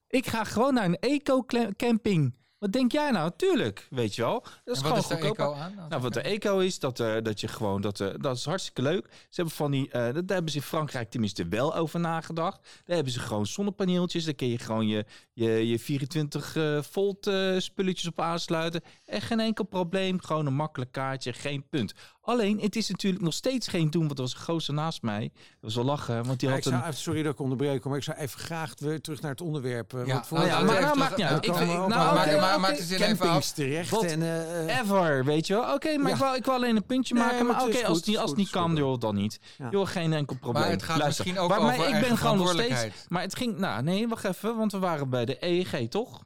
[0.08, 2.34] Ik ga gewoon naar een eco-camping.
[2.62, 3.30] Wat denk jij nou?
[3.36, 4.40] Tuurlijk, weet je wel.
[4.40, 5.44] Dat is en wat gewoon is goedkoper.
[5.44, 5.86] eco aan?
[5.88, 8.82] Nou, wat de eco is, dat, eh, dat je gewoon, dat, eh, dat is hartstikke
[8.82, 9.06] leuk.
[9.10, 12.60] Ze hebben van die, eh, dat- daar hebben ze in Frankrijk tenminste wel over nagedacht.
[12.84, 17.26] Daar hebben ze gewoon zonnepaneeltjes, daar kun je gewoon je, je, je 24 eh, volt
[17.26, 18.80] eh, spulletjes op aansluiten.
[19.04, 21.92] Echt geen enkel probleem, gewoon een makkelijk kaartje, geen punt.
[22.25, 25.31] Alleen, het is natuurlijk nog steeds geen doen, want er was een gozer naast mij.
[25.35, 26.70] Dat was wel lachen, want die had ik een...
[26.70, 29.41] zou, even- sorry dat ik onderbreek, maar ik zou even graag weer terug naar het
[29.41, 29.95] onderwerp.
[29.95, 31.45] eh, Ja, want voor nou ja, maar- nou, maakt niet uit.
[31.47, 33.51] Ik nou, zin even af.
[33.51, 33.91] terecht.
[33.91, 34.23] Wat En,
[34.68, 35.75] Ever, weet je wel.
[35.75, 36.14] Oké, maar Ja.
[36.14, 37.47] ik, wil, ik wil alleen een puntje Nee, maken.
[37.47, 39.39] maar Maar het oké, als, het niet, het als het niet kan, joh, dan niet.
[39.59, 39.68] Ja.
[39.70, 40.62] Joh, geen enkel probleem.
[40.62, 42.85] Maar het gaat Luister, misschien ook maar, over maar ik ben gewoon nog steeds...
[43.09, 43.59] Maar het ging...
[43.59, 44.57] Nou, nee, wacht even.
[44.57, 46.23] Want we waren bij de EEG, toch?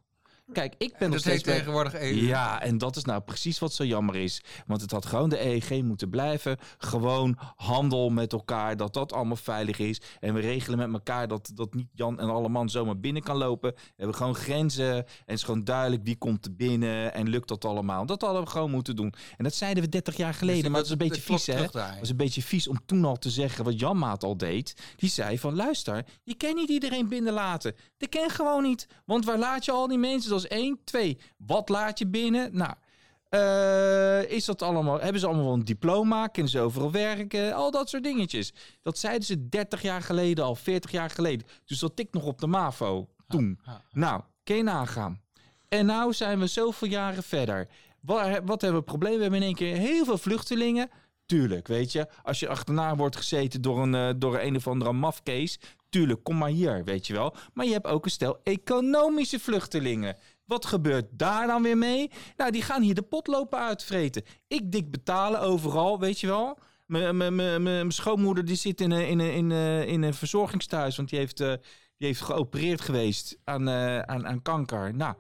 [0.53, 1.55] Kijk, ik ben nog Dat steeds heet bij...
[1.57, 2.15] tegenwoordig EU.
[2.15, 4.43] Ja, en dat is nou precies wat zo jammer is.
[4.67, 6.59] Want het had gewoon de EEG moeten blijven.
[6.79, 10.01] Gewoon handel met elkaar, dat dat allemaal veilig is.
[10.21, 13.73] En we regelen met elkaar dat, dat niet Jan en Alleman zomaar binnen kan lopen.
[13.75, 14.95] We hebben gewoon grenzen.
[14.95, 18.07] En het is gewoon duidelijk wie komt er binnen en lukt dat allemaal.
[18.07, 19.14] Dat hadden we gewoon moeten doen.
[19.37, 20.62] En dat zeiden we 30 jaar geleden.
[20.62, 21.67] Dus maar dat is een beetje vies, hè?
[21.99, 24.75] was een beetje vies om toen al te zeggen wat Jan Maat al deed.
[24.97, 27.75] Die zei van luister, je kan niet iedereen binnenlaten.
[27.97, 28.87] Dat kan gewoon niet.
[29.05, 30.31] Want waar laat je al die mensen?
[30.31, 30.79] Dat is één.
[30.85, 32.57] Twee, wat laat je binnen?
[32.57, 32.75] Nou,
[33.29, 36.27] eh, is dat allemaal, hebben ze allemaal wel een diploma?
[36.27, 37.55] Kunnen ze overal werken?
[37.55, 38.53] Al dat soort dingetjes.
[38.83, 41.47] Dat zeiden ze 30 jaar geleden al, 40 jaar geleden.
[41.64, 43.61] Dus dat ik nog op de MAVO toen.
[43.93, 45.20] Nou, kun je nagaan.
[45.68, 47.68] En nou zijn we zoveel jaren verder.
[48.01, 49.14] Wat, wat hebben we het probleem?
[49.14, 50.91] We hebben in één keer heel veel vluchtelingen.
[51.27, 52.07] Tuurlijk, weet je.
[52.22, 55.59] Als je achterna wordt gezeten door een, eh, door een of andere mafkees.
[55.89, 57.35] Tuurlijk, kom maar hier, weet je wel.
[57.55, 60.16] Maar je hebt ook een stel economische vluchtelingen.
[60.47, 62.11] Wat gebeurt daar dan weer mee?
[62.37, 64.23] Nou, die gaan hier de pot lopen uitvreten.
[64.47, 66.59] Ik dik betalen overal, weet je wel.
[66.87, 70.15] Mijn- mijn- mijn mijn schoonmoeder die zit in een, in een, in een, in een
[70.15, 70.97] verzorgingstehuis.
[70.97, 71.49] Want die heeft, eh,
[71.97, 74.95] die heeft geopereerd geweest aan, eh, aan, aan kanker.
[74.95, 75.15] Nou,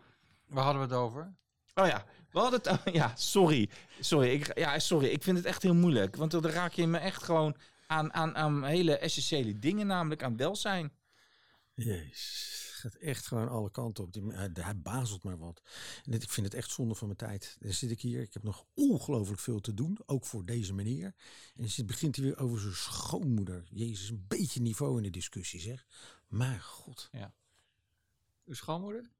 [0.46, 1.34] Waar hadden we het over?
[1.74, 2.68] Oh ja, we hadden het.
[2.86, 3.68] oh ja, sorry.
[4.00, 5.06] Sorry ik, ja, sorry.
[5.08, 6.16] Ik vind het echt heel moeilijk.
[6.16, 7.56] Want dan raak je me echt gewoon
[7.86, 10.92] aan, aan, aan hele essentiële dingen, namelijk aan welzijn.
[11.74, 14.12] Jezus, gaat echt gewoon alle kanten op.
[14.12, 15.62] Die, hij, hij bazelt maar wat.
[16.04, 17.56] En dit, ik vind het echt zonde van mijn tijd.
[17.60, 21.04] Dan zit ik hier, ik heb nog ongelooflijk veel te doen, ook voor deze meneer.
[21.54, 23.64] En dan zit, begint hij weer over zijn schoonmoeder.
[23.70, 25.86] Jezus, een beetje niveau in de discussie zeg.
[26.28, 27.10] Maar god.
[28.44, 29.10] Uw schoonmoeder?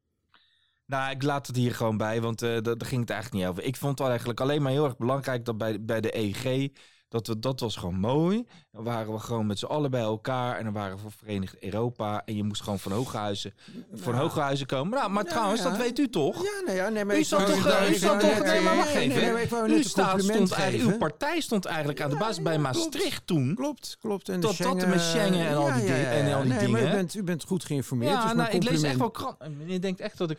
[0.85, 3.63] Nou, ik laat het hier gewoon bij, want eh daar ging het eigenlijk niet over.
[3.63, 6.69] Ik vond het eigenlijk alleen maar heel erg belangrijk dat bij, bij de EG.
[7.17, 8.47] Dat, we, dat was gewoon mooi.
[8.73, 10.57] Dan waren we gewoon met z'n allen bij elkaar.
[10.59, 12.23] En dan waren we voor Verenigd Europa.
[12.25, 13.55] En je moest gewoon van Hooghuizen,
[13.95, 14.25] van Nou.
[14.25, 14.99] Hooghuizen komen.
[14.99, 15.69] Nou, maar Ja, trouwens, ja.
[15.69, 16.43] dat weet u toch?
[16.43, 17.63] Ja, nee, ja, nee, maar U wou- toch, u
[18.01, 19.71] wou toch, nee, maar wacht even.
[19.71, 23.55] U staat, stond eigenlijk, uw partij stond eigenlijk aan de basis bij Maastricht toen.
[23.55, 24.29] Klopt, klopt.
[24.29, 26.81] En Dat- de dat met Schengen en al die dingen- en al die nee, Maar
[26.81, 26.97] u dingen.
[26.97, 28.13] bent, u bent goed geïnformeerd.
[28.13, 29.37] Ja, dus nou, ik lees echt wel krant.
[29.59, 30.39] Meneer denkt echt dat ik...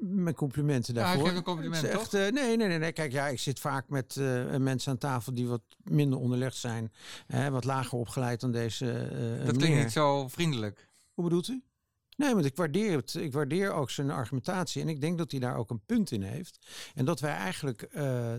[0.00, 1.28] Mijn complimenten Ja, ik daarvoor.
[1.28, 2.92] geef een compliment, Het is echt, eh, nee, nee, nee, nee.
[2.92, 6.92] Kijk, ja, ik zit vaak met eh, mensen aan tafel die wat minder onderlegd zijn.
[7.26, 10.88] Hè, wat lager opgeleid dan deze eh Dat klinkt niet zo vriendelijk.
[11.14, 11.62] Hoe bedoelt u?
[12.16, 13.14] Nee, want ik waardeer het.
[13.14, 14.82] Ik waardeer ook zijn argumentatie.
[14.82, 16.66] En ik denk dat hij daar ook een punt in heeft.
[16.94, 18.34] En dat wij eigenlijk eh,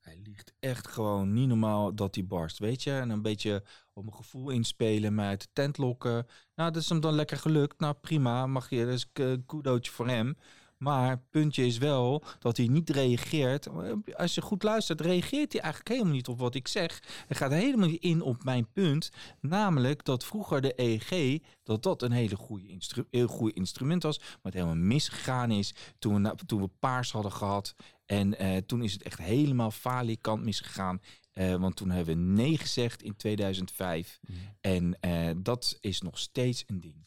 [0.00, 2.90] Hij ligt echt gewoon niet normaal dat hij barst, weet je.
[2.92, 3.62] En een beetje
[3.92, 6.26] op mijn gevoel inspelen, mij uit de tent lokken.
[6.54, 7.80] Nou, dat is hem dan lekker gelukt.
[7.80, 10.36] Nou, prima, mag je, dat is een kudootje voor hem.
[10.82, 13.68] Maar het puntje is wel dat hij niet reageert.
[14.16, 17.02] Als je goed luistert, reageert hij eigenlijk helemaal niet op wat ik zeg.
[17.26, 19.10] Hij gaat helemaal niet in op mijn punt.
[19.40, 24.18] Namelijk dat vroeger de EEG, dat dat een hele goede, instru heel goede instrument was.
[24.18, 27.74] Maar het helemaal misgegaan is toen we, toen we paars hadden gehad.
[28.06, 31.00] En eh, toen is het echt helemaal falikant misgegaan.
[31.32, 34.20] Eh, want toen hebben we nee gezegd in 2005.
[34.60, 37.04] En eh, dat is nog steeds een ding.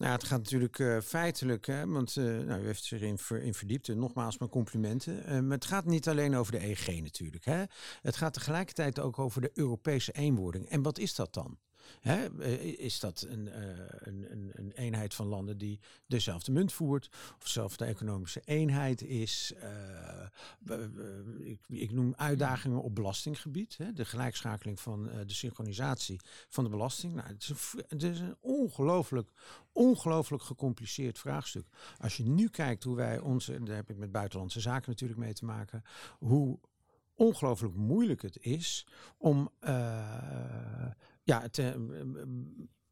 [0.00, 3.42] Nou, het gaat natuurlijk eh, feitelijk, hè, want eh, nou, u heeft zich erin ver,
[3.42, 3.88] in verdiept.
[3.88, 5.24] En nogmaals mijn complimenten.
[5.24, 7.44] Eh, maar het gaat niet alleen over de EEG natuurlijk.
[7.44, 7.64] Hè.
[8.02, 10.68] Het gaat tegelijkertijd ook over de Europese eenwording.
[10.68, 11.58] En wat is dat dan?
[12.00, 16.72] Hè, eh, is dat een, eh, een, een, een eenheid van landen die dezelfde munt
[16.72, 19.52] voert, of dezelfde economische eenheid is?
[19.60, 20.78] Eh,
[21.38, 27.14] ik, ik noem uitdagingen op belastinggebied, hè, de gelijkschakeling van de synchronisatie van de belasting.
[27.14, 29.30] Nou, het is een, het is een ongelooflijk,
[29.72, 31.66] ongelooflijk gecompliceerd vraagstuk.
[31.98, 35.20] Als je nu kijkt hoe wij onze, en daar heb ik met buitenlandse zaken natuurlijk
[35.20, 35.82] mee te maken,
[36.18, 36.58] hoe
[37.20, 38.86] ongelooflijk moeilijk het is
[39.18, 39.50] om
[41.22, 41.70] ja, het, eh,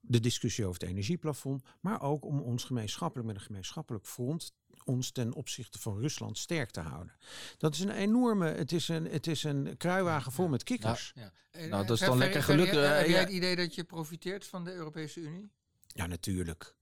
[0.01, 4.53] de discussie over het energieplafond, maar ook om ons gemeenschappelijk met een gemeenschappelijk front
[4.85, 7.13] ons ten opzichte van Rusland sterk te houden.
[7.59, 11.13] Dat is een enorme, het is een, het is een kruiwagen vol met kikkers.
[11.15, 11.33] Ja.
[11.51, 13.75] Eh, Nou, dat is dan lekker Ferry, geluk, eh, eh, Heb jij het idee dat
[13.75, 15.51] je profiteert van de Europese Unie?
[15.87, 16.75] Ja, natuurlijk.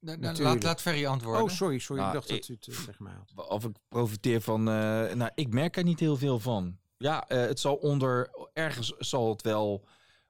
[0.00, 1.42] Laat, laat Ferry antwoorden.
[1.42, 2.02] Oh, sorry, sorry.
[2.02, 3.48] Nou, ik dacht ik- dat u het eh, mij had.
[3.48, 4.60] Of ik profiteer van.
[4.68, 4.74] eh,
[5.14, 6.78] nou, ik merk er niet heel veel van.
[6.98, 8.30] Ja, eh, het zal onder.
[8.52, 9.84] Ergens zal het wel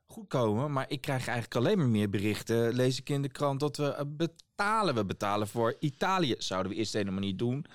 [0.06, 0.72] goed komen.
[0.72, 2.74] Maar ik krijg eigenlijk alleen maar meer berichten.
[2.74, 4.94] Lees ik in de krant dat we eh, betalen.
[4.94, 6.34] We betalen voor Italië.
[6.38, 7.66] Zouden we eerst helemaal niet doen.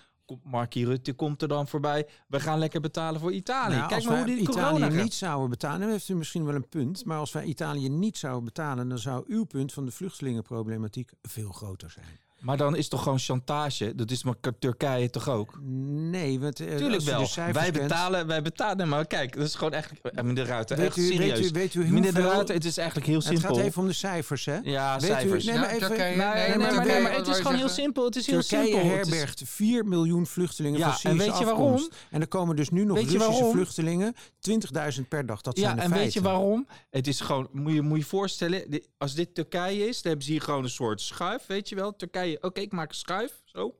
[0.43, 2.07] Markie Rutte komt er dan voorbij.
[2.27, 3.75] We gaan lekker betalen voor Italië.
[3.75, 5.03] Nou, Kijk als maar hoe die Italië corona gaat.
[5.03, 7.05] niet zouden betalen, dan heeft u misschien wel een punt.
[7.05, 11.51] Maar als wij Italië niet zouden betalen, dan zou uw punt van de vluchtelingenproblematiek veel
[11.51, 12.19] groter zijn.
[12.41, 13.95] Maar dan is toch gewoon chantage?
[13.95, 15.59] Dat is maar Turkije toch ook?
[15.61, 17.27] Nee, want eh, Tuurlijk u wel.
[17.51, 18.77] Wij betalen, wij betalen.
[18.77, 20.05] Nee, maar kijk, dat is gewoon eigenlijk.
[20.05, 21.39] eh, Meneer de Ruiter, Weet echt u, weet serieus.
[21.49, 22.21] u, weet u Meneer de.
[22.21, 23.55] Ruiter, het is eigenlijk heel Het simpel.
[23.55, 24.57] gaat even om de cijfers, hè?
[24.63, 25.45] Ja, Weet u- cijfers.
[25.45, 27.37] nee, Ja, maar even- Turkije- Nee, nee, nee, maar maar, Turkije, nee, maar het is
[27.37, 28.05] gewoon heel simpel.
[28.05, 28.89] Het is heel Turkije simpel.
[28.97, 31.73] Het is- herbergt 4 miljoen vluchtelingen Ja, van en Syrische weet je waarom?
[31.73, 31.95] afkomst.
[32.09, 34.15] En er komen dus nu nog Weet Russische vluchtelingen.
[34.39, 36.23] 20.000 per dag, dat ja, zijn de en weet je feiten.
[36.23, 36.67] waarom?
[36.89, 40.31] Het is gewoon, moet je moet je voorstellen, als dit Turkije is, dan hebben ze
[40.31, 41.95] hier gewoon een soort schuif, weet je wel.
[41.95, 43.75] Turkije, oké, ik maak een schuif, zo.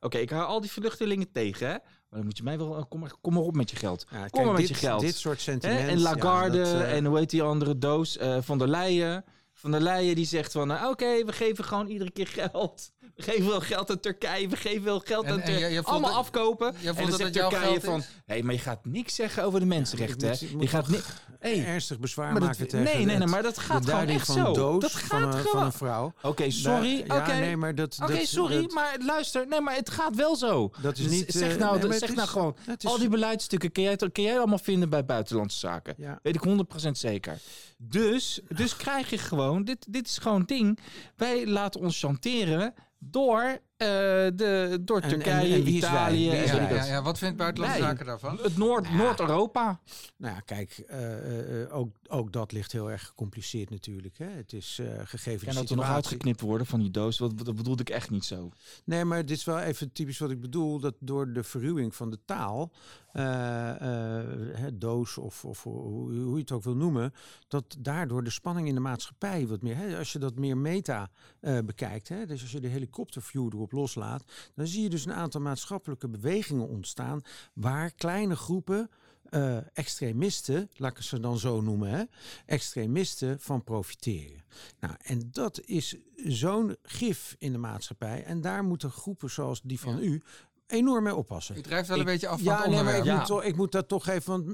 [0.00, 1.72] Oké, ik hou al die vluchtelingen tegen, hè.
[1.72, 4.06] Maar dan moet je mij wel, kom maar, kom maar op met je geld.
[4.10, 5.00] Ja, Kom kijk, maar met dit, je geld.
[5.00, 5.88] Dit soort sentimenten.
[5.88, 8.16] En Lagarde ja, dat, eh, en hoe heet die andere doos?
[8.16, 9.24] eh, van der Leyen.
[9.52, 12.92] Van der Leyen die zegt van, nou, oké, we geven gewoon iedere keer geld.
[13.16, 15.82] We geven wel geld aan Turkije, we geven wel geld En- aan Turkije.
[15.82, 16.74] Allemaal dat- afkopen.
[16.74, 20.36] en dan dat zegt Turkije van, hé, maar je gaat niks zeggen over de mensenrechten,
[20.60, 21.04] Je gaat niet...
[21.38, 24.26] Hey, ernstig bezwaar maar dat- maken tegen nee, nee, nee, maar dat gaat gewoon echt
[24.26, 24.52] van zo.
[24.52, 26.12] doos Dat van, gaat van gewoon- een vrouw.
[26.22, 27.00] Oké, sorry.
[27.00, 27.98] Oké, Ja, nee, maar dat...
[28.02, 29.46] Oké, sorry, dat- maar luister.
[29.48, 30.70] Nee, maar het gaat wel zo.
[30.80, 31.24] Dat is niet...
[31.32, 34.58] Zeg eh, nou, nee, zeg nou gewoon, al die beleidsstukken kun jij, kun jij allemaal
[34.58, 35.94] vinden bij buitenlandse zaken.
[35.96, 36.18] Ja.
[36.22, 37.38] Weet ik 100% zeker.
[37.76, 40.78] Dus, dus krijg je gewoon, dit, dit is gewoon ding.
[41.16, 43.86] Wij laten ons chanteren door, eh,
[44.34, 45.90] de, door En- Turkije, en- en wie is wij?
[45.90, 46.28] Italië.
[46.30, 46.86] Is en Ja, ja, wat.
[46.86, 48.38] ja, wat vindt buitenlandse zaken daarvan?
[48.42, 49.80] Het Noord, Noord-Europa.
[50.16, 54.18] Nou ja, kijk, eh, eh, ook, ook dat ligt heel erg gecompliceerd natuurlijk.
[54.18, 54.26] Hè.
[54.26, 57.18] Het is eh, gegeven Kan de dat er nog uitgeknipt worden van die doos?
[57.18, 58.50] Wat, dat bedoelde ik echt niet zo.
[58.84, 60.78] Nee, maar dit is wel even typisch wat ik bedoel.
[60.80, 62.70] Dat door de verruwing van de taal,
[63.12, 67.12] eh, eh, hè, doos of, of hoe, hoe je het ook wil noemen,
[67.48, 71.10] dat daardoor de spanning in de maatschappij wat meer, hè, als je dat meer meta
[71.40, 75.12] eh, bekijkt, hè, dus als je de helikopterview erop loslaat, dan zie je dus een
[75.12, 77.22] aantal maatschappelijke bewegingen ontstaan
[77.54, 78.90] waar kleine groepen
[79.28, 82.02] eh, extremisten, laat ik ze dan zo noemen, hè,
[82.46, 84.44] extremisten van profiteren.
[84.80, 88.24] Nou, en dat is zo'n gif in de maatschappij.
[88.24, 90.00] En daar moeten groepen zoals die van Ja.
[90.02, 90.22] u
[90.66, 91.56] enorm mee oppassen.
[91.56, 93.04] U drijft wel een Ik- beetje af van ja, het nee, maar ik.
[93.04, 93.16] Ja.
[93.16, 94.46] moet toch, ik moet dat toch even, want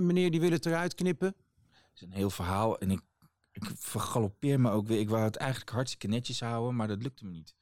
[0.00, 1.28] meneer die wil het eruit knippen.
[1.28, 3.00] Het is een heel verhaal en ik,
[3.52, 4.98] ik vergalopeer me ook weer.
[5.00, 7.54] Ik wou het eigenlijk hartstikke netjes houden, maar dat lukte me niet.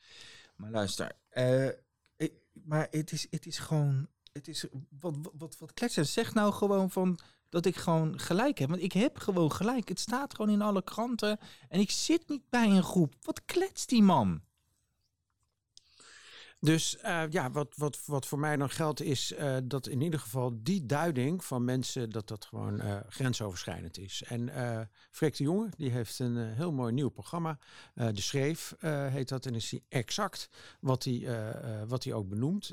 [0.56, 1.68] Maar luister, eh,
[2.64, 4.66] maar het is, het is gewoon, het is,
[5.00, 6.06] wat, wat, wat, kletsen.
[6.06, 8.68] Zeg nou gewoon van dat ik gewoon gelijk heb.
[8.68, 9.88] Want ik heb gewoon gelijk.
[9.88, 11.38] Het staat gewoon in alle kranten
[11.68, 13.14] en ik zit niet bij een groep.
[13.22, 14.40] Wat kletst die man?
[16.66, 20.20] Dus eh, ja, wat, wat, wat voor mij dan geldt is eh, dat in ieder
[20.20, 24.22] geval die duiding van mensen dat dat gewoon eh, grensoverschrijdend is.
[24.28, 24.80] En eh
[25.10, 27.58] Freek de Jonge, die heeft een heel mooi nieuw programma.
[27.94, 30.48] de Schreef heet dat en is hij exact
[30.80, 31.28] wat hij,
[31.88, 32.72] wat hij ook benoemt.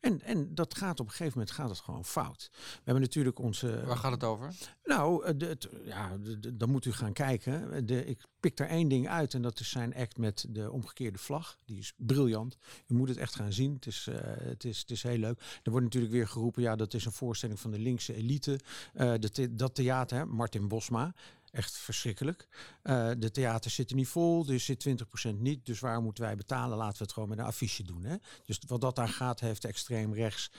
[0.00, 2.50] En, en dat gaat op een gegeven moment gaat het gewoon fout.
[2.52, 3.84] We hebben natuurlijk onze...
[3.86, 4.52] Waar gaat het over?
[4.84, 7.86] Nou, de, het- ja, de- de- dan moet u gaan kijken.
[7.86, 11.18] De, ik pik daar één ding uit en dat is zijn act met de omgekeerde
[11.18, 11.58] vlag.
[11.64, 12.56] Die is briljant.
[12.86, 13.74] U moet het echt gaan zien.
[13.74, 15.40] Het is, eh, het is, het is heel leuk.
[15.62, 18.60] Er wordt natuurlijk weer geroepen, ja, dat is een voorstelling van de linkse elite.
[18.94, 21.14] Eh, de dat theater, Martin Bosma.
[21.50, 22.48] Echt verschrikkelijk.
[22.82, 25.66] Eh, de theaters zitten niet vol, er zit 20% niet.
[25.66, 26.76] Dus waar moeten wij betalen?
[26.76, 28.04] Laten we het gewoon met een affiche doen.
[28.04, 28.16] Hè?
[28.44, 30.50] Dus wat dat aan gaat, heeft extreem rechts.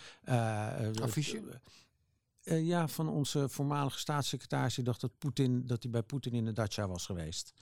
[1.02, 1.44] Affiche?
[2.48, 4.76] Eh, ja, van onze voormalige staatssecretaris.
[4.76, 7.54] Die dacht dat, Poetin, dat hij bij Poetin in de Dacia was geweest.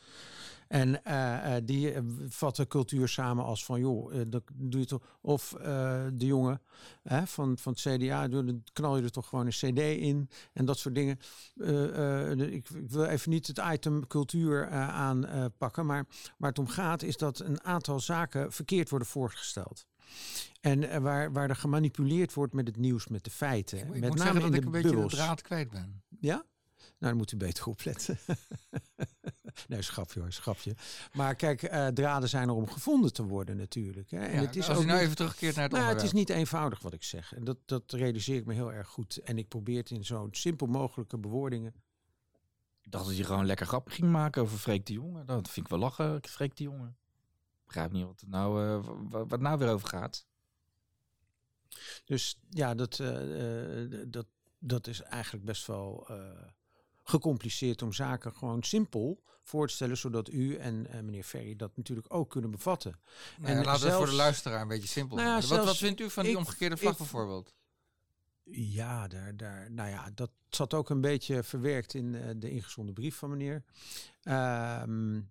[0.68, 1.94] En eh, eh, die
[2.28, 5.18] vatte cultuur samen als van, joh, dat doe je toch.
[5.22, 5.56] Of
[6.14, 6.62] de jongen
[7.26, 10.78] van, van het CDA, dan knal je er toch gewoon een CD in en dat
[10.78, 11.20] soort dingen.
[12.52, 16.06] Ik, wil even niet het item cultuur aanpakken, maar
[16.38, 19.86] waar het om gaat is dat een aantal zaken verkeerd worden voorgesteld.
[20.62, 23.78] En eh, waar, waar er gemanipuleerd wordt met het nieuws, met de feiten.
[23.80, 26.04] Ik met moet name zeggen dat in ik de een beetje de draad kwijt ben.
[26.20, 26.34] Ja?
[26.36, 26.46] Nou,
[27.14, 28.18] dan moet u beter opletten.
[29.68, 30.76] nee, schapje hoor, schapje.
[31.14, 34.12] Maar kijk, eh, draden zijn er om gevonden te worden natuurlijk.
[34.12, 34.18] Hè.
[34.26, 35.90] En Ja, het is als ook je nou niet- even terugkeert naar het nou, ja,
[35.90, 36.14] onderwerp.
[36.14, 37.34] het is niet eenvoudig wat ik zeg.
[37.36, 39.18] En dat, dat realiseer ik me heel erg goed.
[39.18, 41.74] En ik probeer het in zo'n simpel mogelijke bewoordingen.
[42.82, 45.26] Ik dacht dat je gewoon lekker grappig ging maken over Freek de Jonge.
[45.26, 46.94] Dat vind ik wel lachen, Freek de Jonge.
[47.66, 50.26] Ik begrijp niet wat het nou, eh, wa- wat het nou weer over gaat.
[52.06, 54.26] Dus ja, dat, eh, eh, dat,
[54.60, 56.48] dat is eigenlijk best wel eh,
[57.04, 62.14] gecompliceerd om zaken gewoon simpel voor te stellen, zodat u en meneer Ferry dat natuurlijk
[62.14, 63.00] ook kunnen bevatten.
[63.40, 65.48] Nou ja, en laten we het voor de luisteraar een beetje simpel Nou ja.
[65.48, 67.54] Wat, wat vindt u van die ik- omgekeerde vlag ik- bijvoorbeeld?
[68.50, 72.94] Ja, daar, daar, nou ja, dat zat ook een beetje verwerkt in eh, de ingezonden
[72.94, 73.64] brief van meneer.
[74.24, 75.22] Ehm,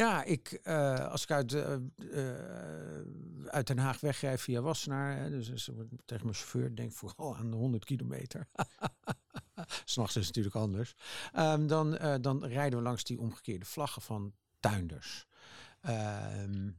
[0.00, 3.06] ja, ik, eh, als ik uit, eh, eh,
[3.46, 5.70] uit Den Haag wegrij via Wassenaar, hè, dus,
[6.04, 8.48] tegen mijn chauffeur, denk vooral aan de 100 kilometer.
[9.84, 10.94] S'nachts is het natuurlijk anders.
[11.32, 15.26] Ehm, dan, dan rijden we langs die omgekeerde vlaggen van tuinders.
[15.80, 16.70] Ehm,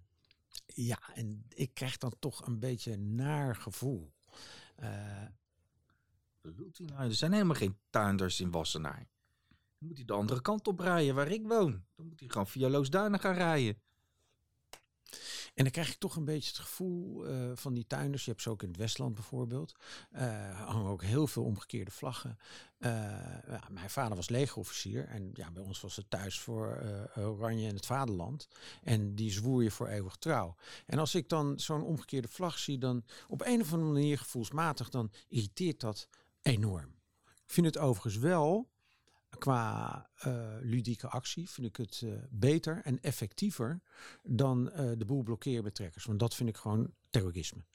[0.65, 4.11] ja, en ik krijg dan toch een beetje een naar gevoel.
[6.77, 7.03] Nou?
[7.09, 9.07] Er zijn helemaal geen tuinders in Wassenaar.
[9.81, 11.83] Dan moet hij de andere kant op rijden, waar ik woon.
[11.95, 13.81] Dan moet hij gewoon via Loosduinen gaan rijden.
[15.53, 18.25] En dan krijg ik toch een beetje het gevoel eh, van die tuinders.
[18.25, 19.75] Je hebt ze ook in het Westland bijvoorbeeld.
[20.11, 22.37] Eh hangen ook heel veel omgekeerde vlaggen.
[22.77, 22.91] Eh,
[23.47, 25.07] ja, mijn vader was legerofficier.
[25.07, 26.83] En ja, bij ons was het thuis voor
[27.15, 28.47] Oranje en het Vaderland.
[28.83, 30.55] En die zwoer je voor eeuwig trouw.
[30.85, 34.89] En als ik dan zo'n omgekeerde vlag zie, dan op een of andere manier gevoelsmatig,
[34.89, 36.07] dan irriteert dat
[36.41, 36.99] enorm.
[37.45, 38.70] Ik vind het overigens wel
[39.37, 43.81] qua eh, ludieke actie vind ik het eh, beter en effectiever
[44.23, 46.05] dan eh, de boel blokkeerbetrekkers.
[46.05, 47.65] Want dat vind ik gewoon terrorisme.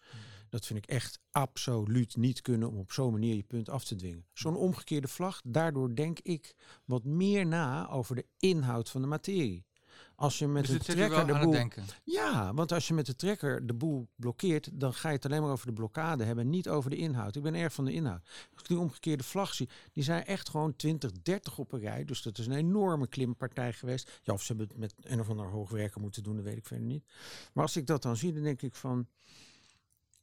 [0.48, 3.94] Dat vind ik echt absoluut niet kunnen om op zo'n manier je punt af te
[3.94, 4.26] dwingen.
[4.32, 9.66] Zo'n omgekeerde vlag, daardoor denk ik wat meer na over de inhoud van de materie.
[10.16, 11.52] Als je met Dus wel trekker de aan boel...
[11.52, 11.84] het denken.
[12.04, 15.42] Ja, want als je met de trekker de boel blokkeert, dan ga je het alleen
[15.42, 17.36] maar over de blokkade hebben, en niet over de inhoud.
[17.36, 18.22] Ik ben erg van de inhoud.
[18.52, 22.04] Als ik die omgekeerde vlag zie, die zijn echt gewoon 20, 30 op een rij.
[22.04, 24.20] Dus dat is een enorme klimpartij geweest.
[24.22, 26.66] Ja, of ze hebben het met een of ander hoogwerker moeten doen, dat weet ik
[26.66, 27.04] verder niet.
[27.52, 29.06] Maar als ik dat dan zie, dan denk ik van,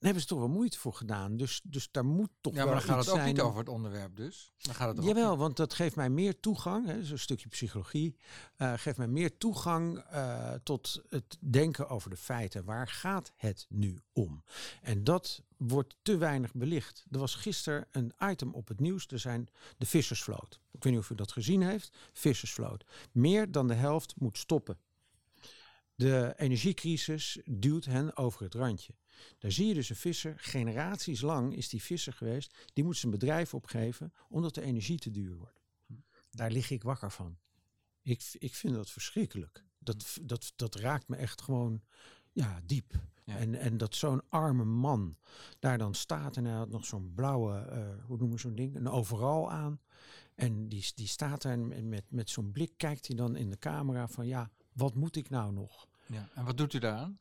[0.03, 1.37] hebben ze toch wel moeite voor gedaan.
[1.37, 3.27] Dus, dus daar moet toch Ja, maar dan gaat het ook zijn.
[3.27, 4.53] niet over het onderwerp dus.
[4.57, 8.17] Dan gaat het Jawel, want dat geeft mij meer toegang, hè, zo'n stukje psychologie,
[8.55, 12.65] eh, geeft mij meer toegang eh, tot het denken over de feiten.
[12.65, 14.43] Waar gaat het nu om?
[14.81, 17.05] En dat wordt te weinig belicht.
[17.11, 20.59] Er was gisteren een item op het nieuws, er zijn de vissersvloot.
[20.71, 22.85] Ik weet niet of u dat gezien heeft, vissersvloot.
[23.11, 24.77] Meer dan de helft moet stoppen.
[25.95, 28.93] De energiecrisis duwt hen over het randje.
[29.39, 33.11] Daar zie je dus een visser, generaties lang is die visser geweest, die moet zijn
[33.11, 35.61] bedrijf opgeven omdat de energie te duur wordt.
[36.31, 37.37] Daar lig ik wakker van.
[38.01, 39.65] Ik, ik vind dat verschrikkelijk.
[39.79, 41.81] Dat, v- dat, dat raakt me echt gewoon
[42.31, 42.93] ja, diep.
[43.25, 43.37] Ja.
[43.37, 45.17] En, en dat zo'n arme man
[45.59, 48.75] daar dan staat en hij had nog zo'n blauwe, eh, hoe noemen we zo'n ding,
[48.75, 49.81] een overal aan.
[50.35, 53.57] En die, die staat daar en met, met zo'n blik kijkt hij dan in de
[53.57, 55.87] camera van ja, wat moet ik nou nog?
[56.05, 56.29] Ja.
[56.35, 57.19] En wat doet u daaraan?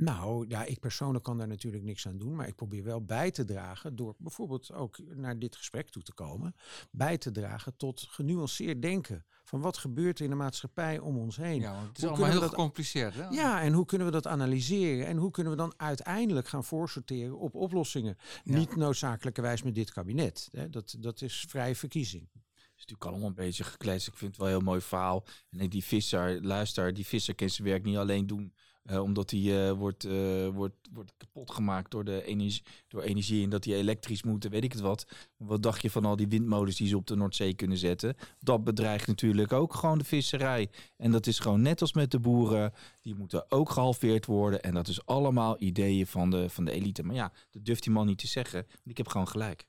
[0.00, 2.34] Nou, ja, ik persoonlijk kan daar natuurlijk niks aan doen.
[2.36, 6.12] Maar ik probeer wel bij te dragen door bijvoorbeeld ook naar dit gesprek toe te
[6.12, 6.54] komen.
[6.90, 9.24] Bij te dragen tot genuanceerd denken.
[9.44, 11.60] Van wat gebeurt er in de maatschappij om ons heen?
[11.60, 13.14] Ja, want het is Hoe allemaal heel dat- gecompliceerd.
[13.14, 13.28] Hè?
[13.28, 15.06] Ja, en hoe kunnen we dat analyseren?
[15.06, 18.16] En hoe kunnen we dan uiteindelijk gaan voorsorteren op oplossingen?
[18.44, 18.56] Ja.
[18.58, 20.48] Niet noodzakelijkerwijs met dit kabinet.
[20.50, 20.70] Hè?
[20.70, 22.28] Dat, dat is vrije verkiezing.
[22.54, 24.06] is natuurlijk allemaal een beetje gekletst.
[24.08, 25.24] Ik vind het wel een heel mooi verhaal.
[25.50, 28.54] En die visser, luister, die visser kan zijn werk niet alleen doen.
[28.88, 33.44] Eh, omdat hij eh, wordt, eh, wordt, wordt kapot gemaakt door, de energie, door energie
[33.44, 35.06] en dat hij elektrisch moet en weet ik het wat.
[35.36, 38.16] Wat dacht je van al die windmolens die ze op de Noordzee kunnen zetten?
[38.40, 40.70] Dat bedreigt natuurlijk ook gewoon de visserij.
[40.96, 42.72] En dat is gewoon net als met de boeren.
[43.02, 44.62] Die moeten ook gehalveerd worden.
[44.62, 47.02] En dat is allemaal ideeën van de, van de elite.
[47.02, 48.66] Maar ja, dat durft die man niet te zeggen.
[48.84, 49.66] Ik heb gewoon gelijk.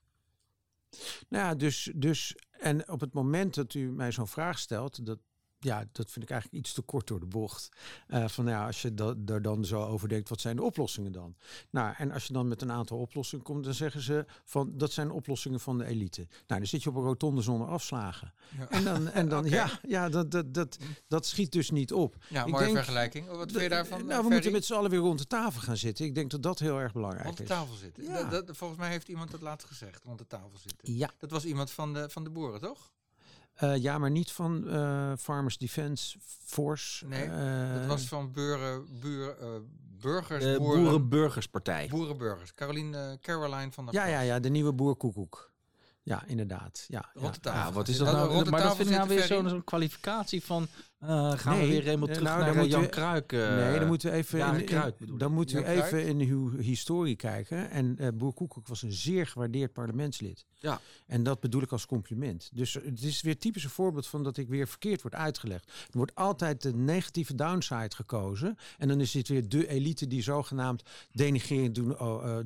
[1.29, 5.19] Nou ja, dus, dus en op het moment dat u mij zo'n vraag stelt, dat,
[5.59, 7.69] ja, dat vind ik eigenlijk iets te kort door de bocht.
[8.07, 11.11] Eh, van ja, als je da- daar dan zo over denkt, wat zijn de oplossingen
[11.11, 11.35] dan?
[11.69, 14.91] Nou, en als je dan met een aantal oplossingen komt, dan zeggen ze van dat
[14.91, 16.27] zijn oplossingen van de elite.
[16.47, 18.33] Nou, dan zit je op een rotonde zonder afslagen.
[18.57, 18.69] Ja.
[18.69, 20.77] En dan, en dan ja, ja dat, dat, dat,
[21.07, 22.15] dat schiet dus niet op.
[22.29, 23.27] Ja, Ik mooie denk- vergelijking.
[23.27, 24.05] Wat vind je daarvan?
[24.05, 26.05] Nou, we moeten met z'n allen weer rond de tafel gaan zitten.
[26.05, 27.49] Ik denk dat dat heel erg belangrijk rond de is.
[27.49, 28.03] tafel zitten.
[28.03, 28.23] Ja.
[28.29, 30.93] Dat, dat- volgens mij heeft iemand dat laatst gezegd, rond de tafel zitten.
[30.95, 31.09] Ja.
[31.17, 32.91] Dat was iemand van de, van de boeren, toch?
[33.59, 37.05] Eh, ja, maar niet van eh, Farmers Defence Force.
[37.07, 39.47] Nee, Eh, dat was van buren, buur, eh,
[40.01, 41.87] burgers, De boeren, Boerenburgerspartij.
[41.89, 42.53] boerenburgers.
[42.53, 45.51] Caroline, eh, Caroline van der Ja, ja, ja, de nieuwe boerkoekoek.
[46.03, 46.85] Ja, inderdaad.
[46.87, 47.51] Ja, Rond de ja.
[47.51, 47.67] tafel.
[47.69, 48.29] Ja, wat is dat nou?
[48.29, 50.67] Rond de maar dat tafel vind ik nou weer zo'n kwalificatie van...
[50.99, 53.31] eh, gaan we weer helemaal eh, terug nou, naar dan eh, Jan Kruik.
[53.31, 55.19] nee, dan moeten we even in, ik.
[55.19, 57.69] dan moeten we even in uw historie kijken.
[57.69, 60.45] En Boer Koekoek was een zeer gewaardeerd parlementslid.
[60.53, 60.79] Ja.
[61.07, 62.49] En dat bedoel ik als compliment.
[62.53, 65.67] Dus het is weer typisch een voorbeeld van dat ik weer verkeerd word uitgelegd.
[65.67, 68.57] Er wordt altijd de negatieve downside gekozen.
[68.77, 71.95] En dan is dit weer de elite die zogenaamd denigrerend doen,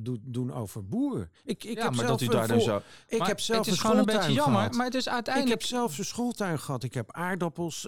[0.00, 1.30] doen, doen over boeren.
[1.44, 2.82] Ik, ik ja, heb maar zelf dat u daar dan zo...
[3.08, 4.74] Ik heb zelf het is een gewoon een beetje jammer, gehad.
[4.74, 5.60] maar het is Ik uiteindelijk...
[5.60, 6.82] heb zelfs een schooltuin gehad.
[6.82, 7.86] Ik heb aardappels,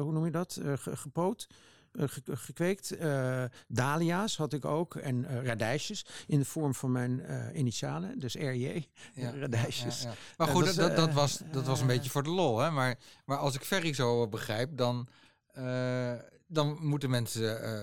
[0.00, 1.46] hoe noem je dat, Eh, ge- gepoot.
[1.92, 2.90] eh, ge- gekweekt.
[2.96, 4.94] Eh, dahlia's had ik ook.
[4.94, 8.18] En eh, radijsjes in de vorm van mijn eh, initialen.
[8.18, 8.86] Dus RJ.
[9.14, 10.02] Ja, radijsjes.
[10.02, 10.14] ja, ja.
[10.36, 12.58] Maar Eh, goed, dat eh, was, dat was een eh, beetje voor de lol.
[12.58, 12.70] Hè?
[12.70, 15.08] Maar, maar als ik Ferry zo begrijp, dan,
[15.52, 16.12] eh,
[16.52, 17.80] dan moeten mensen eh,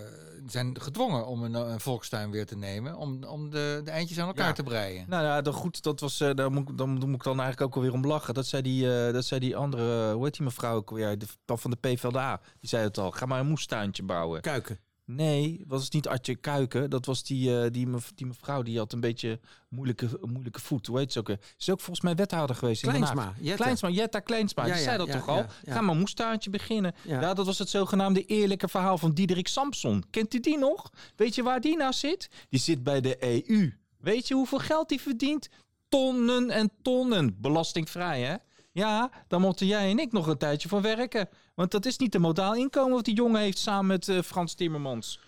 [0.48, 2.96] zijn gedwongen om een, een volkstuin weer te nemen.
[2.98, 4.54] Om, om de, de eindjes aan elkaar Ja.
[4.54, 5.06] te breien.
[5.10, 7.62] Nou ja, dan goed, dat was, eh, daar moet, ik- dan, moet ik dan eigenlijk
[7.62, 8.34] ook alweer om lachen.
[8.34, 11.26] Dat zei die, eh, dat zei die andere, hoe heet die mevrouw ook weer, de,
[11.46, 12.42] van de PvdA.
[12.60, 14.42] Die zei het al, ga maar een moestuintje bouwen.
[14.42, 14.80] Kuiken.
[15.10, 16.90] Nee, was het niet Artje Kuiken.
[16.90, 19.40] Dat was die, eh, die, mev- die mevrouw, die had een beetje
[19.70, 20.88] moeilijke, moeilijke voet.
[20.88, 21.28] Hoe heet ze ook?
[21.28, 23.02] Ze is ook volgens mij wethouder geweest in Den.
[23.02, 23.34] Kleinsma.
[23.56, 24.66] Kleinsma, Jetta Kleinsma.
[24.66, 25.46] Ja, die ja, zei dat ja, toch al?
[25.66, 26.96] Ga maar moestuintje beginnen.
[27.04, 27.34] Ja.
[27.34, 30.04] Dat was het zogenaamde eerlijke verhaal van Diederik Samson.
[30.10, 30.92] Kent u die nog?
[31.16, 32.30] Weet je waar die nou zit?
[32.50, 33.18] Die zit bij de
[33.50, 33.74] EU.
[33.98, 35.50] Weet je hoeveel geld die verdient?
[35.90, 37.42] Tonnen en tonnen.
[37.42, 38.36] Belastingvrij, hè?
[38.72, 41.30] Ja, daar moeten jij en ik nog een tijdje van werken.
[41.58, 44.54] Want dat is niet de modaal inkomen wat die jongen heeft samen met eh, Frans
[44.54, 45.20] Timmermans.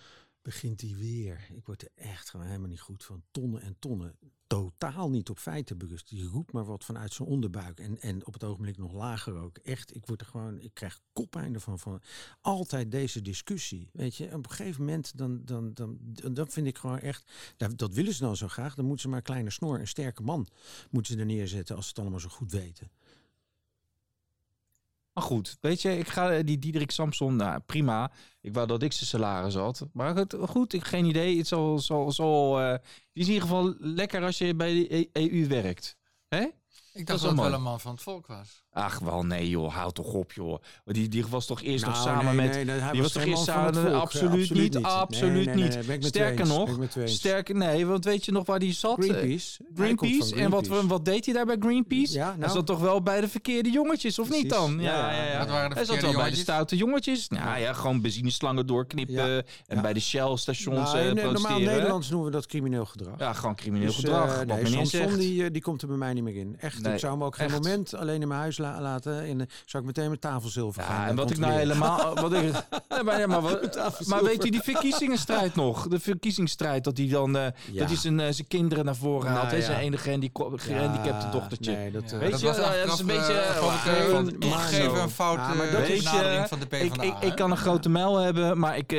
[0.41, 1.47] Begint hij weer.
[1.53, 3.23] Ik word er echt gewoon helemaal niet goed van.
[3.31, 4.17] Tonnen en tonnen.
[4.47, 6.09] Totaal niet op feiten berust.
[6.09, 7.79] Die roept maar wat vanuit zijn onderbuik.
[7.79, 9.57] En, en op het ogenblik nog lager ook.
[9.57, 11.79] Echt, ik word er gewoon, ik krijg koppijn ervan.
[11.79, 12.01] Van
[12.41, 13.89] altijd deze discussie.
[13.93, 15.97] Weet je, op een gegeven moment, dan, dan, dan,
[16.33, 17.31] dan, vind ik gewoon echt.
[17.57, 18.75] Dat, dat willen ze dan zo graag.
[18.75, 20.47] Dan moeten ze maar kleine snor, een sterke man.
[20.89, 22.91] Moeten ze er neerzetten als ze het allemaal zo goed weten.
[25.19, 28.11] Maar goed, weet je, ik ga eh, die Diederik Samson, nou prima.
[28.41, 29.85] Ik wou dat ik zijn salaris had.
[29.93, 31.37] Maar het, goed, ik geen idee.
[31.37, 32.55] Het zal, zal, zal,
[33.13, 35.97] die is in ieder geval lekker als je bij de E- EU werkt.
[36.27, 36.47] Hè?
[36.93, 38.63] Ik Dat dacht dat wel het wel een man van het volk was.
[38.71, 40.47] Ach, wel nee joh, houd toch op joh.
[40.83, 42.55] Want die, die was toch eerst nog Nou, samen nee, met...
[42.55, 43.73] nee, nee, hij die was toch eerst samen...
[43.73, 43.93] volk.
[43.93, 46.05] Absoluut, niet, Nee, absoluut nee, nee, nee, niet.
[46.05, 46.69] Sterker nog,
[47.05, 48.97] sterker nee, want weet je nog waar die zat?
[48.99, 49.63] Eh, Greenpeace.
[49.75, 50.35] Greenpeace.
[50.35, 52.13] En wat, wat deed hij daar bij Greenpeace?
[52.13, 54.79] Ja, Hij nou, zat toch wel bij de verkeerde jongetjes, of niet dan?
[54.79, 55.37] Ja, ja, ja.
[55.39, 56.41] Wat waren de Hij zat verkeerde wel bij de jongetjes?
[56.41, 57.27] stoute jongetjes.
[57.27, 59.13] Nou ja, gewoon benzineslangen doorknippen.
[59.29, 59.41] Ja.
[59.67, 59.81] En Ja.
[59.81, 61.59] bij de Shell-stations nou, eh in, normaal.
[61.59, 63.19] Nederlands noemen we dat crimineel gedrag.
[63.19, 64.43] Ja, gewoon crimineel Dus, gedrag.
[64.45, 66.55] eh, Samson die komt er bij mij niet meer in.
[66.59, 67.55] Echt, Nee, ik zou hem ook geen echt.
[67.55, 69.21] moment alleen in mijn huis la- laten.
[69.23, 72.15] En, eh, zou ik meteen mijn tafelzilver gaan Ja, eh, en wat ik nou helemaal...
[72.21, 72.51] Wat ik,
[72.89, 75.87] ja, maar, ja, maar, wat- maar weet je die verkiezingsstrijd nog?
[75.87, 77.37] De verkiezingsstrijd dat hij dan...
[77.37, 77.79] eh, Ja.
[77.79, 79.51] Dat hij zijn, eh, zijn kinderen naar voren Nou, haalt.
[79.51, 80.03] hè, Zijn enige
[80.55, 81.71] gehandicapte Ja, dochtertje.
[81.75, 83.69] Nee, dat, Ja, Weet dat je, was ja, dat is een beetje, zo.
[83.69, 87.03] een dat is- Weet van de ik, PvdA.
[87.03, 88.91] ik, ik kan een grote mijl hebben, maar ik,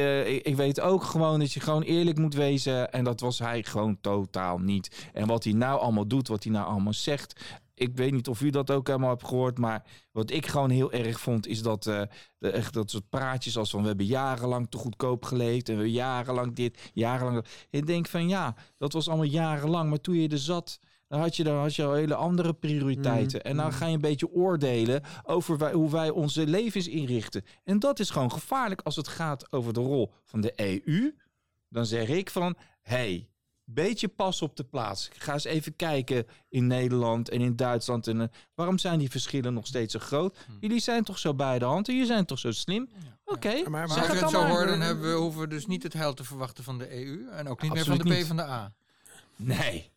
[0.42, 2.92] ik weet ook gewoon dat je gewoon eerlijk moet wezen.
[2.92, 5.08] En dat was hij gewoon totaal niet.
[5.12, 7.40] En wat hij nou allemaal doet, wat hij nou allemaal zegt.
[7.80, 9.82] Ik weet niet of u dat ook helemaal hebt gehoord, maar
[10.12, 12.02] wat ik gewoon heel erg vond, is dat eh,
[12.38, 15.80] de, echt dat soort praatjes als van we hebben jarenlang te goedkoop geleefd en we
[15.80, 17.48] hebben jarenlang dit, jarenlang dat.
[17.70, 20.78] Ik denk van ja, dat was allemaal jarenlang, maar toen je er zat,
[21.08, 23.42] dan had je, dan had je al hele andere prioriteiten.
[23.42, 27.42] En dan ga je een beetje oordelen over wij- hoe wij onze levens inrichten.
[27.64, 31.14] En dat is gewoon gevaarlijk als het gaat over de rol van de EU.
[31.68, 33.29] Dan zeg ik van, hey,
[33.74, 35.08] beetje pas op de plaats.
[35.12, 38.06] Ga eens even kijken in Nederland en in Duitsland.
[38.06, 40.38] En, eh, waarom zijn die verschillen nog steeds zo groot?
[40.60, 42.88] Jullie zijn toch zo bij de hand en jullie zijn toch zo slim?
[43.24, 45.46] Oké, maar- Maar zeg als je het het zo hoort, dan hebben we, hoeven we
[45.48, 47.28] dus niet het heil te verwachten van de EU.
[47.30, 48.26] En ook niet meer van de niet.
[48.26, 48.72] PvdA.
[49.36, 49.90] Nee.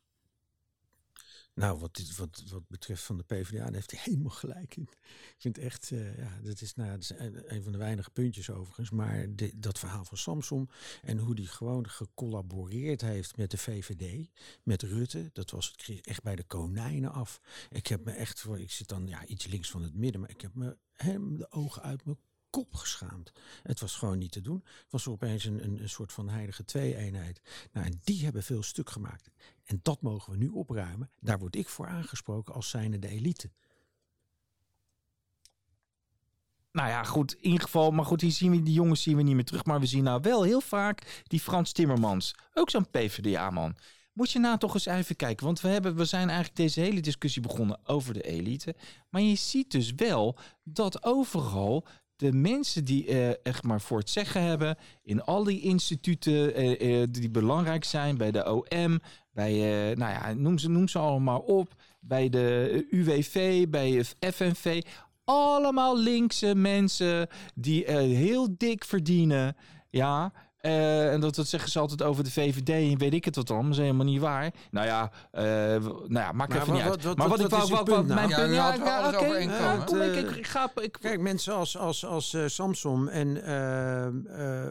[1.55, 4.87] Nou, wat, dit, wat, wat betreft van de PvdA, daar heeft hij helemaal gelijk in.
[5.11, 8.89] Ik vind echt, eh, ja, dat is, nou, een, van de weinige puntjes overigens.
[8.89, 9.25] Maar
[9.55, 10.69] dat verhaal van Samson
[11.01, 14.29] en hoe die gewoon gecollaboreerd heeft met de VVD,
[14.63, 17.41] met Rutte, dat was het echt bij de konijnen af.
[17.69, 20.41] Ik heb me echt, ik zit dan ja, iets links van het midden, maar ik
[20.41, 22.17] heb me hem de ogen uit mijn
[22.53, 23.31] kop geschaamd.
[23.63, 24.63] Het was gewoon niet te doen.
[24.63, 27.41] Het was opeens een, een, een soort van heilige twee-eenheid.
[27.71, 29.29] Nou, die hebben veel stuk gemaakt.
[29.65, 31.11] En dat mogen we nu opruimen.
[31.19, 33.51] Daar word ik voor aangesproken als zijnde de elite.
[36.71, 37.91] Nou ja, goed, in ieder geval.
[37.91, 39.65] Maar goed, hier zien we die jongens zien we niet meer terug.
[39.65, 42.35] Maar we zien nou wel heel vaak die Frans Timmermans.
[42.53, 43.75] Ook zo'n PvdA-man.
[44.13, 45.45] Moet je nou toch eens even kijken.
[45.45, 48.75] Want we, hebben, we zijn eigenlijk deze hele discussie begonnen over de elite.
[49.09, 54.09] Maar je ziet dus wel dat overal de mensen die eh, echt maar voor het
[54.09, 54.77] zeggen hebben.
[55.03, 58.17] In al die instituten eh, eh, die belangrijk zijn.
[58.17, 58.99] Bij de OM,
[59.33, 59.51] bij,
[59.95, 61.73] nou ja, noem ze, noem ze allemaal op.
[61.99, 64.81] Bij de UWV, bij FNV.
[65.23, 69.55] Allemaal linkse mensen die heel dik verdienen.
[69.89, 70.33] Ja.
[70.63, 73.47] Eh, en dat, dat zeggen ze altijd over de VVD en weet ik het wat
[73.47, 73.61] dan.
[73.63, 74.53] Dat is helemaal niet waar.
[74.71, 77.03] Nou ja, eh, nou ja maakt Maar even wat- niet uit.
[77.03, 77.69] wat- maar wat, ik wou...
[77.69, 78.13] Wat, punt nou?
[78.13, 78.69] mijn Ja, punt, u ja,
[79.07, 79.37] oké.
[79.37, 80.71] Ja, kom, ik, ik, ga...
[80.81, 83.27] Ik, Kijk, mensen als, als, als eh, Samson en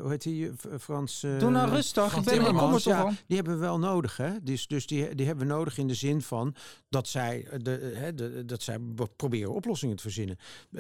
[0.01, 0.51] hoe heet die,
[0.81, 1.20] Frans...
[1.39, 2.05] Doe nou rustig.
[2.05, 3.12] Ik, Frans ben, ik kom er Timmermans, toch ja.
[3.27, 4.31] Die hebben we wel nodig, hè?
[4.43, 6.55] Dus, dus die, die hebben we nodig in de zin van
[6.89, 8.78] dat zij, de, hè, de, dat zij
[9.16, 10.39] proberen oplossingen te verzinnen.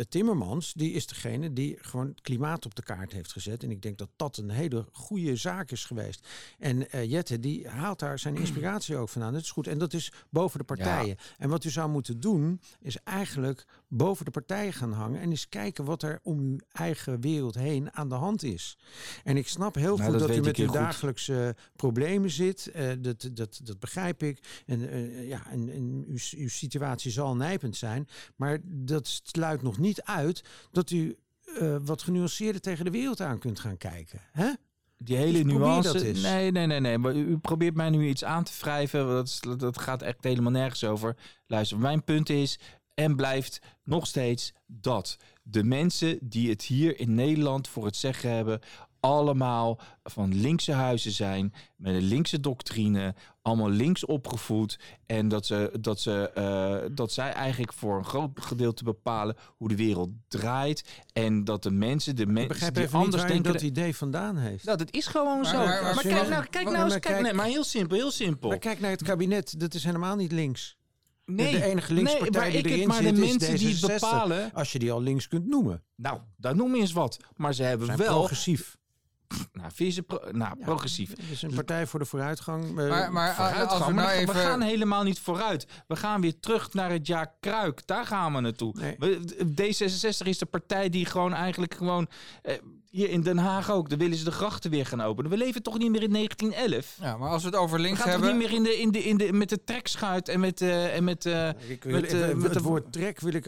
[0.08, 3.62] Timmermans, die is degene die gewoon klimaat op de kaart heeft gezet.
[3.62, 6.28] En ik denk dat dat een hele goede zaak is geweest.
[6.58, 9.32] En eh, Jette, die haalt daar zijn inspiratie ook vandaan.
[9.32, 9.66] Dat is goed.
[9.66, 11.16] En dat is boven de partijen.
[11.38, 15.20] En wat u zou moeten doen, is eigenlijk boven de partijen gaan hangen.
[15.20, 18.78] En eens kijken wat er om uw eigen wereld heen aan de hand is.
[19.24, 20.74] En ik snap heel Nou, goed dat u met uw goed.
[20.74, 22.66] dagelijkse problemen zit.
[22.66, 24.62] Eh, dat, dat, dat begrijp ik.
[24.66, 28.08] En, eh, ja, en, en uw, uw situatie zal nijpend zijn.
[28.36, 31.16] Maar dat sluit nog niet uit dat u
[31.82, 34.20] wat genuanceerder tegen de wereld aan kunt gaan kijken.
[34.32, 34.50] Hè?
[35.04, 35.92] Die hele Dus probeer nuance.
[35.92, 36.22] dat eens.
[36.22, 36.98] Nee, nee, nee, nee.
[36.98, 39.06] Maar u, probeert mij nu iets aan te wrijven.
[39.06, 41.16] Dat, is, dat gaat echt helemaal nergens over.
[41.46, 42.58] Luister, mijn punt is
[42.94, 48.30] en blijft nog steeds dat de mensen die het hier in Nederland voor het zeggen
[48.30, 48.60] hebben,
[49.02, 54.78] allemaal van linkse huizen zijn, met een linkse doctrine, allemaal links opgevoed.
[55.06, 59.68] En dat, ze, dat, ze, eh, dat zij eigenlijk voor een groot gedeelte bepalen hoe
[59.68, 60.84] de wereld draait.
[61.12, 63.52] En dat de mensen, de mensen die anders denken.
[63.52, 64.64] dat idee vandaan heeft.
[64.64, 65.56] Nou, dat is gewoon Maar- zo.
[65.58, 68.48] maar kijk nou, kijk nou eens, maar kijk, kijk- nee, maar heel simpel, heel simpel.
[68.48, 69.60] Maar kijk naar het kabinet.
[69.60, 70.76] Dat is helemaal niet links.
[71.24, 73.86] nee, de enige linkse nee, die erin maar zit de is mensen die het D66.
[74.00, 74.52] bepalen.
[74.52, 75.82] Als je die al links kunt noemen.
[75.96, 77.16] Nou, daar noem je eens wat.
[77.36, 78.18] Maar ze hebben Zijn wel.
[78.18, 78.76] progressief.
[79.52, 81.10] Nou, vind je ze pro- nou, progressief.
[81.10, 82.72] Het is een partij voor de vooruitgang.
[82.72, 85.66] Maar, maar Vooruitgang, als we maar nou we gaan helemaal niet vooruit.
[85.86, 87.86] We gaan weer terug naar het jaar Kruik.
[87.86, 88.74] Daar gaan we naartoe.
[88.78, 88.94] Nee.
[88.98, 89.20] We-
[89.54, 92.08] D66 is de partij die gewoon eigenlijk gewoon...
[92.42, 92.54] eh,
[92.92, 93.88] hier in Den Haag ook.
[93.90, 95.30] Dan willen ze de grachten weer gaan openen.
[95.30, 96.96] We leven toch niet meer in 1911?
[97.00, 98.38] Ja, maar als we het over We links gaan toch hebben...
[98.38, 100.60] niet meer in de, in de, in de, met de trekschuit en met...
[100.60, 103.32] eh, en met eh, ik wil, met, eh, eh, met het de- woord trek wil
[103.34, 103.46] ik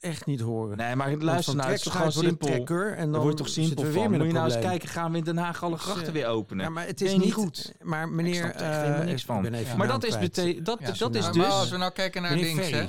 [0.00, 0.76] echt niet horen.
[0.76, 2.46] Nee, maar luister nou, het is toch gewoon het simpel.
[2.48, 4.00] trekker en Dan wordt toch simpel we van.
[4.00, 6.12] weer met Moet je nou eens kijken, gaan we in Den Haag alle Dus, grachten
[6.12, 6.64] weer openen?
[6.64, 7.72] Ja, maar het is niet goed.
[7.80, 9.42] Maar meneer, snap er echt helemaal eh, niks ik van.
[9.42, 10.12] ben even maar dat is,
[10.62, 11.36] dat, Ja, dat is dus...
[11.36, 12.86] maar als we nou kijken naar links, hè.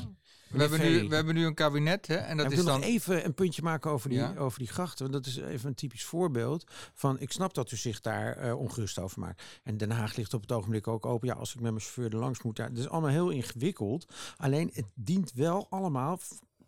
[0.53, 2.15] We hebben, nu, we hebben nu een kabinet, hè.
[2.15, 2.79] En dat ik is wil dan...
[2.79, 4.35] nog even een puntje maken over die, Ja.
[4.37, 5.11] over die grachten.
[5.11, 6.63] Want dat is even een typisch voorbeeld
[6.93, 7.19] van...
[7.19, 9.43] Ik snap dat u zich daar eh, ongerust over maakt.
[9.63, 11.27] En Den Haag ligt op het ogenblik ook open.
[11.27, 12.55] Ja, als ik met mijn chauffeur er langs moet.
[12.55, 14.13] Daar, dat is allemaal heel ingewikkeld.
[14.37, 16.19] Alleen het dient wel allemaal...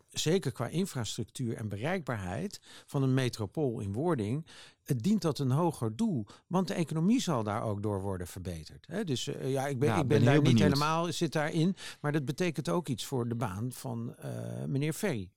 [0.08, 4.46] Zeker qua infrastructuur en bereikbaarheid van een metropool in wording.
[4.86, 6.26] Het dient dat een hoger doel.
[6.46, 8.86] Want de economie zal daar ook door worden verbeterd.
[8.86, 9.04] Hè?
[9.04, 10.62] Dus eh, ja, ik ben, ik ben, ben daar niet benieuwd.
[10.62, 11.76] helemaal zit daarin.
[12.00, 15.30] Maar dat betekent ook iets voor de baan van eh, meneer Ferry.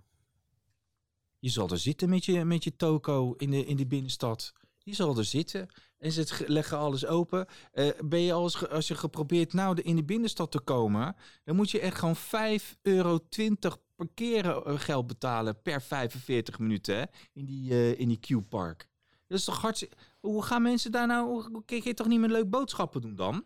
[1.40, 4.54] Je zal er zitten met je, met je toko in de, in de binnenstad.
[4.84, 5.68] Die zal er zitten.
[5.98, 7.46] En ze ge- leggen alles open.
[7.72, 11.56] Eh, ben je als, als je geprobeerd nou de, in de binnenstad te komen, dan
[11.56, 12.22] moet je echt gewoon 5,20
[12.82, 13.20] euro
[13.96, 17.04] parkeergeld betalen per 45 minuten hè,
[17.34, 18.89] in die, in die Q-park.
[19.30, 19.96] Is toch hartstikke...
[20.20, 21.52] Hoe gaan mensen daar nou...
[21.66, 23.46] Kun je toch niet meer leuk boodschappen doen dan?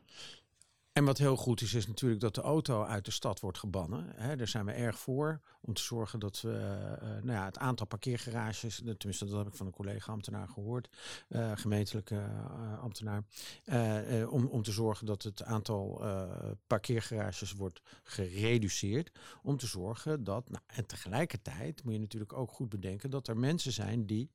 [0.94, 4.06] En wat heel goed is, is natuurlijk dat de auto uit de stad wordt gebannen.
[4.16, 5.42] Hè, daar zijn we erg voor.
[5.62, 9.48] Om te zorgen dat we eh, nou ja, het aantal parkeergarages, eh, tenminste dat heb
[9.48, 10.90] ik van een collega-ambtenaar gehoord,
[11.30, 13.24] eh, gemeentelijke eh, ambtenaar,
[13.64, 16.30] eh, eh, om, om te zorgen dat het aantal eh,
[16.68, 19.12] parkeergarages wordt gereduceerd.
[19.42, 23.38] Om te zorgen dat, nou, en tegelijkertijd moet je natuurlijk ook goed bedenken dat er
[23.38, 24.30] mensen zijn die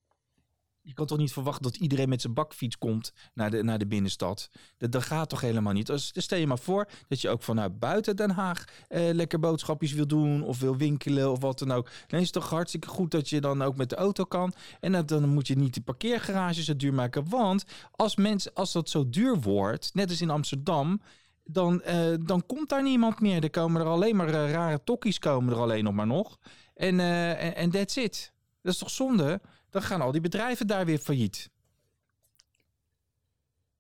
[0.89, 3.87] Je kan toch niet verwachten dat iedereen met zijn bakfiets komt naar de, naar de
[3.87, 4.51] binnenstad?
[4.77, 5.87] Dat, dat gaat toch helemaal niet?
[5.87, 9.39] Dus, dus stel je maar voor dat je ook vanuit buiten Den Haag eh, lekker
[9.39, 11.91] boodschapjes wil doen of wil winkelen of wat dan ook.
[12.07, 14.53] Dan is het toch hartstikke goed dat je dan ook met de auto kan.
[14.81, 17.29] En dan, dan moet je niet die parkeergarages zo duur maken.
[17.29, 21.01] Want als, mensen, als dat zo duur wordt, net als in Amsterdam,
[21.45, 23.43] dan, eh, dan komt daar niemand meer.
[23.43, 26.39] Er komen er alleen maar eh, rare tokkies komen er alleen nog maar nog.
[26.75, 28.33] En en en that's it.
[28.63, 29.41] Dat is toch zonde?
[29.71, 31.51] Dan gaan al die bedrijven daar weer failliet.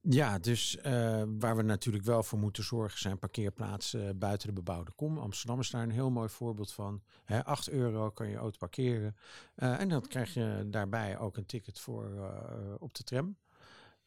[0.00, 4.54] Ja, dus eh, waar we natuurlijk wel voor moeten zorgen zijn parkeerplaatsen eh, buiten de
[4.54, 5.18] bebouwde kom.
[5.18, 7.02] Amsterdam is daar een heel mooi voorbeeld van.
[7.24, 9.16] Hè, 8 euro kan je auto parkeren.
[9.54, 13.36] Eh, en dan krijg je daarbij ook een ticket voor eh, op de tram.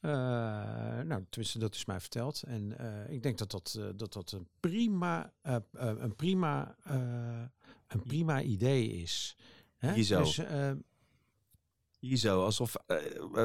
[0.01, 0.11] Eh,
[1.01, 2.43] nou, tenminste, dat is mij verteld.
[2.43, 5.33] En eh, ik denk dat dat, eh, dat, dat een prima,
[5.71, 7.41] een prima, eh,
[7.87, 9.37] een prima idee is.
[9.77, 9.93] Hè?
[9.93, 10.71] Dus, eh,
[12.01, 12.97] Hier zo, alsof eh,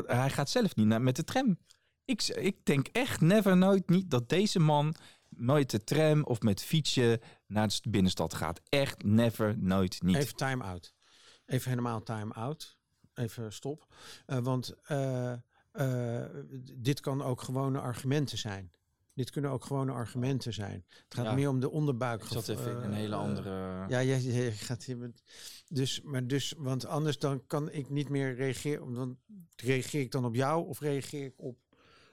[0.07, 1.59] hij gaat zelf niet naar, met de tram.
[2.05, 4.95] Ik, ik denk echt never nooit niet dat deze man
[5.29, 8.61] nooit de tram of met fietsje naar de binnenstad gaat.
[8.69, 10.17] Echt never nooit niet.
[10.17, 10.95] Even time out.
[11.47, 12.77] Even helemaal time out.
[13.15, 13.87] Even stop.
[14.27, 15.33] Eh, want eh,
[15.73, 16.25] eh,
[16.75, 18.71] dit kan ook gewone argumenten zijn.
[19.17, 20.85] Dit kunnen ook gewone argumenten zijn.
[20.89, 21.33] Het gaat Ja.
[21.35, 22.23] meer om de onderbuik.
[22.23, 23.51] Ik zat even een hele eh, andere...
[23.89, 25.23] Ja, jij, jij gaat hier met.
[25.69, 28.93] Dus, maar dus, want anders dan kan ik niet meer reageren.
[28.95, 29.17] Want
[29.57, 31.59] reageer ik dan op jou of reageer ik op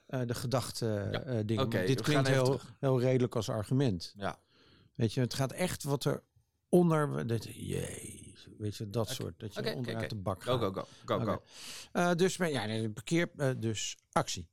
[0.06, 1.20] eh, de gedachte Ja.
[1.22, 1.70] eh, dingen?
[1.86, 2.74] Dit klinkt heel, terug.
[2.80, 4.12] heel redelijk als argument.
[4.16, 4.38] Ja.
[4.94, 6.22] Weet je, het gaat echt wat er
[6.68, 7.26] onder.
[7.26, 9.38] Dat, jee, weet je, dat soort.
[9.40, 10.74] Dat je onderuit de bak Go, gaat.
[10.74, 11.18] go, go.
[11.18, 11.42] go, go.
[11.92, 14.48] Eh, dus maar, ja, nee, parkeer, eh, dus actie.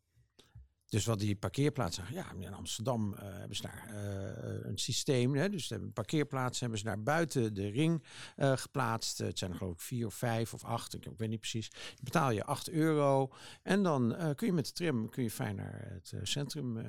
[0.92, 5.36] Dus wat die parkeerplaatsen, ja, in Amsterdam eh, hebben ze daar eh, een systeem.
[5.36, 8.04] Hè, dus hebben parkeerplaatsen hebben ze daar buiten de ring
[8.36, 9.18] eh, geplaatst.
[9.18, 11.70] Het zijn er geloof ik vier of vijf of acht, ik, weet niet precies.
[11.70, 15.56] Dan betaal je 8 euro en dan kun je met de tram kun je fijn
[15.56, 16.86] naar het centrum.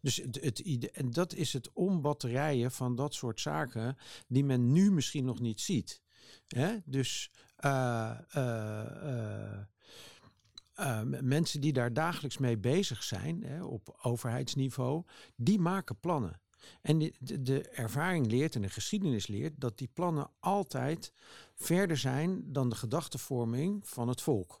[0.00, 3.96] dus het, het en dat is het ombatterijen van dat soort zaken
[4.28, 6.02] die men nu misschien nog niet ziet.
[6.48, 6.76] Hè?
[6.84, 7.30] Dus
[10.80, 15.04] eh, mensen die daar dagelijks mee bezig zijn, hè, op overheidsniveau,
[15.36, 16.40] die maken plannen.
[16.82, 21.12] En de, de, de ervaring leert en de geschiedenis leert dat die plannen altijd
[21.54, 24.60] verder zijn dan de gedachtevorming van het volk.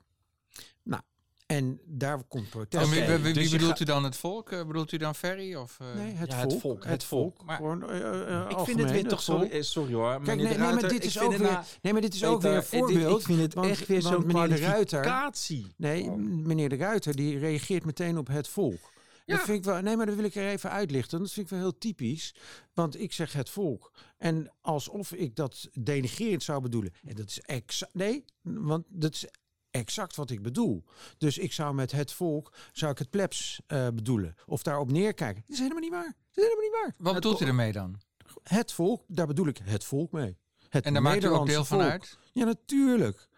[0.82, 1.02] Nou,
[1.50, 2.84] en daar komt protest.
[2.84, 4.50] En wie, Oké, wie- wie dus bedoelt gaat- u dan het volk?
[4.50, 5.54] Eh, bedoelt u dan Ferry?
[5.54, 5.94] Of, eh?
[5.94, 7.44] Nee, het, Ja, het volk, volk, het volk.
[7.44, 9.42] Maar- Gewoon, eh, Ik vind het weer toch volk.
[9.42, 10.10] sorry, sorry hoor.
[10.22, 12.56] Kijk, meneer nee, maar dit is ook weer, nou- nee, maar dit is ook weer
[12.56, 13.20] een voorbeeld.
[13.20, 15.30] Ik vind het want- echt weer zo'n meneer de Ruiter.
[15.76, 16.16] Nee, Oh.
[16.16, 18.80] meneer de Ruiter die reageert meteen op het volk.
[19.26, 19.44] Dat Ja.
[19.44, 21.18] vind ik wel, nee, maar dat wil ik er even uitlichten.
[21.18, 22.34] Dat vind ik wel heel typisch.
[22.74, 23.92] Want ik zeg het volk.
[24.18, 26.92] En alsof ik dat denigrerend zou bedoelen.
[27.06, 27.94] En dat is exact.
[27.94, 29.26] Nee, want dat is
[29.70, 30.84] exact wat ik bedoel.
[31.18, 34.34] Dus ik zou met het volk zou ik het plebs eh, bedoelen.
[34.46, 35.42] Of daarop neerkijken.
[35.46, 36.16] Dat is helemaal niet waar.
[36.32, 36.94] Dat is helemaal niet waar.
[36.98, 38.00] Wat bedoelt u ermee dan?
[38.42, 40.36] Het volk, daar bedoel ik het volk mee.
[40.68, 41.90] Het En daar maakt u ook Nederlandse deel van volk.
[41.90, 42.18] uit?
[42.32, 43.28] Ja, natuurlijk.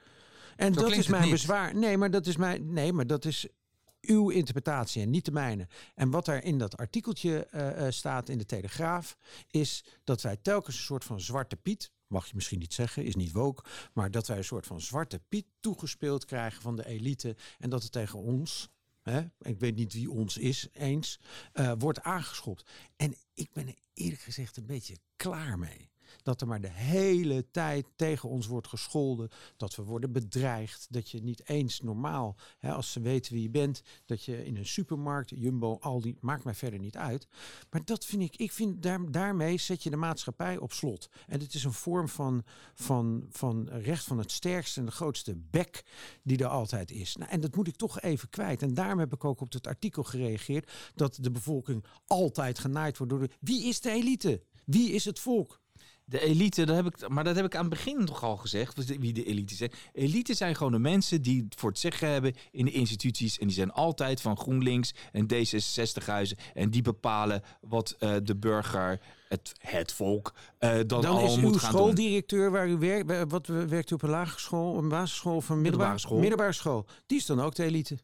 [0.56, 1.74] En Zo dat is mijn bezwaar.
[1.74, 2.72] Nee, maar dat is mijn.
[2.72, 3.48] Nee, maar dat is
[4.00, 5.68] uw interpretatie en niet de mijne.
[5.94, 9.16] En wat daar in dat artikeltje eh, eh, staat in de Telegraaf,
[9.50, 11.92] is dat wij telkens een soort van zwarte Piet.
[12.12, 13.64] Mag je misschien niet zeggen, is niet woke.
[13.92, 17.36] Maar dat wij een soort van zwarte Piet toegespeeld krijgen van de elite.
[17.58, 18.68] En dat het tegen ons,
[19.02, 21.20] hè, ik weet niet wie ons is eens,
[21.52, 22.70] eh, wordt aangeschopt.
[22.96, 25.91] En ik ben er eerlijk gezegd een beetje klaar mee.
[26.22, 29.28] Dat er maar de hele tijd tegen ons wordt gescholden.
[29.56, 30.86] Dat we worden bedreigd.
[30.90, 34.56] Dat je niet eens normaal, hè, als ze weten wie je bent, dat je in
[34.56, 37.28] een supermarkt, Jumbo, Aldi, maakt mij verder niet uit.
[37.70, 41.08] Maar dat vind ik, ik vind daar, daarmee zet je de maatschappij op slot.
[41.26, 42.42] En het is een vorm van,
[42.74, 45.84] van, van recht van het sterkste en de grootste bek
[46.22, 47.16] die er altijd is.
[47.16, 48.62] Nou, en dat moet ik toch even kwijt.
[48.62, 53.12] En daarom heb ik ook op het artikel gereageerd dat de bevolking altijd genaaid wordt
[53.12, 53.28] door.
[53.40, 54.42] Wie is de elite?
[54.64, 55.61] Wie is het volk?
[56.12, 58.96] De elite, dat heb ik, maar dat heb ik aan het begin toch al gezegd,
[58.98, 59.72] wie de elite zijn.
[59.92, 63.38] Elite zijn gewoon de mensen die het voor het zeggen hebben in de instituties.
[63.38, 66.36] En die zijn altijd van GroenLinks en D66-huizen.
[66.54, 71.36] En die bepalen wat eh, de burger, het, het volk, eh dan, Dan al is
[71.36, 71.80] moet uw gaan doen.
[71.80, 75.48] schooldirecteur waar u werkt, bij- wat werkt u op een lagere school, een basisschool of
[75.48, 76.18] een middelbare, Middelbare school.
[76.18, 76.86] Middelbare school.
[77.06, 77.98] Die is dan ook de elite.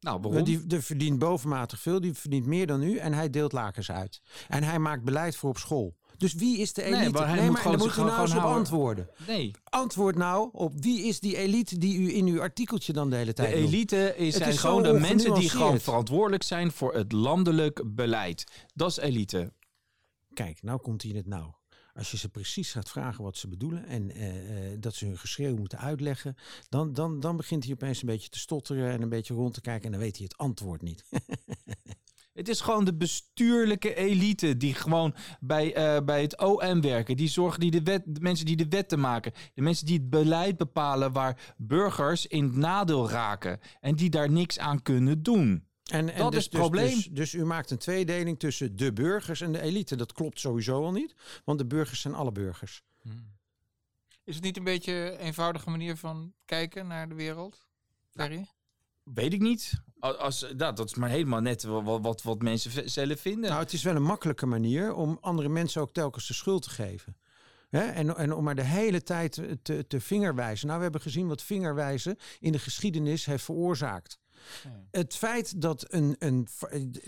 [0.00, 0.44] Nou, waarom?
[0.44, 4.20] Die, die verdient bovenmatig veel, die verdient meer dan u en hij deelt lakens uit.
[4.48, 5.96] En hij maakt beleid voor op school.
[6.18, 7.10] Dus wie is de Nee, elite?
[7.10, 8.58] maar hij moet maar gewoon daar moet u nou eens op gewoon houden.
[8.58, 9.08] antwoorden.
[9.26, 13.16] Nee, Antwoord nou op wie is die elite die u in uw artikeltje dan de
[13.16, 13.72] hele de tijd noemt.
[13.72, 18.44] elite is, zijn is gewoon de mensen die gewoon verantwoordelijk zijn voor het landelijk beleid.
[18.74, 19.52] Dat is elite.
[20.34, 21.56] Kijk, nou komt hij in het nauw.
[21.94, 25.18] Als je ze precies gaat vragen wat ze bedoelen en eh, eh, dat ze hun
[25.18, 26.36] geschreeuw moeten uitleggen,
[26.68, 29.60] dan, dan, dan begint hij opeens een beetje te stotteren en een beetje rond te
[29.60, 31.04] kijken en dan weet hij het antwoord niet.
[32.38, 37.16] Het is gewoon de bestuurlijke elite die gewoon bij, eh, bij het OM werken.
[37.16, 39.32] Die zorgen die de, wet, de mensen die de wetten maken.
[39.54, 43.60] De mensen die het beleid bepalen waar burgers in het nadeel raken.
[43.80, 45.66] En die daar niks aan kunnen doen.
[45.90, 46.94] En, en Dat dus, is het dus- probleem.
[46.94, 49.96] Dus, dus u maakt een tweedeling tussen de burgers en de elite.
[49.96, 52.82] Dat klopt sowieso al niet, want de burgers zijn alle burgers.
[54.24, 57.66] Is het niet een beetje een eenvoudige manier van kijken naar de wereld?
[58.14, 58.48] Ferry?
[59.14, 59.72] Weet ik niet.
[60.00, 63.50] Als, als, nou, dat is maar helemaal net wat, wat, mensen zelf vinden.
[63.50, 66.70] Nou, het is wel een makkelijke manier om andere mensen ook telkens de schuld te
[66.70, 67.16] geven.
[67.68, 67.80] Hè?
[67.80, 70.66] En, en om maar de hele tijd te, te vingerwijzen.
[70.66, 74.18] Nou, we hebben gezien wat vingerwijzen in de geschiedenis heeft veroorzaakt.
[74.90, 76.16] Het feit dat een.
[76.18, 76.48] een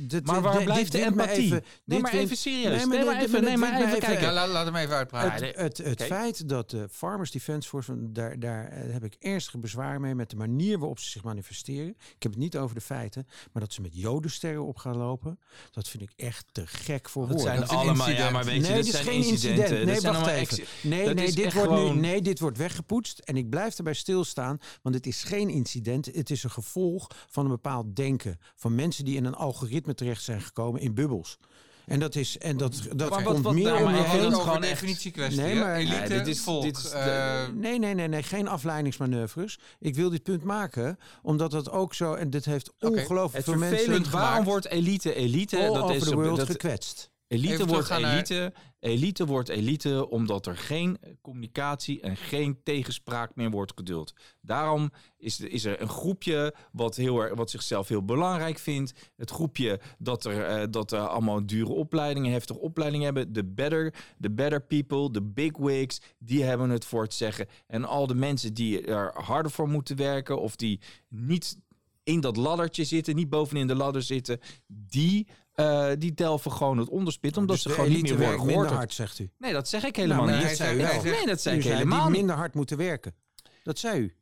[0.01, 1.45] dit, maar waar dit- blijft de empathie?
[1.45, 2.65] Even, nee, maar even serieus.
[2.77, 4.25] Nee, Nee, maar even, nee, maar even even- kijken.
[4.27, 5.47] Ja, laat, laat hem even uitpraten.
[5.47, 9.59] Het, het, het feit dat de Farmers Defence Force, daar, daar eh, heb ik ernstige
[9.59, 11.89] bezwaar mee met de manier waarop ze zich manifesteren.
[11.89, 15.39] Ik heb het niet over de feiten, maar dat ze met jodensterren op gaan lopen,
[15.71, 17.53] dat vind ik echt te gek voor Dat woorden.
[17.55, 19.61] zijn is een allemaal, ja, maar weet je, nee, dat dit is zijn geen incidenten.
[19.61, 19.85] incident.
[19.85, 20.65] Nee, dat zijn wacht allemaal even.
[20.89, 23.19] Nee, nee, dit wordt gewoon- nu, nee, dit wordt weggepoetst.
[23.19, 26.07] En ik blijf erbij stilstaan, want het is geen incident.
[26.07, 28.39] Het is een gevolg van een bepaald denken.
[28.57, 31.39] Van mensen die in een algoritme terecht zijn gekomen in bubbels.
[31.87, 34.35] En dat, is, en dat, dat Maar komt wat- meer nou, maar ik vind het
[34.35, 35.41] gewoon een echt- definitiekwestie.
[35.43, 36.63] Nee, maar- Elite, Ja, dit is- volk.
[36.63, 39.59] dit is de- eh, Nee, nee, nee, nee, geen afleidingsmanoeuvres.
[39.79, 42.15] Ik wil dit punt maken, omdat dat ook zo...
[42.15, 44.11] En dit heeft ongelooflijk veel mensen...
[44.11, 45.57] waarom wordt elite elite?
[45.57, 47.11] all dat over is op- world dat, gekwetst.
[47.31, 48.53] Elite wordt naar- elite.
[48.81, 54.13] Elite wordt elite omdat er geen communicatie en geen tegenspraak meer wordt geduld.
[54.41, 59.11] Daarom is, de- is er een groepje wat, heel, wat zichzelf heel belangrijk vindt.
[59.17, 63.33] Het groepje dat er, eh, dat er allemaal dure opleidingen, heftige opleidingen hebben.
[63.33, 67.47] De better, the better people, de big wigs, die hebben het voor het zeggen.
[67.67, 71.59] En al de mensen die er harder voor moeten werken of die niet
[72.03, 75.27] in dat laddertje zitten, niet bovenin de ladder zitten, die,
[75.61, 78.73] eh, die delven gewoon het onderspit, omdat Dus ze gewoon niet meer worden werkt minder
[78.73, 79.31] hard, zegt u.
[79.39, 80.43] Nee, dat zeg ik helemaal maar niet.
[80.49, 81.03] dat zei u wel.
[81.03, 82.17] Nee, dat zei U ik zei helemaal niet.
[82.17, 83.15] minder hard moeten werken.
[83.63, 84.15] Dat zei u.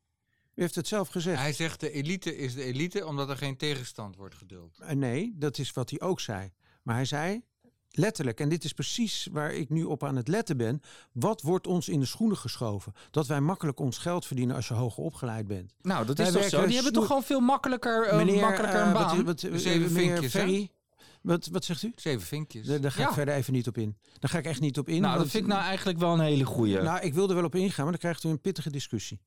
[0.55, 1.41] U heeft het zelf gezegd.
[1.41, 4.79] Hij zegt de elite is de elite omdat er geen tegenstand wordt geduld.
[4.81, 6.53] Eh, Nee, dat is wat hij ook zei.
[6.83, 7.43] Maar hij zei
[7.91, 10.81] letterlijk, en dit is precies waar ik nu op aan het letten ben.
[11.13, 12.93] Wat wordt ons in de schoenen geschoven?
[13.11, 15.73] Dat wij makkelijk ons geld verdienen als je hoger opgeleid bent.
[15.83, 16.49] Nou, dat Wij is toch zo?
[16.51, 19.25] werken Die hebben toch gewoon veel makkelijker, eh, makkelijker eh, een wat- baan?
[19.25, 20.39] Wat, wat, zeven meneer vinkjes, hè?
[20.41, 20.71] Ferry,
[21.23, 21.93] wat, wat zegt u?
[21.97, 22.67] Zeven vinkjes.
[22.67, 23.09] Daar, daar ga Ja.
[23.09, 23.97] ik verder even niet op in.
[24.19, 25.01] Daar ga ik echt niet op in.
[25.01, 26.81] nou, dat vind ik nou eigenlijk wel een hele goeie.
[26.81, 29.21] Nou, ik wil er wel op ingaan, maar dan krijgt u een pittige discussie.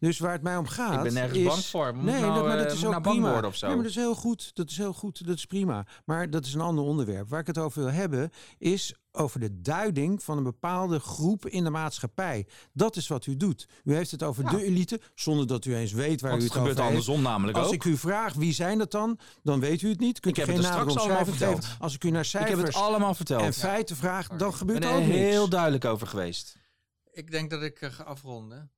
[0.00, 0.94] Dus waar het mij om gaat.
[0.96, 1.94] ik ben nergens is, bang voor.
[1.94, 3.32] Moet Nee, ik nou, dat, maar eh, dat is moet ik ook nou bang prima.
[3.32, 3.66] worden of zo?
[3.66, 4.50] Nee, maar dat is heel goed.
[4.54, 5.26] Dat is heel goed.
[5.26, 5.86] Dat is prima.
[6.04, 7.28] Maar dat is een ander onderwerp.
[7.28, 11.64] Waar ik het over wil hebben, is over de duiding van een bepaalde groep in
[11.64, 12.46] de maatschappij.
[12.72, 13.68] Dat is wat u doet.
[13.84, 14.50] U heeft het over Ja.
[14.50, 16.88] de elite, zonder dat u eens weet waar Want u het het over gebeurt heeft.
[17.06, 17.72] andersom namelijk Als ook.
[17.72, 20.20] ik u vraag wie zijn dat dan, dan weet u het niet.
[20.20, 21.64] Kunt Ik u heb geen het er straks allemaal verteld.
[21.64, 21.80] geven.
[21.80, 23.42] Als ik u naar ik heb cijfers het allemaal verteld.
[23.42, 25.14] en Ik feiten vraag, dan ben gebeurt er er ook niks.
[25.18, 26.56] heel duidelijk over geweest.
[27.12, 28.70] Ik denk dat ik eh, ga afronden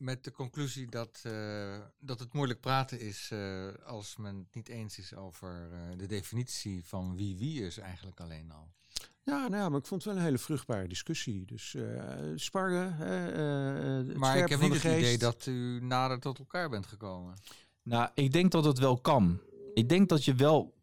[0.00, 4.68] met de conclusie dat, eh, dat het moeilijk praten is eh, als men het niet
[4.68, 8.68] eens is over eh, de definitie van wie wie is eigenlijk alleen al.
[9.22, 11.44] Ja, nou, maar ik vond het wel een hele vruchtbare discussie.
[11.46, 11.82] Dus eh
[12.34, 14.98] sparren, eh, Maar ik heb niet het geest.
[14.98, 17.34] idee dat u nader tot elkaar bent gekomen.
[17.82, 19.40] Nou, ik denk dat het wel kan.
[19.74, 20.74] Ik denk dat je wel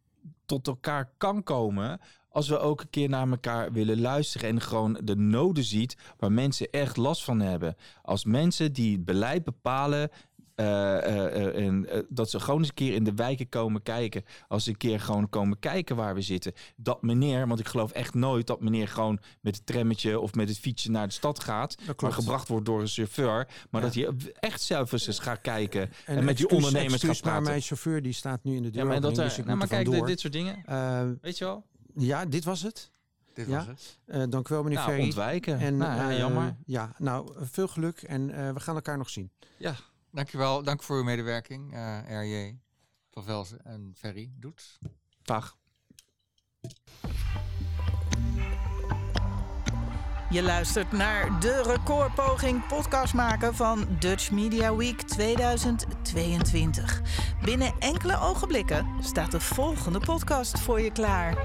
[0.46, 2.00] tot elkaar kan komen
[2.38, 6.32] als we ook een keer naar elkaar willen luisteren en gewoon de noden ziet waar
[6.32, 7.76] mensen echt last van hebben.
[8.02, 10.10] Als mensen die het beleid bepalen,
[10.58, 14.24] en, eh, dat ze gewoon eens een keer in de wijken komen kijken.
[14.48, 16.52] Als ze een keer gewoon komen kijken waar we zitten.
[16.76, 20.48] Dat meneer, want ik geloof echt nooit dat meneer gewoon met het trammetje of met
[20.48, 21.76] het fietsje naar de stad gaat.
[22.00, 23.48] Maar gebracht wordt door een chauffeur.
[23.70, 23.86] Maar Ja.
[23.86, 25.90] dat hij echt zelf eens eens gaat kijken.
[26.06, 27.42] En, met die ondernemers gaat maar praten.
[27.42, 28.82] mijn chauffeur die staat nu in de deur.
[28.82, 31.18] Ja, maar, dat, dus ik nou, maar kijk, dit, dit soort dingen.
[31.20, 31.64] Weet je wel?
[31.98, 32.90] Ja, dit was het.
[33.34, 33.56] Dit Ja?
[33.56, 33.98] was het.
[34.06, 35.04] Eh, dank u wel, meneer Nou, Ferry.
[35.04, 35.58] ontwijken.
[35.58, 36.56] En, nou, ja, eh, jammer.
[36.66, 39.30] Ja, nou, veel geluk en eh, we gaan elkaar nog zien.
[39.58, 39.74] Ja,
[40.12, 40.62] Dankjewel.
[40.62, 42.58] Dank voor uw medewerking, eh RJ,
[43.10, 44.78] Van Velzen en Ferry Doets.
[45.22, 45.56] dag.
[50.30, 57.00] Je luistert naar de recordpoging podcast maken van Dutch Media Week 2022.
[57.44, 61.36] Binnen enkele ogenblikken staat de volgende podcast voor je klaar.